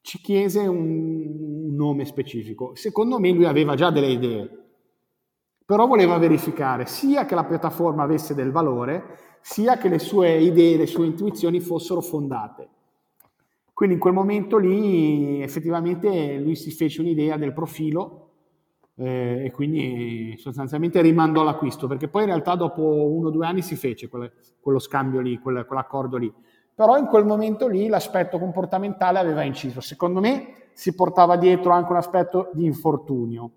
ci 0.02 0.18
chiese 0.18 0.60
un, 0.60 1.74
nome 1.74 2.04
specifico. 2.04 2.74
Secondo 2.74 3.18
me 3.18 3.30
lui 3.30 3.46
aveva 3.46 3.74
già 3.74 3.90
delle 3.90 4.08
idee, 4.08 4.50
però 5.64 5.86
voleva 5.86 6.18
verificare 6.18 6.84
sia 6.86 7.24
che 7.24 7.34
la 7.34 7.44
piattaforma 7.44 8.02
avesse 8.02 8.34
del 8.34 8.50
valore, 8.50 9.38
sia 9.40 9.78
che 9.78 9.88
le 9.88 9.98
sue 9.98 10.38
idee, 10.40 10.76
le 10.76 10.86
sue 10.86 11.06
intuizioni 11.06 11.60
fossero 11.60 12.00
fondate. 12.00 12.68
Quindi 13.72 13.94
in 13.94 14.00
quel 14.00 14.12
momento 14.12 14.58
lì 14.58 15.40
effettivamente 15.40 16.38
lui 16.38 16.54
si 16.54 16.70
fece 16.70 17.00
un'idea 17.00 17.38
del 17.38 17.54
profilo 17.54 18.28
eh, 18.96 19.44
e 19.46 19.50
quindi 19.52 20.34
sostanzialmente 20.36 21.00
rimandò 21.00 21.42
l'acquisto, 21.42 21.86
perché 21.86 22.08
poi 22.08 22.22
in 22.22 22.28
realtà 22.28 22.56
dopo 22.56 22.82
uno 22.82 23.28
o 23.28 23.30
due 23.30 23.46
anni 23.46 23.62
si 23.62 23.76
fece 23.76 24.08
quelle, 24.08 24.32
quello 24.60 24.78
scambio 24.78 25.20
lì, 25.20 25.38
quel, 25.38 25.64
quell'accordo 25.64 26.18
lì 26.18 26.30
però 26.80 26.96
in 26.96 27.04
quel 27.04 27.26
momento 27.26 27.68
lì 27.68 27.88
l'aspetto 27.88 28.38
comportamentale 28.38 29.18
aveva 29.18 29.42
inciso. 29.42 29.82
Secondo 29.82 30.18
me 30.18 30.70
si 30.72 30.94
portava 30.94 31.36
dietro 31.36 31.72
anche 31.72 31.90
un 31.90 31.98
aspetto 31.98 32.48
di 32.54 32.64
infortunio, 32.64 33.50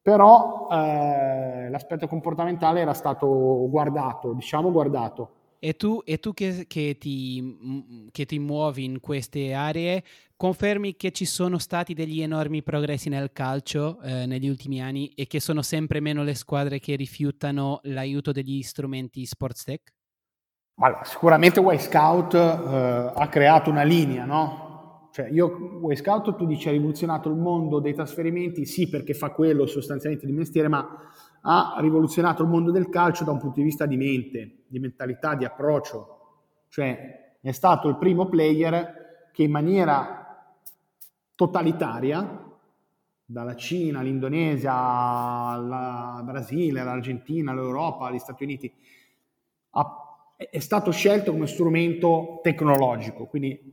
però 0.00 0.68
eh, 0.70 1.68
l'aspetto 1.68 2.06
comportamentale 2.06 2.78
era 2.78 2.94
stato 2.94 3.68
guardato, 3.68 4.34
diciamo 4.34 4.70
guardato. 4.70 5.30
E 5.58 5.74
tu, 5.74 6.00
e 6.04 6.20
tu 6.20 6.32
che, 6.32 6.66
che, 6.68 6.96
ti, 6.96 8.06
che, 8.12 8.24
ti, 8.24 8.38
muovi 8.38 8.84
in 8.84 9.00
queste 9.00 9.52
aree, 9.52 10.04
confermi 10.36 10.94
che 10.94 11.10
ci 11.10 11.24
sono 11.24 11.58
stati 11.58 11.92
degli 11.92 12.20
enormi 12.22 12.62
progressi 12.62 13.08
nel 13.08 13.32
calcio 13.32 14.00
eh, 14.00 14.26
negli 14.26 14.48
ultimi 14.48 14.80
anni 14.80 15.08
e 15.16 15.26
che 15.26 15.40
sono 15.40 15.62
sempre 15.62 15.98
meno 15.98 16.22
le 16.22 16.36
squadre 16.36 16.78
che 16.78 16.94
rifiutano 16.94 17.80
l'aiuto 17.82 18.30
degli 18.30 18.62
strumenti 18.62 19.26
Sports 19.26 19.64
Tech? 19.64 19.93
Allora, 20.76 21.04
sicuramente 21.04 21.60
Y 21.60 21.78
Scout 21.78 22.34
eh, 22.34 23.12
ha 23.14 23.28
creato 23.28 23.70
una 23.70 23.84
linea, 23.84 24.24
no? 24.24 25.08
Cioè, 25.12 25.28
io, 25.30 25.80
Y 25.88 25.94
Scout, 25.94 26.34
tu 26.34 26.46
dici, 26.46 26.68
ha 26.68 26.72
rivoluzionato 26.72 27.28
il 27.28 27.36
mondo 27.36 27.78
dei 27.78 27.94
trasferimenti, 27.94 28.66
sì, 28.66 28.88
perché 28.88 29.14
fa 29.14 29.30
quello 29.30 29.66
sostanzialmente 29.66 30.26
di 30.26 30.32
mestiere, 30.32 30.66
ma 30.66 30.98
ha 31.42 31.76
rivoluzionato 31.78 32.42
il 32.42 32.48
mondo 32.48 32.72
del 32.72 32.88
calcio 32.88 33.22
da 33.22 33.30
un 33.30 33.38
punto 33.38 33.60
di 33.60 33.62
vista 33.62 33.86
di 33.86 33.96
mente, 33.96 34.64
di 34.66 34.80
mentalità, 34.80 35.36
di 35.36 35.44
approccio. 35.44 36.18
Cioè, 36.68 37.36
è 37.40 37.52
stato 37.52 37.88
il 37.88 37.96
primo 37.96 38.26
player 38.26 39.28
che 39.32 39.44
in 39.44 39.52
maniera 39.52 40.44
totalitaria, 41.36 42.42
dalla 43.24 43.54
Cina 43.54 44.00
all'Indonesia, 44.00 44.74
al 44.74 46.24
Brasile, 46.24 46.80
all'Argentina, 46.80 47.52
all'Europa, 47.52 48.06
agli 48.06 48.18
Stati 48.18 48.42
Uniti, 48.42 48.72
ha 49.70 50.03
è 50.50 50.58
stato 50.58 50.90
scelto 50.90 51.32
come 51.32 51.46
strumento 51.46 52.40
tecnologico, 52.42 53.26
quindi 53.26 53.72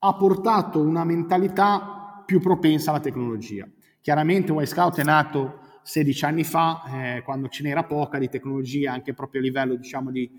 ha 0.00 0.14
portato 0.14 0.80
una 0.80 1.04
mentalità 1.04 2.22
più 2.24 2.40
propensa 2.40 2.90
alla 2.90 3.00
tecnologia. 3.00 3.68
Chiaramente 4.00 4.52
Y 4.52 4.66
Scout 4.66 4.98
è 5.00 5.04
nato 5.04 5.60
16 5.82 6.24
anni 6.26 6.44
fa, 6.44 6.82
eh, 7.16 7.22
quando 7.22 7.48
ce 7.48 7.62
n'era 7.62 7.84
poca 7.84 8.18
di 8.18 8.28
tecnologia, 8.28 8.92
anche 8.92 9.14
proprio 9.14 9.40
a 9.40 9.44
livello 9.44 9.74
diciamo, 9.74 10.10
di, 10.10 10.30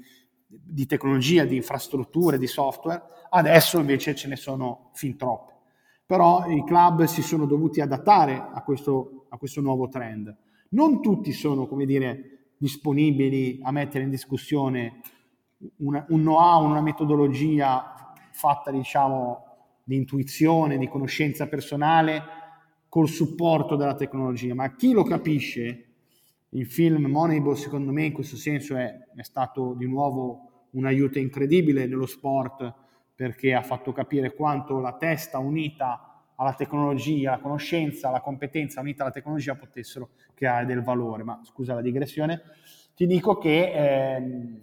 di, 0.45 0.85
tecnologia, 0.85 1.43
di 1.45 1.55
infrastrutture, 1.55 2.37
di 2.37 2.47
software, 2.47 3.01
adesso 3.31 3.79
invece 3.79 4.13
ce 4.15 4.27
ne 4.27 4.35
sono 4.35 4.91
fin 4.93 5.17
troppe. 5.17 5.53
Però 6.05 6.45
i 6.47 6.63
club 6.63 7.03
si 7.05 7.21
sono 7.21 7.45
dovuti 7.45 7.81
adattare 7.81 8.35
a 8.35 8.61
questo, 8.63 9.25
a 9.29 9.37
questo 9.37 9.61
nuovo 9.61 9.87
trend. 9.87 10.35
Non 10.69 11.01
tutti 11.01 11.31
sono, 11.31 11.67
come 11.67 11.85
dire, 11.85 12.51
disponibili 12.57 13.59
a 13.63 13.71
mettere 13.71 14.03
in 14.03 14.09
discussione 14.09 15.01
una, 15.77 16.05
un 16.09 16.21
know-how, 16.21 16.65
una 16.65 16.81
metodologia 16.81 18.13
fatta 18.31 18.71
diciamo 18.71 19.45
di 19.83 19.95
intuizione, 19.95 20.77
di 20.77 20.87
conoscenza 20.87 21.47
personale 21.47 22.21
col 22.87 23.07
supporto 23.07 23.75
della 23.75 23.95
tecnologia, 23.95 24.53
ma 24.55 24.75
chi 24.75 24.91
lo 24.91 25.03
capisce, 25.03 25.85
il 26.49 26.65
film 26.65 27.05
Moneyball 27.05 27.53
secondo 27.53 27.91
me 27.91 28.05
in 28.05 28.13
questo 28.13 28.35
senso 28.35 28.75
è, 28.75 28.97
è 29.15 29.23
stato 29.23 29.73
di 29.73 29.87
nuovo 29.87 30.67
un 30.71 30.85
aiuto 30.85 31.19
incredibile 31.19 31.85
nello 31.85 32.07
sport 32.07 32.73
perché 33.13 33.53
ha 33.53 33.61
fatto 33.61 33.91
capire 33.91 34.33
quanto 34.33 34.79
la 34.79 34.93
testa 34.93 35.37
unita 35.37 36.09
alla 36.35 36.53
tecnologia, 36.53 37.31
la 37.31 37.39
conoscenza, 37.39 38.09
la 38.09 38.21
competenza 38.21 38.79
unita 38.79 39.03
alla 39.03 39.11
tecnologia 39.11 39.55
potessero 39.55 40.11
creare 40.33 40.65
del 40.65 40.81
valore. 40.81 41.23
Ma 41.23 41.41
scusa 41.43 41.73
la 41.73 41.81
digressione, 41.81 42.41
ti 42.95 43.05
dico 43.05 43.37
che 43.37 43.73
eh, 43.73 44.61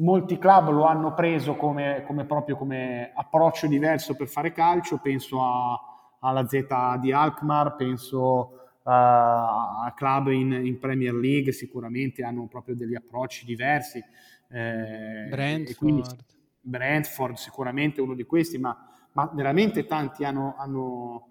molti 0.00 0.38
club 0.38 0.70
lo 0.70 0.84
hanno 0.84 1.14
preso 1.14 1.56
come, 1.56 2.02
come, 2.06 2.24
proprio 2.24 2.56
come 2.56 3.12
approccio 3.14 3.66
diverso 3.66 4.14
per 4.14 4.28
fare 4.28 4.52
calcio, 4.52 4.98
penso 4.98 5.42
a, 5.42 5.78
alla 6.20 6.46
Z 6.46 6.66
di 7.00 7.12
Alkmaar, 7.12 7.76
penso 7.76 8.70
a, 8.84 9.84
a 9.84 9.92
club 9.94 10.28
in, 10.28 10.52
in, 10.52 10.78
Premier 10.78 11.14
League, 11.14 11.52
sicuramente 11.52 12.22
hanno 12.22 12.46
proprio 12.46 12.74
degli 12.74 12.94
approcci 12.94 13.44
diversi. 13.44 14.02
Eh, 14.48 15.26
Brentford. 15.28 16.24
Brentford 16.62 17.36
sicuramente 17.36 18.00
uno 18.00 18.14
di 18.14 18.24
questi, 18.24 18.58
ma, 18.58 18.76
ma 19.12 19.30
veramente 19.32 19.86
tanti 19.86 20.24
hanno, 20.24 20.54
hanno 20.58 21.26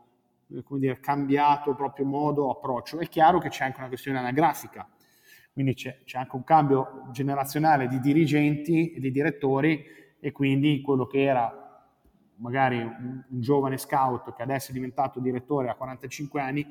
dire, 0.47 0.99
cambiato 0.99 1.75
proprio 1.75 2.05
modo, 2.05 2.49
approccio. 2.49 2.99
È 2.99 3.07
chiaro 3.07 3.39
che 3.39 3.49
c'è 3.49 3.65
anche 3.65 3.79
una 3.79 3.87
questione 3.87 4.19
anagrafica 4.19 4.87
quindi 5.53 5.73
c'è, 5.73 6.01
c'è, 6.03 6.19
anche 6.19 6.35
un 6.35 6.43
cambio 6.43 7.07
generazionale 7.11 7.87
di 7.87 7.99
dirigenti 7.99 8.93
e 8.93 8.99
di 8.99 9.11
direttori 9.11 9.83
e 10.19 10.31
quindi 10.31 10.81
quello 10.81 11.05
che 11.05 11.23
era 11.23 11.53
magari 12.35 12.77
un, 12.77 13.23
un 13.29 13.41
giovane 13.41 13.77
scout 13.77 14.33
che 14.33 14.41
adesso 14.41 14.71
è 14.71 14.73
diventato 14.73 15.19
direttore 15.19 15.69
a 15.69 15.75
45 15.75 16.41
anni 16.41 16.65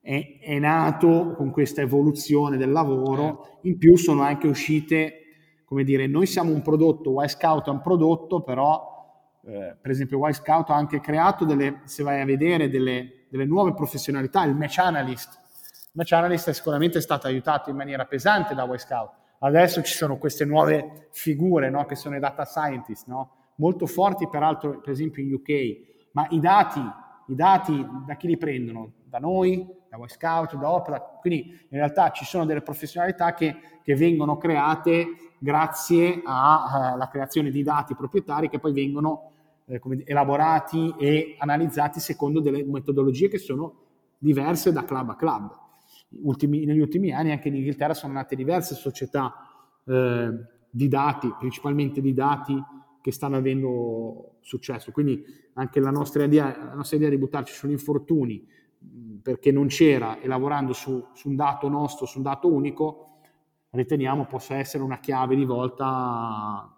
è, 0.00 0.38
è 0.40 0.58
nato 0.58 1.34
con 1.36 1.50
questa 1.50 1.80
evoluzione 1.80 2.56
del 2.56 2.70
lavoro, 2.70 3.22
certo. 3.22 3.58
in 3.62 3.78
più 3.78 3.96
sono 3.96 4.22
anche 4.22 4.46
uscite, 4.46 5.22
come 5.64 5.84
dire, 5.84 6.06
noi 6.06 6.26
siamo 6.26 6.52
un 6.52 6.62
prodotto, 6.62 7.22
Y 7.22 7.28
Scout 7.28 7.66
è 7.66 7.70
un 7.70 7.80
prodotto, 7.80 8.42
però 8.42 9.36
eh, 9.44 9.76
per 9.80 9.90
esempio 9.90 10.26
Y 10.26 10.32
Scout 10.32 10.70
ha 10.70 10.74
anche 10.74 11.00
creato 11.00 11.44
delle, 11.44 11.82
se 11.84 12.02
vai 12.02 12.20
a 12.20 12.24
vedere, 12.24 12.70
delle, 12.70 13.26
delle 13.28 13.44
nuove 13.44 13.74
professionalità, 13.74 14.44
il 14.44 14.54
match 14.54 14.78
analyst, 14.78 15.38
Match 15.98 16.12
Analyst 16.12 16.48
è 16.48 16.52
sicuramente 16.52 17.00
stato 17.00 17.26
aiutato 17.26 17.70
in 17.70 17.76
maniera 17.76 18.04
pesante 18.04 18.54
da 18.54 18.72
Y 18.72 18.78
Scout. 18.78 19.10
Adesso 19.40 19.82
ci 19.82 19.94
sono 19.94 20.16
queste 20.16 20.44
nuove 20.44 21.08
figure 21.10 21.70
no, 21.70 21.86
che 21.86 21.96
sono 21.96 22.14
i 22.14 22.20
data 22.20 22.44
scientist, 22.44 23.08
no? 23.08 23.30
molto 23.56 23.86
forti 23.86 24.28
peraltro 24.28 24.78
per 24.78 24.92
esempio 24.92 25.24
in 25.24 25.34
UK, 25.34 26.10
ma 26.12 26.28
i 26.30 26.38
dati, 26.38 26.78
i 26.78 27.34
dati 27.34 27.84
da 28.06 28.14
chi 28.14 28.28
li 28.28 28.36
prendono? 28.36 28.92
Da 29.06 29.18
noi, 29.18 29.66
da 29.90 29.96
Y 29.96 30.08
Scout, 30.08 30.54
da 30.54 30.70
Opera, 30.70 31.00
quindi 31.00 31.66
in 31.68 31.78
realtà 31.78 32.12
ci 32.12 32.24
sono 32.24 32.44
delle 32.44 32.62
professionalità 32.62 33.34
che, 33.34 33.56
che 33.82 33.96
vengono 33.96 34.36
create 34.36 35.32
grazie 35.40 36.22
alla 36.24 37.08
creazione 37.10 37.50
di 37.50 37.64
dati 37.64 37.96
proprietari 37.96 38.48
che 38.48 38.60
poi 38.60 38.72
vengono 38.72 39.32
eh, 39.64 39.80
elaborati 40.04 40.94
e 40.96 41.34
analizzati 41.38 41.98
secondo 41.98 42.38
delle 42.38 42.64
metodologie 42.64 43.26
che 43.26 43.38
sono 43.38 43.74
diverse 44.16 44.70
da 44.70 44.84
club 44.84 45.10
a 45.10 45.16
club. 45.16 45.66
Ultimi, 46.22 46.64
negli 46.64 46.80
ultimi 46.80 47.12
anni 47.12 47.32
anche 47.32 47.48
in 47.48 47.56
Inghilterra 47.56 47.94
sono 47.94 48.14
nate 48.14 48.34
diverse 48.34 48.74
società 48.74 49.34
eh, 49.84 50.30
di 50.70 50.88
dati, 50.88 51.32
principalmente 51.38 52.00
di 52.00 52.14
dati 52.14 52.62
che 53.00 53.12
stanno 53.12 53.36
avendo 53.36 54.36
successo. 54.40 54.90
Quindi 54.90 55.22
anche 55.54 55.80
la 55.80 55.90
nostra 55.90 56.24
idea, 56.24 56.56
la 56.56 56.74
nostra 56.74 56.96
idea 56.96 57.10
di 57.10 57.18
buttarci 57.18 57.52
sugli 57.52 57.72
infortuni 57.72 58.46
perché 59.22 59.50
non 59.50 59.66
c'era 59.66 60.20
e 60.20 60.26
lavorando 60.26 60.72
su, 60.72 61.08
su 61.12 61.28
un 61.28 61.36
dato 61.36 61.68
nostro, 61.68 62.06
su 62.06 62.18
un 62.18 62.22
dato 62.24 62.52
unico, 62.52 63.18
riteniamo 63.70 64.26
possa 64.26 64.56
essere 64.56 64.82
una 64.82 65.00
chiave 65.00 65.36
di 65.36 65.44
volta 65.44 66.77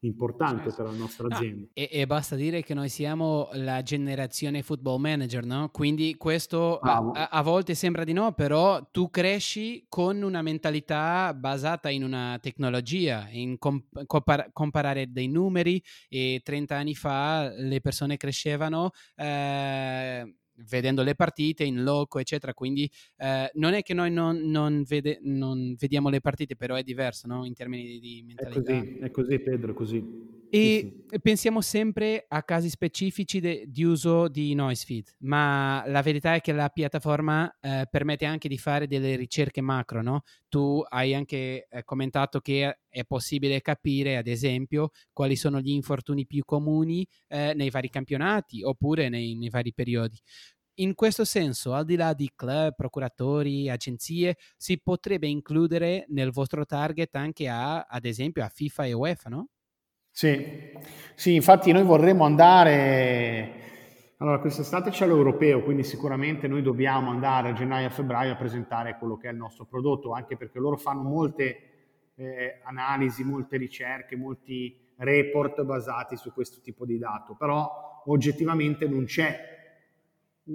importante 0.00 0.64
certo. 0.64 0.82
per 0.82 0.92
la 0.92 0.98
nostra 0.98 1.28
azienda. 1.30 1.60
No, 1.62 1.68
e, 1.72 1.88
e, 1.90 2.06
basta 2.06 2.36
dire 2.36 2.62
che 2.62 2.74
noi 2.74 2.88
siamo 2.88 3.48
la 3.52 3.82
generazione 3.82 4.62
football 4.62 5.00
manager, 5.00 5.44
no? 5.44 5.70
Quindi 5.70 6.16
questo 6.16 6.78
a, 6.78 7.28
a, 7.30 7.42
volte 7.42 7.74
sembra 7.74 8.04
di 8.04 8.12
no, 8.12 8.32
però 8.32 8.88
tu 8.90 9.10
cresci 9.10 9.86
con 9.88 10.22
una 10.22 10.42
mentalità 10.42 11.32
basata 11.34 11.88
in 11.88 12.04
una 12.04 12.38
tecnologia, 12.40 13.26
in 13.30 13.58
comp- 13.58 14.04
compar- 14.06 14.50
comparare 14.52 15.10
dei 15.10 15.28
numeri 15.28 15.82
e 16.08 16.40
30 16.44 16.76
anni 16.76 16.94
fa 16.94 17.50
le 17.54 17.80
persone 17.80 18.16
crescevano... 18.16 18.90
Eh, 19.14 20.34
vedendo 20.68 21.02
le 21.02 21.14
partite 21.14 21.64
in 21.64 21.82
loco, 21.82 22.18
eccetera. 22.18 22.54
Quindi 22.54 22.90
eh, 23.18 23.50
non 23.54 23.74
è 23.74 23.82
che 23.82 23.94
noi 23.94 24.10
non, 24.10 24.38
non, 24.38 24.82
vede, 24.82 25.18
non, 25.22 25.74
vediamo 25.78 26.08
le 26.08 26.20
partite, 26.20 26.56
però 26.56 26.74
è 26.74 26.82
diverso 26.82 27.26
no? 27.26 27.44
in 27.44 27.54
termini 27.54 27.98
di 27.98 28.22
mentalità. 28.26 28.72
È 28.72 28.78
così, 28.78 28.98
è 28.98 29.10
così 29.10 29.38
Pedro, 29.40 29.72
è 29.72 29.74
così. 29.74 30.34
E 30.48 31.04
pensiamo 31.20 31.60
sempre 31.60 32.24
a 32.28 32.42
casi 32.42 32.68
specifici 32.68 33.40
de, 33.40 33.64
di 33.66 33.82
uso 33.84 34.28
di 34.28 34.54
NoiseFeed, 34.54 35.16
ma 35.20 35.82
la 35.86 36.02
verità 36.02 36.34
è 36.34 36.40
che 36.40 36.52
la 36.52 36.68
piattaforma 36.68 37.58
eh, 37.60 37.86
permette 37.90 38.26
anche 38.26 38.48
di 38.48 38.56
fare 38.56 38.86
delle 38.86 39.16
ricerche 39.16 39.60
macro. 39.60 40.02
No? 40.02 40.22
Tu 40.48 40.82
hai 40.88 41.14
anche 41.14 41.66
eh, 41.68 41.84
commentato 41.84 42.40
che 42.40 42.78
è 42.88 43.04
possibile 43.04 43.60
capire, 43.60 44.16
ad 44.16 44.28
esempio, 44.28 44.90
quali 45.12 45.36
sono 45.36 45.60
gli 45.60 45.70
infortuni 45.70 46.26
più 46.26 46.44
comuni 46.44 47.06
eh, 47.28 47.52
nei 47.54 47.70
vari 47.70 47.90
campionati 47.90 48.62
oppure 48.62 49.08
nei, 49.08 49.34
nei 49.34 49.50
vari 49.50 49.72
periodi. 49.72 50.18
In 50.78 50.94
questo 50.94 51.24
senso, 51.24 51.72
al 51.72 51.86
di 51.86 51.96
là 51.96 52.12
di 52.12 52.30
club, 52.34 52.74
procuratori, 52.74 53.68
agenzie, 53.70 54.36
si 54.56 54.78
potrebbe 54.78 55.26
includere 55.26 56.04
nel 56.08 56.30
vostro 56.30 56.66
target 56.66 57.16
anche 57.16 57.48
a, 57.48 57.80
ad 57.80 58.04
esempio, 58.04 58.44
a 58.44 58.48
FIFA 58.48 58.84
e 58.84 58.92
UEFA, 58.92 59.28
no? 59.30 59.48
Sì, 60.18 60.72
sì 61.14 61.34
infatti 61.34 61.72
noi 61.72 61.82
vorremmo 61.82 62.24
andare... 62.24 64.14
Allora, 64.16 64.38
quest'estate 64.38 64.88
c'è 64.88 65.06
l'europeo, 65.06 65.62
quindi 65.62 65.82
sicuramente 65.82 66.48
noi 66.48 66.62
dobbiamo 66.62 67.10
andare 67.10 67.50
a 67.50 67.52
gennaio 67.52 67.88
e 67.88 67.90
febbraio 67.90 68.32
a 68.32 68.36
presentare 68.36 68.96
quello 68.96 69.18
che 69.18 69.28
è 69.28 69.32
il 69.32 69.36
nostro 69.36 69.66
prodotto, 69.66 70.14
anche 70.14 70.38
perché 70.38 70.58
loro 70.58 70.78
fanno 70.78 71.02
molte 71.02 72.12
eh, 72.14 72.60
analisi, 72.64 73.24
molte 73.24 73.58
ricerche, 73.58 74.16
molti 74.16 74.74
report 74.96 75.62
basati 75.64 76.16
su 76.16 76.32
questo 76.32 76.62
tipo 76.62 76.86
di 76.86 76.96
dato, 76.96 77.34
però 77.34 78.02
oggettivamente 78.06 78.88
non 78.88 79.04
c'è 79.04 79.38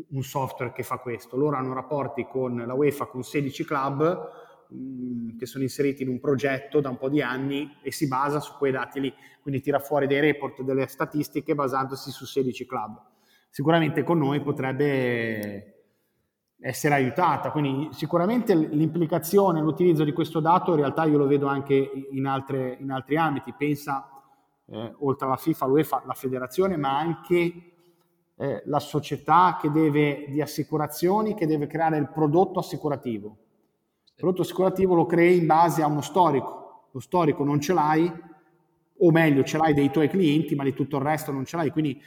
un 0.10 0.24
software 0.24 0.72
che 0.72 0.82
fa 0.82 0.98
questo. 0.98 1.38
Loro 1.38 1.56
hanno 1.56 1.76
rapporti 1.76 2.26
con 2.26 2.64
la 2.66 2.74
UEFA, 2.74 3.06
con 3.06 3.22
16 3.22 3.64
club 3.64 4.41
che 5.38 5.46
sono 5.46 5.64
inseriti 5.64 6.04
in 6.04 6.10
un 6.10 6.20
progetto 6.20 6.80
da 6.80 6.90
un 6.90 6.98
po' 6.98 7.10
di 7.10 7.22
anni 7.22 7.78
e 7.82 7.92
si 7.92 8.08
basa 8.08 8.40
su 8.40 8.54
quei 8.58 8.72
dati 8.72 9.00
lì, 9.00 9.14
quindi 9.42 9.62
tira 9.62 9.80
fuori 9.80 10.08
dei 10.08 10.20
report, 10.20 10.62
delle 10.62 10.88
statistiche 10.88 11.56
basandosi 11.56 12.12
su 12.12 12.26
16 12.26 12.66
club. 12.66 13.02
Sicuramente 13.50 14.04
con 14.04 14.18
noi 14.18 14.42
potrebbe 14.42 15.76
essere 16.60 16.94
aiutata, 16.94 17.52
quindi 17.52 17.90
sicuramente 17.92 18.54
l'implicazione, 18.56 19.62
l'utilizzo 19.62 20.04
di 20.04 20.14
questo 20.14 20.40
dato 20.40 20.72
in 20.72 20.78
realtà 20.78 21.06
io 21.06 21.18
lo 21.18 21.26
vedo 21.26 21.48
anche 21.48 21.92
in, 22.12 22.26
altre, 22.28 22.78
in 22.80 22.92
altri 22.92 23.18
ambiti, 23.18 23.54
pensa 23.58 24.08
eh, 24.68 24.94
oltre 25.00 25.26
alla 25.26 25.38
FIFA, 25.38 25.66
l'UEFA, 25.66 26.04
la 26.06 26.14
federazione, 26.14 26.78
ma 26.78 26.98
anche 26.98 27.72
eh, 28.36 28.62
la 28.66 28.80
società 28.80 29.58
che 29.60 29.72
deve, 29.72 30.28
di 30.30 30.40
assicurazioni 30.40 31.34
che 31.34 31.48
deve 31.48 31.68
creare 31.68 31.98
il 31.98 32.10
prodotto 32.10 32.60
assicurativo. 32.60 33.38
Prodotto 34.22 34.44
assicurativo 34.44 34.94
lo 34.94 35.08
crei 35.08 35.40
in 35.40 35.48
base 35.48 35.82
a 35.82 35.88
uno 35.88 36.02
storico, 36.02 36.90
lo 36.92 37.00
storico 37.00 37.44
non 37.44 37.60
ce 37.60 37.74
l'hai, 37.74 38.08
o 39.00 39.10
meglio 39.10 39.44
ce 39.44 39.58
l'hai 39.58 39.74
dei 39.74 39.90
tuoi 39.90 40.10
clienti, 40.10 40.54
ma 40.54 40.64
di 40.64 40.76
tutto 40.76 40.98
il 40.98 41.02
resto 41.02 41.32
non 41.32 41.44
ce 41.44 41.56
l'hai, 41.58 41.72
quindi 41.72 42.00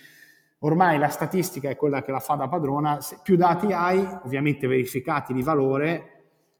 ormai 0.61 0.97
la 0.97 1.09
statistica 1.09 1.69
è 1.69 1.75
quella 1.75 2.03
che 2.03 2.13
la 2.13 2.21
fa 2.21 2.37
da 2.37 2.47
padrona, 2.47 3.01
Se 3.01 3.19
più 3.21 3.35
dati 3.35 3.73
hai, 3.73 3.99
ovviamente 4.23 4.69
verificati 4.69 5.33
di 5.33 5.43
valore, 5.43 6.11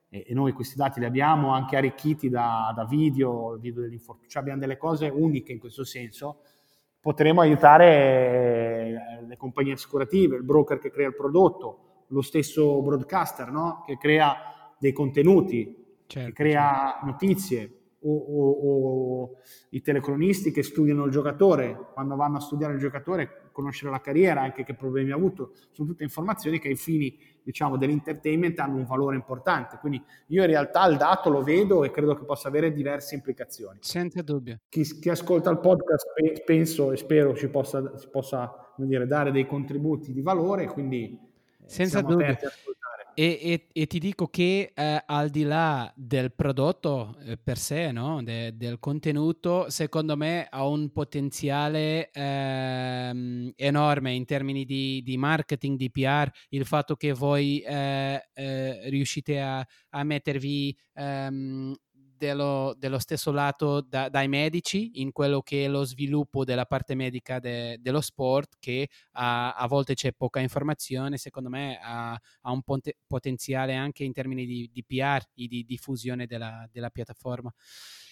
e, 0.09 0.27
noi 0.35 0.51
questi 0.51 0.75
dati 0.75 0.99
li 0.99 1.07
abbiamo 1.07 1.53
anche 1.53 1.77
arricchiti 1.77 2.29
da, 2.29 2.73
da 2.75 2.85
video, 2.85 3.57
video 3.61 3.83
dell'infortunio, 3.83 4.29
cioè 4.29 4.43
abbiamo 4.43 4.59
delle 4.59 4.77
cose 4.77 5.07
uniche 5.07 5.53
in 5.53 5.61
questo 5.61 5.85
senso, 5.85 6.41
potremo 6.99 7.43
aiutare 7.43 7.87
eh, 7.87 9.25
le 9.25 9.37
compagnie 9.37 9.75
assicurative, 9.75 10.35
il 10.35 10.43
broker 10.43 10.81
che 10.81 10.91
crea 10.91 11.07
il 11.07 11.15
prodotto, 11.15 12.07
lo 12.09 12.23
stesso 12.23 12.83
broadcaster 12.83 13.53
no? 13.53 13.85
che 13.87 13.97
crea 13.99 14.54
dei 14.79 14.93
contenuti, 14.93 15.77
certo, 16.07 16.29
che 16.29 16.35
crea 16.35 16.93
certo. 16.93 17.07
notizie, 17.07 17.73
o, 18.07 18.17
o, 18.17 18.51
o, 18.51 19.37
i 19.71 19.81
telecronisti 19.81 20.51
che 20.51 20.63
studiano 20.63 21.05
il 21.05 21.11
giocatore, 21.11 21.89
quando 21.95 22.17
vanno 22.17 22.37
a 22.37 22.41
studiare 22.41 22.75
il 22.75 22.79
giocatore, 22.79 23.49
conoscere 23.51 23.91
la 23.91 24.01
carriera, 24.01 24.43
anche 24.43 24.65
che 24.65 24.75
problemi 24.75 25.11
ha 25.13 25.15
avuto, 25.15 25.53
sono 25.71 25.89
tutte 25.89 26.03
informazioni 26.03 26.59
che 26.59 26.69
ai 26.69 26.77
fini 26.77 27.17
diciamo, 27.43 27.77
dell'entertainment 27.77 28.59
hanno 28.59 28.77
un 28.77 28.85
valore 28.85 29.17
importante. 29.17 29.79
Quindi 29.79 30.03
io 30.29 30.43
in 30.43 30.49
realtà 30.49 30.87
il 30.87 30.97
dato 30.97 31.31
lo 31.31 31.43
vedo 31.43 31.85
e 31.85 31.91
credo 31.91 32.15
che 32.15 32.25
possa 32.25 32.49
avere 32.49 32.73
diverse 32.73 33.15
implicazioni. 33.15 33.79
Senza 33.81 34.23
dubbio. 34.23 34.61
Chi, 34.69 34.83
chi 34.83 35.09
ascolta 35.09 35.51
il 35.51 35.61
podcast 35.61 36.07
penso 36.45 36.93
e 36.93 36.97
spero 36.97 37.35
ci 37.35 37.49
possa, 37.49 37.83
possa 38.11 38.73
dire, 38.77 39.07
dare 39.07 39.31
dei 39.31 39.47
contributi 39.47 40.13
di 40.13 40.21
valore, 40.21 40.67
quindi 40.67 41.19
eh, 41.65 41.69
Senza 41.69 42.01
dubbio. 42.01 42.37
E, 43.17 43.39
e, 43.41 43.67
e, 43.73 43.87
ti 43.87 44.01
dico 44.01 44.27
che 44.27 44.73
eh, 44.75 45.03
al 45.07 45.31
di 45.31 45.45
là 45.45 45.93
del 45.95 46.33
prodotto 46.35 47.17
eh, 47.25 47.37
per 47.37 47.59
sé, 47.59 47.93
no? 47.93 48.21
De, 48.25 48.57
del 48.57 48.81
contenuto, 48.81 49.71
secondo 49.71 50.17
me 50.17 50.49
ha 50.51 50.67
un 50.67 50.91
potenziale 50.91 52.11
ehm, 52.11 53.53
enorme 53.55 54.15
in 54.15 54.25
termini 54.25 54.65
di, 54.65 55.01
di, 55.05 55.17
marketing, 55.17 55.79
di 55.79 55.93
PR, 55.93 56.29
il 56.49 56.67
fatto 56.67 56.97
che 56.97 57.13
voi 57.13 57.61
eh, 57.61 58.21
eh 58.35 58.91
riuscite 58.91 59.41
a, 59.41 59.65
a 59.91 60.03
mettervi 60.03 60.77
ehm, 60.95 61.73
dello, 62.17 62.75
dello 62.79 62.99
stesso 62.99 63.31
lato 63.33 63.81
da, 63.81 64.09
dai 64.09 64.29
medici 64.29 65.01
in 65.01 65.13
quello 65.13 65.41
che 65.43 65.65
è 65.65 65.69
lo 65.69 65.85
sviluppo 65.85 66.45
della 66.45 66.67
parte 66.67 66.95
medica 66.95 67.39
de, 67.39 67.79
dello 67.81 68.01
sport 68.01 68.57
che 68.59 68.89
a, 69.13 69.55
a, 69.55 69.67
volte 69.67 69.95
c'è 69.95 70.13
poca 70.13 70.41
informazione, 70.41 71.17
secondo 71.17 71.49
me 71.49 71.79
ha, 71.83 72.13
ha 72.13 72.51
un 72.51 72.63
pot- 72.63 72.97
potenziale 73.07 73.75
anche 73.75 74.05
in 74.05 74.13
termini 74.13 74.47
di, 74.47 74.71
di 74.73 74.85
PR 74.85 75.23
di 75.33 75.65
diffusione 75.65 76.27
della, 76.27 76.69
della 76.71 76.91
piattaforma. 76.91 77.53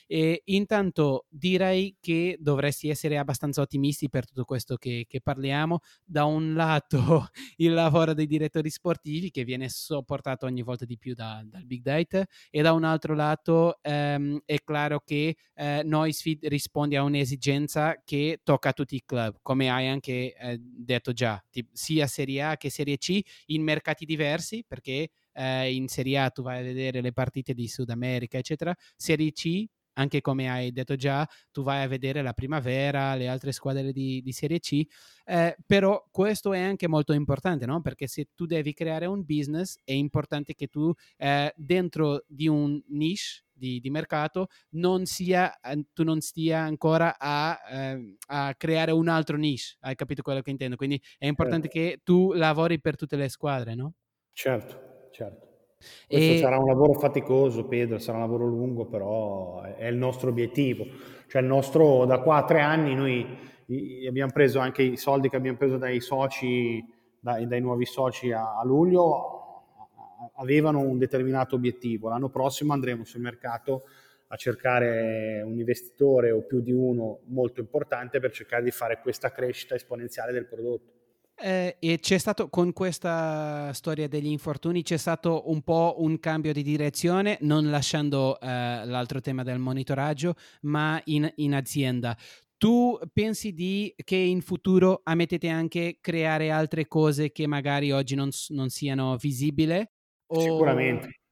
E 0.06 0.42
intanto 0.46 1.26
direi 1.28 1.96
che 2.00 2.36
dovresti 2.38 2.88
essere 2.88 3.18
abbastanza 3.18 3.60
ottimisti 3.62 4.08
per 4.08 4.26
tutto 4.26 4.44
questo 4.44 4.76
che, 4.76 5.06
che 5.08 5.20
parliamo. 5.20 5.80
Da 6.04 6.24
un 6.24 6.54
lato 6.54 7.28
il 7.56 7.72
lavoro 7.72 8.14
dei 8.14 8.26
direttori 8.26 8.70
sportivi 8.70 9.30
che 9.30 9.44
viene 9.44 9.68
sopportato 9.68 10.46
ogni 10.46 10.62
volta 10.62 10.84
di 10.84 10.96
più 10.98 11.14
da, 11.14 11.42
dal 11.44 11.64
big 11.64 11.82
data 11.82 12.24
e 12.50 12.62
da 12.62 12.72
un 12.72 12.84
altro 12.84 13.14
lato 13.14 13.78
ehm, 13.82 14.40
è 14.44 14.56
chiaro 14.62 15.00
che 15.04 15.36
eh, 15.54 15.82
Noisefeed 15.84 16.46
risponde 16.46 16.96
a 16.96 17.02
un'esigenza 17.02 18.02
che 18.04 18.40
tocca 18.42 18.70
a 18.70 18.72
tutti 18.72 18.96
i 18.96 19.02
club, 19.04 19.38
come 19.42 19.70
hai 19.70 19.88
anche 19.88 20.34
eh, 20.34 20.58
detto 20.60 21.12
già, 21.12 21.42
sia 21.72 22.06
Serie 22.06 22.42
A 22.42 22.56
che 22.56 22.70
Serie 22.70 22.98
C 22.98 23.20
in 23.46 23.62
mercati 23.62 24.04
diversi 24.04 24.64
perché 24.66 25.10
eh, 25.32 25.74
in 25.74 25.88
Serie 25.88 26.18
A 26.18 26.30
tu 26.30 26.42
vai 26.42 26.60
a 26.60 26.62
vedere 26.62 27.00
le 27.00 27.12
partite 27.12 27.54
di 27.54 27.68
Sud 27.68 27.90
America, 27.90 28.38
eccetera. 28.38 28.74
Serie 28.96 29.32
C 29.32 29.66
anche 29.94 30.20
come 30.20 30.48
hai 30.50 30.72
detto 30.72 30.96
già, 30.96 31.28
tu 31.50 31.62
vai 31.62 31.82
a 31.82 31.88
vedere 31.88 32.22
la 32.22 32.32
primavera, 32.32 33.14
le 33.14 33.28
altre 33.28 33.52
squadre 33.52 33.92
di, 33.92 34.20
di 34.22 34.32
Serie 34.32 34.58
C, 34.58 34.82
eh, 35.24 35.56
però 35.66 36.06
questo 36.10 36.52
è 36.52 36.60
anche 36.60 36.88
molto 36.88 37.12
importante, 37.12 37.66
no? 37.66 37.80
perché 37.80 38.06
se 38.06 38.28
tu 38.34 38.46
devi 38.46 38.72
creare 38.72 39.06
un 39.06 39.24
business 39.24 39.78
è 39.84 39.92
importante 39.92 40.54
che 40.54 40.68
tu 40.68 40.92
eh, 41.16 41.52
dentro 41.56 42.24
di 42.26 42.48
un 42.48 42.80
niche 42.88 43.44
di, 43.52 43.78
di, 43.78 43.90
mercato 43.90 44.48
non 44.70 45.04
sia, 45.04 45.60
eh, 45.60 45.84
tu 45.92 46.02
non 46.02 46.20
stia 46.20 46.60
ancora 46.60 47.16
a, 47.16 47.60
eh, 47.70 48.16
a, 48.28 48.54
creare 48.56 48.90
un 48.90 49.06
altro 49.06 49.36
niche, 49.36 49.76
hai 49.80 49.94
capito 49.94 50.22
quello 50.22 50.40
che 50.40 50.50
intendo? 50.50 50.74
Quindi 50.74 51.00
è 51.16 51.26
importante 51.26 51.68
certo. 51.70 51.78
che 51.78 52.00
tu 52.02 52.32
lavori 52.32 52.80
per 52.80 52.96
tutte 52.96 53.16
le 53.16 53.28
squadre, 53.28 53.74
no? 53.74 53.94
Certo, 54.32 55.10
certo. 55.12 55.51
Questo 56.06 56.32
e... 56.32 56.38
sarà 56.38 56.58
un 56.58 56.66
lavoro 56.66 56.94
faticoso, 56.94 57.66
Pedro, 57.66 57.98
sarà 57.98 58.18
un 58.18 58.24
lavoro 58.24 58.46
lungo, 58.46 58.86
però 58.86 59.62
è 59.62 59.86
il 59.86 59.96
nostro 59.96 60.30
obiettivo. 60.30 60.86
Cioè 61.26 61.42
il 61.42 61.48
nostro, 61.48 62.04
da 62.04 62.20
qua 62.20 62.36
a 62.36 62.44
tre 62.44 62.60
anni 62.60 62.94
noi 62.94 63.50
abbiamo 64.06 64.32
preso 64.32 64.58
anche 64.58 64.82
i 64.82 64.96
soldi 64.96 65.28
che 65.28 65.36
abbiamo 65.36 65.56
preso 65.56 65.76
dai 65.78 66.00
soci, 66.00 66.84
dai, 67.18 67.46
dai 67.46 67.60
nuovi 67.60 67.86
soci 67.86 68.32
a, 68.32 68.58
a 68.58 68.64
luglio, 68.64 69.40
avevano 70.36 70.80
un 70.80 70.98
determinato 70.98 71.56
obiettivo. 71.56 72.08
L'anno 72.08 72.28
prossimo 72.28 72.72
andremo 72.72 73.04
sul 73.04 73.20
mercato 73.20 73.84
a 74.28 74.36
cercare 74.36 75.42
un 75.44 75.58
investitore 75.58 76.30
o 76.30 76.42
più 76.42 76.60
di 76.60 76.72
uno 76.72 77.20
molto 77.26 77.60
importante 77.60 78.18
per 78.18 78.32
cercare 78.32 78.62
di 78.62 78.70
fare 78.70 79.00
questa 79.00 79.30
crescita 79.30 79.74
esponenziale 79.74 80.32
del 80.32 80.46
prodotto. 80.46 81.01
Eh, 81.44 81.76
e 81.80 81.98
c'è 81.98 82.18
stato 82.18 82.48
con 82.48 82.72
questa 82.72 83.72
storia 83.72 84.06
degli 84.06 84.28
infortuni 84.28 84.84
c'è 84.84 84.96
stato 84.96 85.50
un 85.50 85.62
po' 85.62 85.96
un 85.98 86.20
cambio 86.20 86.52
di 86.52 86.62
direzione, 86.62 87.36
non 87.40 87.68
lasciando 87.68 88.38
eh, 88.38 88.46
l'altro 88.46 89.20
tema 89.20 89.42
del 89.42 89.58
monitoraggio, 89.58 90.34
ma 90.62 91.00
in, 91.06 91.28
in 91.36 91.54
azienda. 91.54 92.16
Tu 92.56 92.96
pensi 93.12 93.52
di, 93.52 93.92
che 94.04 94.14
in 94.14 94.40
futuro 94.40 95.00
ammettete 95.02 95.48
anche 95.48 95.98
creare 96.00 96.52
altre 96.52 96.86
cose 96.86 97.32
che 97.32 97.48
magari 97.48 97.90
oggi 97.90 98.14
non, 98.14 98.28
non 98.50 98.68
siano 98.68 99.16
visibili? 99.16 99.84
O... 100.26 100.40
Sicuramente. 100.40 101.22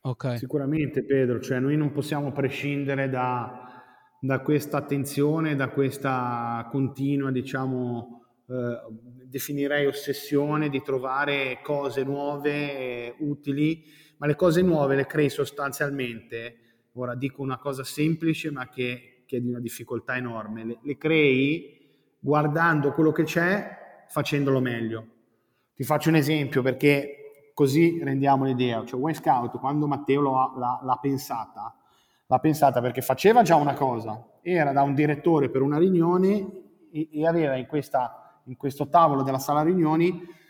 Okay. 0.00 0.38
Sicuramente 0.38 1.04
Pedro, 1.04 1.40
cioè 1.40 1.60
noi 1.60 1.76
non 1.76 1.92
possiamo 1.92 2.32
prescindere 2.32 3.08
da, 3.08 3.80
da 4.18 4.40
questa 4.40 4.78
attenzione, 4.78 5.54
da 5.54 5.68
questa 5.68 6.66
continua, 6.68 7.30
diciamo, 7.30 8.21
eh, 8.52 8.80
definirei 9.24 9.86
ossessione 9.86 10.68
di 10.68 10.82
trovare 10.82 11.60
cose 11.62 12.04
nuove, 12.04 13.14
utili, 13.20 13.82
ma 14.18 14.26
le 14.26 14.36
cose 14.36 14.60
nuove 14.60 14.94
le 14.94 15.06
crei 15.06 15.30
sostanzialmente, 15.30 16.56
ora 16.92 17.14
dico 17.14 17.40
una 17.40 17.56
cosa 17.56 17.82
semplice 17.82 18.50
ma 18.50 18.68
che, 18.68 19.22
che 19.24 19.38
è 19.38 19.40
di 19.40 19.48
una 19.48 19.58
difficoltà 19.60 20.16
enorme, 20.16 20.66
le, 20.66 20.78
le 20.82 20.98
crei 20.98 21.80
guardando 22.18 22.92
quello 22.92 23.10
che 23.10 23.24
c'è, 23.24 24.04
facendolo 24.08 24.60
meglio. 24.60 25.06
Ti 25.74 25.82
faccio 25.82 26.10
un 26.10 26.16
esempio 26.16 26.60
perché 26.60 27.50
così 27.54 28.02
rendiamo 28.04 28.44
l'idea. 28.44 28.84
Cioè, 28.84 29.00
Way 29.00 29.14
Scout, 29.14 29.58
quando 29.58 29.86
Matteo 29.86 30.20
l'ha, 30.20 30.80
l'ha, 30.84 30.98
pensata, 31.00 31.74
l'ha 32.26 32.38
pensata 32.38 32.82
perché 32.82 33.00
faceva 33.00 33.40
già 33.40 33.56
una 33.56 33.72
cosa, 33.72 34.38
era 34.42 34.72
da 34.72 34.82
un 34.82 34.92
direttore 34.94 35.48
per 35.48 35.62
una 35.62 35.78
riunione 35.78 36.60
e, 36.92 37.08
e 37.10 37.26
aveva 37.26 37.56
in, 37.56 37.66
questa, 37.66 38.21
in 38.44 38.56
questo 38.56 38.88
tavolo 38.88 39.22
della 39.22 39.38
sala 39.38 39.62
riunioni 39.62 40.40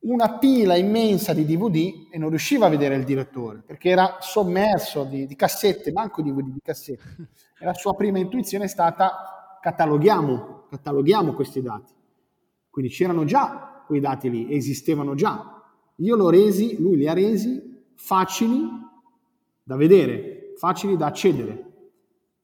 una 0.00 0.38
pila 0.38 0.76
immensa 0.76 1.34
di 1.34 1.44
DVD 1.44 2.06
e 2.10 2.16
non 2.16 2.30
riusciva 2.30 2.66
a 2.66 2.70
vedere 2.70 2.94
il 2.94 3.04
direttore 3.04 3.62
perché 3.64 3.90
era 3.90 4.16
sommerso 4.20 5.04
di, 5.04 5.26
di 5.26 5.36
cassette, 5.36 5.92
manco 5.92 6.22
DVD 6.22 6.48
di 6.48 6.60
cassette. 6.62 7.28
E 7.58 7.64
la 7.64 7.74
sua 7.74 7.94
prima 7.94 8.18
intuizione 8.18 8.64
è 8.64 8.68
stata 8.68 9.58
cataloghiamo, 9.60 10.66
cataloghiamo 10.70 11.34
questi 11.34 11.60
dati. 11.60 11.92
Quindi 12.70 12.90
c'erano 12.90 13.24
già 13.24 13.84
quei 13.86 14.00
dati 14.00 14.30
lì, 14.30 14.54
esistevano 14.54 15.14
già, 15.14 15.60
io 15.96 16.16
l'ho 16.16 16.30
resi, 16.30 16.80
lui 16.80 16.96
li 16.96 17.08
ha 17.08 17.12
resi 17.12 17.82
facili 17.94 18.68
da 19.62 19.76
vedere, 19.76 20.54
facili 20.56 20.96
da 20.96 21.06
accedere, 21.06 21.72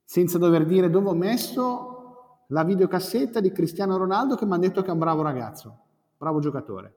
senza 0.03 0.37
dover 0.37 0.65
dire 0.65 0.89
dove 0.89 1.09
ho 1.09 1.15
messo 1.15 1.96
la 2.47 2.63
videocassetta 2.63 3.39
di 3.39 3.51
Cristiano 3.51 3.97
Ronaldo 3.97 4.35
che 4.35 4.45
mi 4.45 4.53
hanno 4.53 4.61
detto 4.61 4.81
che 4.81 4.89
è 4.89 4.93
un 4.93 4.99
bravo 4.99 5.21
ragazzo, 5.21 5.79
bravo 6.17 6.39
giocatore. 6.39 6.95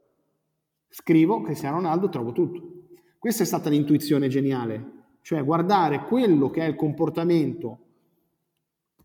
Scrivo 0.88 1.40
Cristiano 1.42 1.76
Ronaldo, 1.76 2.09
trovo 2.09 2.32
tutto. 2.32 2.88
Questa 3.18 3.42
è 3.42 3.46
stata 3.46 3.68
l'intuizione 3.68 4.28
geniale, 4.28 4.92
cioè 5.22 5.44
guardare 5.44 6.05
quello 6.05 6.51
che 6.51 6.62
è 6.62 6.68
il 6.68 6.76
comportamento, 6.76 7.78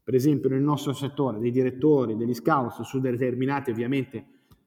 per 0.03 0.13
esempio 0.13 0.49
nel 0.49 0.61
nostro 0.61 0.93
settore, 0.93 1.39
dei 1.39 1.51
direttori, 1.51 2.15
degli 2.15 2.33
scout 2.33 2.81
su 2.81 2.99
determinate 2.99 3.71
ovviamente 3.71 4.25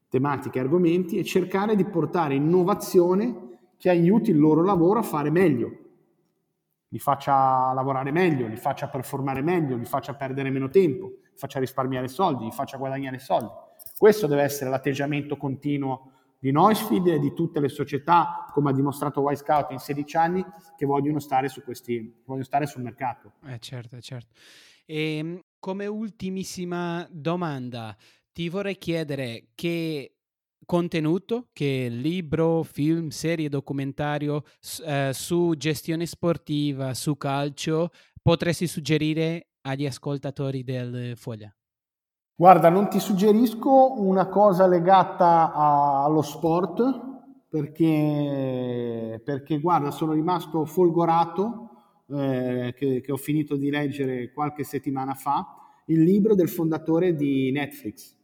tematiche 0.09 0.57
e 0.57 0.61
argomenti 0.61 1.17
e 1.17 1.23
cercare 1.23 1.75
di 1.75 1.85
portare 1.85 2.35
innovazione 2.35 3.47
che 3.77 3.89
aiuti 3.89 4.31
il 4.31 4.39
loro 4.39 4.63
lavoro 4.63 4.99
a 4.99 5.03
fare 5.03 5.29
meglio, 5.29 5.78
li 6.89 6.99
faccia 6.99 7.71
lavorare 7.73 8.11
meglio, 8.11 8.47
li 8.47 8.55
faccia 8.55 8.87
performare 8.87 9.41
meglio, 9.41 9.75
li 9.75 9.85
faccia 9.85 10.15
perdere 10.15 10.49
meno 10.49 10.69
tempo, 10.69 11.05
li 11.05 11.37
faccia 11.37 11.59
risparmiare 11.59 12.07
soldi, 12.07 12.45
li 12.45 12.51
faccia 12.51 12.77
guadagnare 12.77 13.19
soldi. 13.19 13.51
Questo 13.97 14.27
deve 14.27 14.43
essere 14.43 14.69
l'atteggiamento 14.69 15.37
continuo 15.37 16.11
di 16.39 16.51
Noisfeed 16.51 17.07
e 17.07 17.19
di 17.19 17.33
tutte 17.33 17.59
le 17.59 17.67
società, 17.67 18.45
come 18.51 18.69
ha 18.69 18.73
dimostrato 18.73 19.29
Y 19.29 19.35
Scout 19.35 19.71
in 19.71 19.79
16 19.79 20.17
anni, 20.17 20.45
che 20.77 20.85
vogliono 20.85 21.19
stare, 21.19 21.49
su 21.49 21.61
questi, 21.63 22.21
vogliono 22.25 22.45
stare 22.45 22.65
sul 22.65 22.81
mercato. 22.81 23.33
Eh 23.45 23.59
certo, 23.59 23.99
certo. 23.99 24.33
E 24.85 25.17
ehm, 25.17 25.39
come 25.59 25.85
ultimissima 25.85 27.05
domanda, 27.11 27.95
ti 28.31 28.47
vorrei 28.47 28.77
chiedere 28.77 29.49
che 29.53 30.18
contenuto, 30.69 31.47
che 31.51 31.87
libro, 31.89 32.61
film, 32.61 33.07
serie, 33.07 33.49
documentario 33.49 34.43
eh, 34.85 35.09
su 35.13 35.55
gestione 35.57 36.05
sportiva, 36.05 36.93
su 36.93 37.17
calcio, 37.17 37.89
potresti 38.21 38.67
suggerire 38.67 39.47
agli 39.61 39.87
ascoltatori 39.87 40.63
del 40.63 41.13
Foglia? 41.15 41.51
Guarda, 42.35 42.69
non 42.69 42.87
ti 42.87 42.99
suggerisco 42.99 43.99
una 43.99 44.27
cosa 44.27 44.67
legata 44.67 45.51
a, 45.51 46.03
allo 46.03 46.21
sport 46.21 46.83
perché, 47.49 49.19
perché, 49.25 49.59
guarda, 49.59 49.89
sono 49.89 50.11
rimasto 50.13 50.65
folgorato 50.65 51.69
eh, 52.11 52.75
che, 52.77 53.01
che 53.01 53.11
ho 53.11 53.17
finito 53.17 53.55
di 53.55 53.71
leggere 53.71 54.31
qualche 54.31 54.63
settimana 54.63 55.15
fa 55.15 55.47
il 55.85 56.03
libro 56.03 56.35
del 56.35 56.47
fondatore 56.47 57.15
di 57.15 57.51
Netflix, 57.51 58.15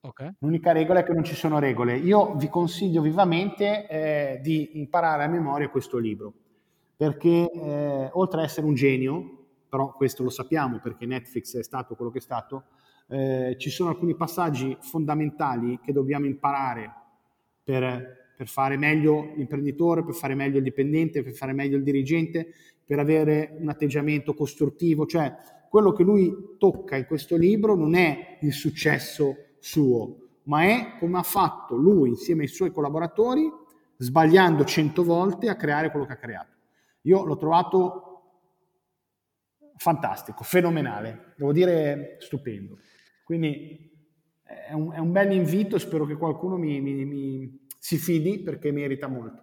Okay. 0.00 0.30
L'unica 0.38 0.70
regola 0.70 1.00
è 1.00 1.04
che 1.04 1.12
non 1.12 1.24
ci 1.24 1.34
sono 1.34 1.58
regole. 1.58 1.96
Io 1.96 2.34
vi 2.36 2.48
consiglio 2.48 3.02
vivamente 3.02 3.86
eh, 3.88 4.40
di 4.40 4.78
imparare 4.78 5.24
a 5.24 5.28
memoria 5.28 5.68
questo 5.70 5.98
libro, 5.98 6.32
perché 6.96 7.50
eh, 7.50 8.08
oltre 8.12 8.40
ad 8.40 8.46
essere 8.46 8.66
un 8.66 8.74
genio, 8.74 9.46
però 9.68 9.92
questo 9.92 10.22
lo 10.22 10.30
sappiamo 10.30 10.78
perché 10.78 11.04
Netflix 11.04 11.56
è 11.56 11.64
stato 11.64 11.96
quello 11.96 12.12
che 12.12 12.18
è 12.18 12.22
stato, 12.22 12.64
eh, 13.08 13.56
ci 13.58 13.70
sono 13.70 13.90
alcuni 13.90 14.14
passaggi 14.14 14.76
fondamentali 14.80 15.80
che 15.82 15.92
dobbiamo 15.92 16.26
imparare 16.26 16.92
per, 17.64 18.32
per 18.36 18.46
fare 18.46 18.76
meglio 18.76 19.32
l'imprenditore, 19.34 20.04
per 20.04 20.14
fare 20.14 20.36
meglio 20.36 20.58
il 20.58 20.62
dipendente, 20.62 21.24
per 21.24 21.32
fare 21.32 21.52
meglio 21.52 21.76
il 21.76 21.82
dirigente, 21.82 22.54
per 22.84 23.00
avere 23.00 23.56
un 23.58 23.68
atteggiamento 23.68 24.32
costruttivo, 24.32 25.06
cioè 25.06 25.34
quello 25.68 25.92
che 25.92 26.04
lui 26.04 26.56
tocca 26.56 26.96
in 26.96 27.04
questo 27.04 27.36
libro 27.36 27.74
non 27.74 27.94
è 27.94 28.38
il 28.40 28.52
successo 28.52 29.47
suo, 29.60 30.28
ma 30.44 30.62
è 30.64 30.96
come 30.98 31.18
ha 31.18 31.22
fatto 31.22 31.76
lui 31.76 32.10
insieme 32.10 32.42
ai 32.42 32.48
suoi 32.48 32.70
collaboratori, 32.72 33.50
sbagliando 33.96 34.64
cento 34.64 35.02
volte 35.02 35.48
a 35.48 35.56
creare 35.56 35.90
quello 35.90 36.06
che 36.06 36.12
ha 36.12 36.16
creato. 36.16 36.56
Io 37.02 37.24
l'ho 37.24 37.36
trovato 37.36 38.02
fantastico, 39.76 40.42
fenomenale, 40.42 41.34
devo 41.36 41.52
dire 41.52 42.16
stupendo. 42.20 42.78
Quindi 43.24 43.90
è 44.42 44.72
un, 44.72 44.92
è 44.92 44.98
un 44.98 45.12
bel 45.12 45.32
invito, 45.32 45.78
spero 45.78 46.06
che 46.06 46.16
qualcuno 46.16 46.56
mi, 46.56 46.80
mi, 46.80 47.04
mi 47.04 47.66
si 47.78 47.96
fidi 47.96 48.40
perché 48.40 48.72
merita 48.72 49.06
molto. 49.06 49.42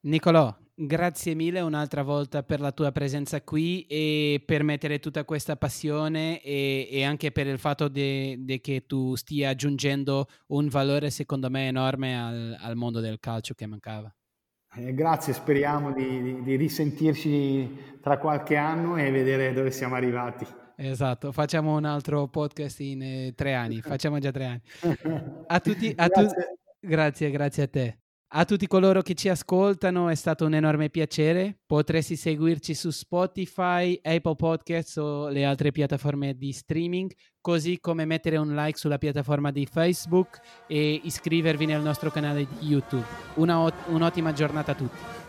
Nicolò, 0.00 0.54
Grazie 0.74 1.34
mille 1.34 1.60
un'altra 1.60 2.02
volta 2.02 2.42
per 2.42 2.58
la 2.58 2.72
tua 2.72 2.92
presenza 2.92 3.42
qui 3.42 3.84
e 3.86 4.42
per 4.44 4.62
mettere 4.62 5.00
tutta 5.00 5.24
questa 5.24 5.54
passione 5.56 6.40
e, 6.40 6.88
e 6.90 7.04
anche 7.04 7.30
per 7.30 7.46
il 7.46 7.58
fatto 7.58 7.90
che 7.90 8.84
tu 8.86 9.14
stia 9.14 9.50
aggiungendo 9.50 10.26
un 10.48 10.68
valore 10.68 11.10
secondo 11.10 11.50
me 11.50 11.66
enorme 11.66 12.18
al, 12.18 12.56
al 12.58 12.74
mondo 12.74 13.00
del 13.00 13.20
calcio 13.20 13.52
che 13.52 13.66
mancava. 13.66 14.12
Eh, 14.74 14.94
grazie, 14.94 15.34
speriamo 15.34 15.92
di, 15.92 16.22
di, 16.22 16.42
di 16.42 16.56
risentirci 16.56 17.98
tra 18.00 18.16
qualche 18.16 18.56
anno 18.56 18.96
e 18.96 19.10
vedere 19.10 19.52
dove 19.52 19.70
siamo 19.70 19.94
arrivati. 19.94 20.46
Esatto, 20.76 21.32
facciamo 21.32 21.76
un 21.76 21.84
altro 21.84 22.28
podcast 22.28 22.80
in 22.80 23.02
eh, 23.02 23.32
tre 23.36 23.52
anni, 23.52 23.82
facciamo 23.84 24.18
già 24.18 24.30
tre 24.30 24.44
anni. 24.46 24.62
A 25.46 25.60
tutti, 25.60 25.92
a 25.94 26.06
grazie. 26.06 26.58
Tu, 26.80 26.88
grazie, 26.88 27.30
grazie 27.30 27.62
a 27.62 27.68
te. 27.68 28.01
A 28.34 28.46
tutti 28.46 28.66
coloro 28.66 29.02
che 29.02 29.12
ci 29.12 29.28
ascoltano 29.28 30.08
è 30.08 30.14
stato 30.14 30.46
un 30.46 30.54
enorme 30.54 30.88
piacere. 30.88 31.58
Potresti 31.66 32.16
seguirci 32.16 32.72
su 32.72 32.88
Spotify, 32.88 34.00
Apple 34.02 34.36
Podcasts 34.36 34.96
o 34.96 35.28
le 35.28 35.44
altre 35.44 35.70
piattaforme 35.70 36.34
di 36.38 36.50
streaming, 36.50 37.12
così 37.42 37.78
come 37.78 38.06
mettere 38.06 38.38
un 38.38 38.54
like 38.54 38.78
sulla 38.78 38.96
piattaforma 38.96 39.50
di 39.50 39.66
Facebook 39.66 40.40
e 40.66 40.98
iscrivervi 41.04 41.66
nel 41.66 41.82
nostro 41.82 42.10
canale 42.10 42.46
di 42.58 42.68
YouTube. 42.68 43.04
Una, 43.34 43.70
un'ottima 43.88 44.32
giornata 44.32 44.72
a 44.72 44.76
tutti. 44.76 45.21